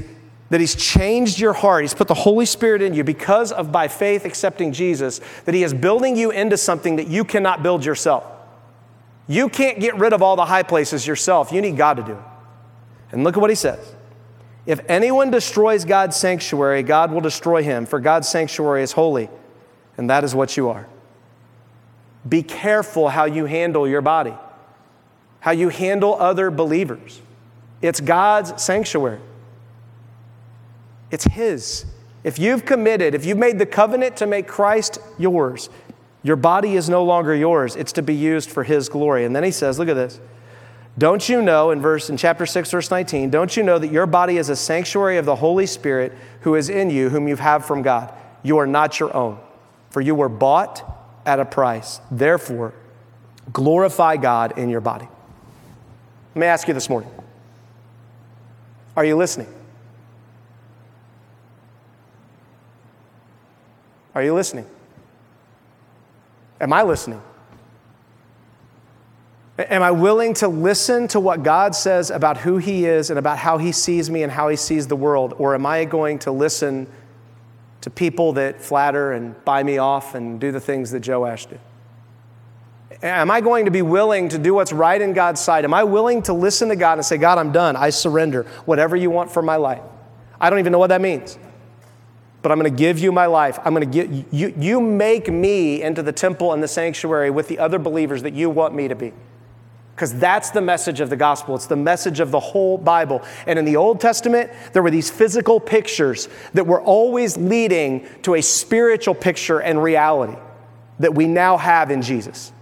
that 0.54 0.60
He's 0.60 0.76
changed 0.76 1.40
your 1.40 1.52
heart. 1.52 1.82
He's 1.82 1.94
put 1.94 2.06
the 2.06 2.14
Holy 2.14 2.46
Spirit 2.46 2.80
in 2.80 2.94
you 2.94 3.02
because 3.02 3.50
of 3.50 3.72
by 3.72 3.88
faith 3.88 4.24
accepting 4.24 4.72
Jesus, 4.72 5.20
that 5.46 5.52
He 5.52 5.64
is 5.64 5.74
building 5.74 6.14
you 6.14 6.30
into 6.30 6.56
something 6.56 6.94
that 6.94 7.08
you 7.08 7.24
cannot 7.24 7.64
build 7.64 7.84
yourself. 7.84 8.22
You 9.26 9.48
can't 9.48 9.80
get 9.80 9.96
rid 9.96 10.12
of 10.12 10.22
all 10.22 10.36
the 10.36 10.44
high 10.44 10.62
places 10.62 11.08
yourself. 11.08 11.50
You 11.50 11.60
need 11.60 11.76
God 11.76 11.96
to 11.96 12.04
do 12.04 12.12
it. 12.12 12.24
And 13.10 13.24
look 13.24 13.36
at 13.36 13.40
what 13.40 13.50
He 13.50 13.56
says. 13.56 13.96
If 14.64 14.78
anyone 14.88 15.32
destroys 15.32 15.84
God's 15.84 16.14
sanctuary, 16.14 16.84
God 16.84 17.10
will 17.10 17.20
destroy 17.20 17.64
him, 17.64 17.84
for 17.84 17.98
God's 17.98 18.28
sanctuary 18.28 18.84
is 18.84 18.92
holy, 18.92 19.30
and 19.98 20.08
that 20.08 20.22
is 20.22 20.36
what 20.36 20.56
you 20.56 20.68
are. 20.68 20.86
Be 22.28 22.44
careful 22.44 23.08
how 23.08 23.24
you 23.24 23.46
handle 23.46 23.88
your 23.88 24.02
body, 24.02 24.34
how 25.40 25.50
you 25.50 25.68
handle 25.68 26.14
other 26.14 26.52
believers. 26.52 27.20
It's 27.82 27.98
God's 27.98 28.62
sanctuary. 28.62 29.18
It's 31.10 31.24
His. 31.24 31.86
If 32.22 32.38
you've 32.38 32.64
committed, 32.64 33.14
if 33.14 33.26
you've 33.26 33.38
made 33.38 33.58
the 33.58 33.66
covenant 33.66 34.16
to 34.16 34.26
make 34.26 34.46
Christ 34.46 34.98
yours, 35.18 35.68
your 36.22 36.36
body 36.36 36.74
is 36.76 36.88
no 36.88 37.04
longer 37.04 37.34
yours. 37.34 37.76
It's 37.76 37.92
to 37.92 38.02
be 38.02 38.14
used 38.14 38.50
for 38.50 38.64
His 38.64 38.88
glory. 38.88 39.24
And 39.24 39.36
then 39.36 39.44
He 39.44 39.50
says, 39.50 39.78
look 39.78 39.88
at 39.88 39.94
this. 39.94 40.20
Don't 40.96 41.28
you 41.28 41.42
know, 41.42 41.70
in 41.70 41.80
verse 41.80 42.08
in 42.08 42.16
chapter 42.16 42.46
6, 42.46 42.70
verse 42.70 42.90
19, 42.90 43.28
don't 43.28 43.56
you 43.56 43.62
know 43.62 43.78
that 43.78 43.90
your 43.90 44.06
body 44.06 44.38
is 44.38 44.48
a 44.48 44.56
sanctuary 44.56 45.18
of 45.18 45.26
the 45.26 45.34
Holy 45.34 45.66
Spirit 45.66 46.12
who 46.42 46.54
is 46.54 46.68
in 46.68 46.88
you, 46.88 47.08
whom 47.08 47.26
you 47.26 47.36
have 47.36 47.66
from 47.66 47.82
God? 47.82 48.14
You 48.44 48.58
are 48.58 48.66
not 48.66 49.00
your 49.00 49.14
own, 49.14 49.38
for 49.90 50.00
you 50.00 50.14
were 50.14 50.28
bought 50.28 50.84
at 51.26 51.40
a 51.40 51.44
price. 51.44 52.00
Therefore, 52.12 52.74
glorify 53.52 54.16
God 54.16 54.56
in 54.56 54.70
your 54.70 54.80
body. 54.80 55.08
Let 56.34 56.40
me 56.40 56.46
ask 56.46 56.68
you 56.68 56.74
this 56.74 56.88
morning. 56.88 57.10
Are 58.96 59.04
you 59.04 59.16
listening? 59.16 59.48
Are 64.14 64.22
you 64.22 64.34
listening? 64.34 64.66
Am 66.60 66.72
I 66.72 66.82
listening? 66.82 67.20
Am 69.58 69.82
I 69.82 69.90
willing 69.90 70.34
to 70.34 70.48
listen 70.48 71.06
to 71.08 71.20
what 71.20 71.42
God 71.42 71.74
says 71.74 72.10
about 72.10 72.38
who 72.38 72.58
He 72.58 72.86
is 72.86 73.10
and 73.10 73.18
about 73.18 73.38
how 73.38 73.58
He 73.58 73.70
sees 73.72 74.10
me 74.10 74.22
and 74.22 74.32
how 74.32 74.48
He 74.48 74.56
sees 74.56 74.86
the 74.86 74.96
world? 74.96 75.34
Or 75.38 75.54
am 75.54 75.66
I 75.66 75.84
going 75.84 76.18
to 76.20 76.32
listen 76.32 76.88
to 77.80 77.90
people 77.90 78.32
that 78.34 78.60
flatter 78.60 79.12
and 79.12 79.42
buy 79.44 79.62
me 79.62 79.78
off 79.78 80.14
and 80.14 80.40
do 80.40 80.50
the 80.50 80.60
things 80.60 80.90
that 80.90 81.06
Joash 81.06 81.46
did? 81.46 81.60
Am 83.02 83.30
I 83.30 83.40
going 83.40 83.66
to 83.66 83.70
be 83.70 83.82
willing 83.82 84.28
to 84.30 84.38
do 84.38 84.54
what's 84.54 84.72
right 84.72 85.00
in 85.00 85.12
God's 85.12 85.40
sight? 85.40 85.64
Am 85.64 85.74
I 85.74 85.84
willing 85.84 86.22
to 86.22 86.32
listen 86.32 86.68
to 86.70 86.76
God 86.76 86.98
and 86.98 87.04
say, 87.04 87.18
God, 87.18 87.38
I'm 87.38 87.52
done. 87.52 87.76
I 87.76 87.90
surrender. 87.90 88.44
Whatever 88.64 88.96
you 88.96 89.10
want 89.10 89.30
for 89.30 89.42
my 89.42 89.56
life. 89.56 89.82
I 90.40 90.50
don't 90.50 90.58
even 90.58 90.72
know 90.72 90.78
what 90.78 90.88
that 90.88 91.00
means 91.00 91.38
but 92.44 92.52
I'm 92.52 92.58
going 92.58 92.70
to 92.70 92.78
give 92.78 92.98
you 92.98 93.10
my 93.10 93.24
life. 93.24 93.58
I'm 93.64 93.74
going 93.74 93.90
to 93.90 94.04
get 94.04 94.26
you, 94.30 94.52
you 94.58 94.78
make 94.78 95.32
me 95.32 95.82
into 95.82 96.02
the 96.02 96.12
temple 96.12 96.52
and 96.52 96.62
the 96.62 96.68
sanctuary 96.68 97.30
with 97.30 97.48
the 97.48 97.58
other 97.58 97.78
believers 97.78 98.20
that 98.20 98.34
you 98.34 98.50
want 98.50 98.74
me 98.74 98.86
to 98.86 98.94
be. 98.94 99.14
Because 99.94 100.12
that's 100.18 100.50
the 100.50 100.60
message 100.60 101.00
of 101.00 101.08
the 101.08 101.16
gospel. 101.16 101.54
It's 101.54 101.64
the 101.64 101.74
message 101.74 102.20
of 102.20 102.30
the 102.30 102.38
whole 102.38 102.76
Bible. 102.76 103.22
And 103.46 103.58
in 103.58 103.64
the 103.64 103.76
Old 103.76 103.98
Testament, 103.98 104.50
there 104.74 104.82
were 104.82 104.90
these 104.90 105.10
physical 105.10 105.58
pictures 105.58 106.28
that 106.52 106.66
were 106.66 106.82
always 106.82 107.38
leading 107.38 108.06
to 108.24 108.34
a 108.34 108.42
spiritual 108.42 109.14
picture 109.14 109.62
and 109.62 109.82
reality 109.82 110.36
that 110.98 111.14
we 111.14 111.26
now 111.26 111.56
have 111.56 111.90
in 111.90 112.02
Jesus. 112.02 112.52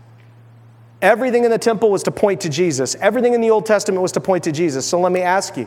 Everything 1.01 1.43
in 1.43 1.51
the 1.51 1.59
temple 1.59 1.91
was 1.91 2.05
to 2.05 2.13
point 2.13 2.43
to 2.43 2.49
Jesus, 2.49 2.95
everything 3.01 3.35
in 3.35 3.41
the 3.41 3.51
Old 3.51 3.67
Testament 3.67 4.01
was 4.01 4.13
to 4.13 4.21
point 4.21 4.45
to 4.45 4.53
Jesus. 4.53 4.87
So 4.87 5.01
let 5.01 5.11
me 5.11 5.23
ask 5.23 5.57
you 5.57 5.67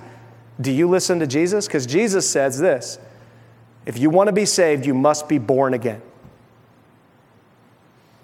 do 0.61 0.71
you 0.71 0.87
listen 0.87 1.19
to 1.19 1.27
Jesus? 1.27 1.67
Because 1.67 1.85
Jesus 1.85 2.29
says 2.29 2.57
this 2.57 2.97
if 3.85 3.99
you 3.99 4.09
want 4.09 4.27
to 4.27 4.33
be 4.33 4.45
saved, 4.45 4.85
you 4.85 4.93
must 4.93 5.29
be 5.29 5.37
born 5.37 5.73
again. 5.73 6.01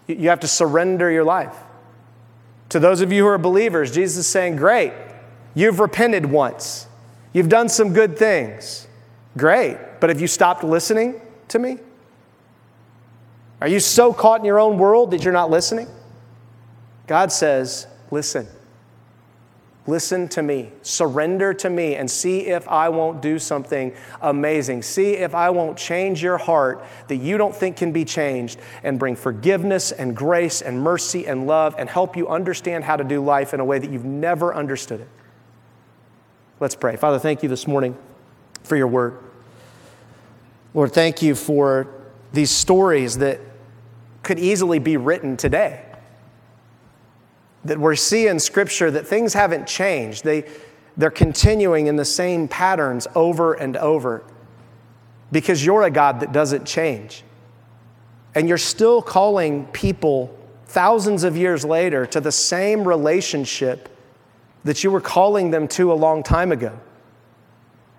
You 0.07 0.29
have 0.29 0.39
to 0.41 0.47
surrender 0.47 1.09
your 1.11 1.23
life. 1.23 1.55
To 2.69 2.79
those 2.79 3.01
of 3.01 3.11
you 3.11 3.23
who 3.23 3.29
are 3.29 3.37
believers, 3.37 3.91
Jesus 3.91 4.19
is 4.19 4.27
saying, 4.27 4.55
Great, 4.55 4.93
you've 5.53 5.79
repented 5.79 6.25
once, 6.25 6.87
you've 7.33 7.49
done 7.49 7.69
some 7.69 7.93
good 7.93 8.17
things. 8.17 8.87
Great, 9.37 9.77
but 9.99 10.09
have 10.09 10.19
you 10.19 10.27
stopped 10.27 10.63
listening 10.63 11.21
to 11.49 11.59
me? 11.59 11.77
Are 13.61 13.67
you 13.67 13.79
so 13.79 14.11
caught 14.11 14.39
in 14.39 14.45
your 14.45 14.59
own 14.59 14.77
world 14.77 15.11
that 15.11 15.23
you're 15.23 15.33
not 15.33 15.49
listening? 15.49 15.87
God 17.07 17.31
says, 17.31 17.87
Listen. 18.09 18.47
Listen 19.87 20.27
to 20.27 20.43
me, 20.43 20.71
surrender 20.83 21.55
to 21.55 21.69
me, 21.69 21.95
and 21.95 22.09
see 22.09 22.41
if 22.41 22.67
I 22.67 22.89
won't 22.89 23.19
do 23.19 23.39
something 23.39 23.93
amazing. 24.21 24.83
See 24.83 25.13
if 25.13 25.33
I 25.33 25.49
won't 25.49 25.75
change 25.75 26.21
your 26.21 26.37
heart 26.37 26.85
that 27.07 27.15
you 27.15 27.37
don't 27.37 27.55
think 27.55 27.77
can 27.77 27.91
be 27.91 28.05
changed 28.05 28.59
and 28.83 28.99
bring 28.99 29.15
forgiveness 29.15 29.91
and 29.91 30.15
grace 30.15 30.61
and 30.61 30.79
mercy 30.79 31.25
and 31.25 31.47
love 31.47 31.73
and 31.79 31.89
help 31.89 32.15
you 32.15 32.27
understand 32.27 32.83
how 32.83 32.95
to 32.95 33.03
do 33.03 33.23
life 33.23 33.55
in 33.55 33.59
a 33.59 33.65
way 33.65 33.79
that 33.79 33.89
you've 33.89 34.05
never 34.05 34.53
understood 34.53 35.01
it. 35.01 35.09
Let's 36.59 36.75
pray. 36.75 36.95
Father, 36.95 37.17
thank 37.17 37.41
you 37.41 37.49
this 37.49 37.65
morning 37.65 37.97
for 38.61 38.75
your 38.75 38.87
word. 38.87 39.17
Lord, 40.75 40.93
thank 40.93 41.23
you 41.23 41.33
for 41.33 41.87
these 42.33 42.51
stories 42.51 43.17
that 43.17 43.39
could 44.21 44.37
easily 44.37 44.77
be 44.77 44.95
written 44.95 45.37
today 45.37 45.90
that 47.65 47.77
we're 47.77 47.95
seeing 47.95 48.39
scripture 48.39 48.89
that 48.91 49.07
things 49.07 49.33
haven't 49.33 49.67
changed. 49.67 50.23
They, 50.23 50.45
they're 50.97 51.11
continuing 51.11 51.87
in 51.87 51.95
the 51.95 52.05
same 52.05 52.47
patterns 52.47 53.07
over 53.15 53.53
and 53.53 53.77
over 53.77 54.23
because 55.31 55.65
you're 55.65 55.83
a 55.83 55.91
God 55.91 56.19
that 56.21 56.31
doesn't 56.31 56.65
change. 56.65 57.23
And 58.33 58.47
you're 58.47 58.57
still 58.57 59.01
calling 59.01 59.65
people 59.67 60.37
thousands 60.65 61.23
of 61.23 61.35
years 61.35 61.65
later 61.65 62.05
to 62.07 62.21
the 62.21 62.31
same 62.31 62.87
relationship 62.87 63.89
that 64.63 64.83
you 64.83 64.91
were 64.91 65.01
calling 65.01 65.51
them 65.51 65.67
to 65.67 65.91
a 65.91 65.95
long 65.95 66.23
time 66.23 66.51
ago. 66.51 66.79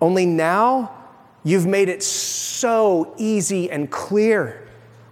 Only 0.01 0.25
now 0.25 0.91
you've 1.43 1.65
made 1.65 1.89
it 1.89 2.03
so 2.03 3.13
easy 3.17 3.69
and 3.69 3.89
clear 3.91 4.62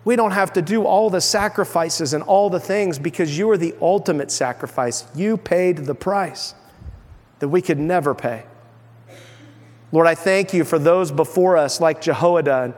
we 0.03 0.15
don't 0.15 0.31
have 0.31 0.53
to 0.53 0.61
do 0.61 0.83
all 0.83 1.09
the 1.09 1.21
sacrifices 1.21 2.13
and 2.13 2.23
all 2.23 2.49
the 2.49 2.59
things 2.59 2.97
because 2.97 3.37
you 3.37 3.49
are 3.51 3.57
the 3.57 3.75
ultimate 3.81 4.31
sacrifice. 4.31 5.05
You 5.13 5.37
paid 5.37 5.77
the 5.77 5.93
price 5.93 6.55
that 7.39 7.49
we 7.49 7.61
could 7.61 7.77
never 7.77 8.15
pay. 8.15 8.45
Lord, 9.91 10.07
I 10.07 10.15
thank 10.15 10.53
you 10.53 10.63
for 10.63 10.79
those 10.79 11.11
before 11.11 11.57
us 11.57 11.81
like 11.81 12.01
Jehoiada, 12.01 12.73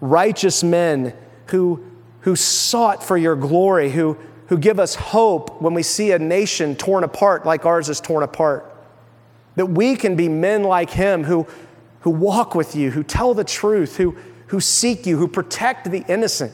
righteous 0.00 0.62
men 0.62 1.14
who, 1.46 1.84
who 2.20 2.36
sought 2.36 3.02
for 3.02 3.18
your 3.18 3.36
glory, 3.36 3.90
who, 3.90 4.16
who 4.46 4.56
give 4.56 4.80
us 4.80 4.94
hope 4.94 5.60
when 5.60 5.74
we 5.74 5.82
see 5.82 6.12
a 6.12 6.18
nation 6.18 6.76
torn 6.76 7.04
apart 7.04 7.44
like 7.44 7.66
ours 7.66 7.88
is 7.88 8.00
torn 8.00 8.22
apart. 8.22 8.66
That 9.56 9.66
we 9.66 9.96
can 9.96 10.16
be 10.16 10.28
men 10.28 10.62
like 10.62 10.90
him 10.90 11.24
who, 11.24 11.46
who 12.00 12.10
walk 12.10 12.54
with 12.54 12.74
you, 12.74 12.92
who 12.92 13.02
tell 13.02 13.34
the 13.34 13.44
truth, 13.44 13.96
who, 13.96 14.16
who 14.50 14.58
seek 14.58 15.06
you, 15.06 15.16
who 15.16 15.28
protect 15.28 15.88
the 15.92 16.04
innocent. 16.08 16.52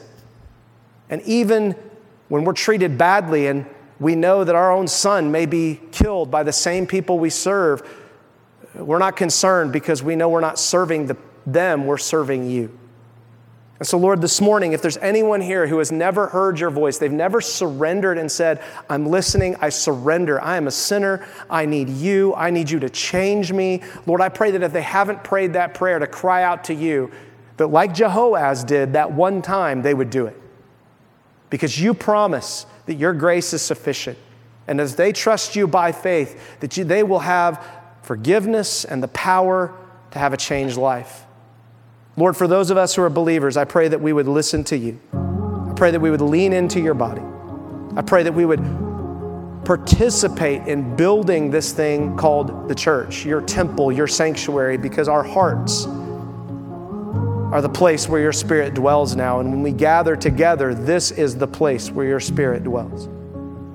And 1.09 1.19
even 1.23 1.75
when 2.27 2.43
we're 2.43 2.53
treated 2.53 2.95
badly 2.95 3.47
and 3.47 3.65
we 3.99 4.13
know 4.13 4.43
that 4.43 4.53
our 4.53 4.71
own 4.71 4.87
son 4.87 5.31
may 5.31 5.47
be 5.47 5.79
killed 5.91 6.29
by 6.29 6.43
the 6.43 6.53
same 6.53 6.85
people 6.85 7.17
we 7.17 7.31
serve, 7.31 7.81
we're 8.75 8.99
not 8.99 9.15
concerned 9.15 9.73
because 9.73 10.03
we 10.03 10.15
know 10.15 10.29
we're 10.29 10.41
not 10.41 10.59
serving 10.59 11.07
the, 11.07 11.17
them, 11.47 11.87
we're 11.87 11.97
serving 11.97 12.47
you. 12.47 12.77
And 13.79 13.87
so, 13.87 13.97
Lord, 13.97 14.21
this 14.21 14.41
morning, 14.41 14.73
if 14.73 14.81
there's 14.83 14.97
anyone 14.97 15.41
here 15.41 15.65
who 15.65 15.79
has 15.79 15.91
never 15.91 16.27
heard 16.27 16.59
your 16.59 16.69
voice, 16.69 16.99
they've 16.99 17.11
never 17.11 17.41
surrendered 17.41 18.19
and 18.19 18.31
said, 18.31 18.61
I'm 18.91 19.07
listening, 19.07 19.55
I 19.59 19.69
surrender, 19.69 20.39
I 20.39 20.57
am 20.57 20.67
a 20.67 20.71
sinner, 20.71 21.25
I 21.49 21.65
need 21.65 21.89
you, 21.89 22.35
I 22.35 22.51
need 22.51 22.69
you 22.69 22.79
to 22.79 22.91
change 22.91 23.51
me. 23.51 23.81
Lord, 24.05 24.21
I 24.21 24.29
pray 24.29 24.51
that 24.51 24.61
if 24.61 24.71
they 24.71 24.83
haven't 24.83 25.23
prayed 25.23 25.53
that 25.53 25.73
prayer 25.73 25.97
to 25.97 26.05
cry 26.05 26.43
out 26.43 26.65
to 26.65 26.75
you, 26.75 27.11
that 27.57 27.67
like 27.67 27.93
Jehoaz 27.93 28.65
did 28.65 28.93
that 28.93 29.11
one 29.11 29.41
time, 29.41 29.81
they 29.81 29.93
would 29.93 30.09
do 30.09 30.27
it. 30.27 30.39
Because 31.49 31.79
you 31.79 31.93
promise 31.93 32.65
that 32.85 32.95
your 32.95 33.13
grace 33.13 33.53
is 33.53 33.61
sufficient. 33.61 34.17
And 34.67 34.81
as 34.81 34.95
they 34.95 35.11
trust 35.11 35.55
you 35.55 35.67
by 35.67 35.91
faith, 35.91 36.59
that 36.59 36.77
you, 36.77 36.83
they 36.83 37.03
will 37.03 37.19
have 37.19 37.65
forgiveness 38.01 38.85
and 38.85 39.01
the 39.01 39.07
power 39.09 39.73
to 40.11 40.19
have 40.19 40.33
a 40.33 40.37
changed 40.37 40.77
life. 40.77 41.25
Lord, 42.15 42.35
for 42.35 42.47
those 42.47 42.69
of 42.69 42.77
us 42.77 42.95
who 42.95 43.03
are 43.03 43.09
believers, 43.09 43.57
I 43.57 43.65
pray 43.65 43.87
that 43.87 44.01
we 44.01 44.11
would 44.11 44.27
listen 44.27 44.63
to 44.65 44.77
you. 44.77 44.99
I 45.13 45.73
pray 45.75 45.91
that 45.91 45.99
we 45.99 46.09
would 46.09 46.21
lean 46.21 46.51
into 46.51 46.79
your 46.79 46.95
body. 46.95 47.21
I 47.95 48.01
pray 48.01 48.23
that 48.23 48.33
we 48.33 48.45
would 48.45 48.63
participate 49.65 50.67
in 50.67 50.95
building 50.95 51.51
this 51.51 51.71
thing 51.71 52.15
called 52.17 52.69
the 52.69 52.75
church, 52.75 53.25
your 53.25 53.41
temple, 53.41 53.91
your 53.91 54.07
sanctuary, 54.07 54.77
because 54.77 55.07
our 55.07 55.23
hearts 55.23 55.85
are 57.51 57.61
the 57.61 57.69
place 57.69 58.09
where 58.09 58.19
your 58.19 58.33
spirit 58.33 58.73
dwells 58.73 59.15
now. 59.15 59.39
And 59.39 59.49
when 59.49 59.63
we 59.63 59.71
gather 59.71 60.15
together, 60.15 60.73
this 60.73 61.11
is 61.11 61.37
the 61.37 61.47
place 61.47 61.89
where 61.89 62.05
your 62.05 62.19
spirit 62.19 62.63
dwells. 62.63 63.07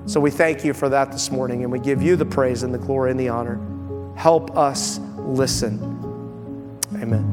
So 0.05 0.19
we 0.19 0.31
thank 0.31 0.63
you 0.63 0.73
for 0.73 0.89
that 0.89 1.11
this 1.11 1.31
morning, 1.31 1.63
and 1.63 1.71
we 1.71 1.79
give 1.79 2.01
you 2.01 2.15
the 2.15 2.25
praise 2.25 2.63
and 2.63 2.73
the 2.73 2.77
glory 2.77 3.11
and 3.11 3.19
the 3.19 3.29
honor. 3.29 3.59
Help 4.15 4.55
us 4.55 4.99
listen. 5.17 5.79
Amen. 6.95 7.32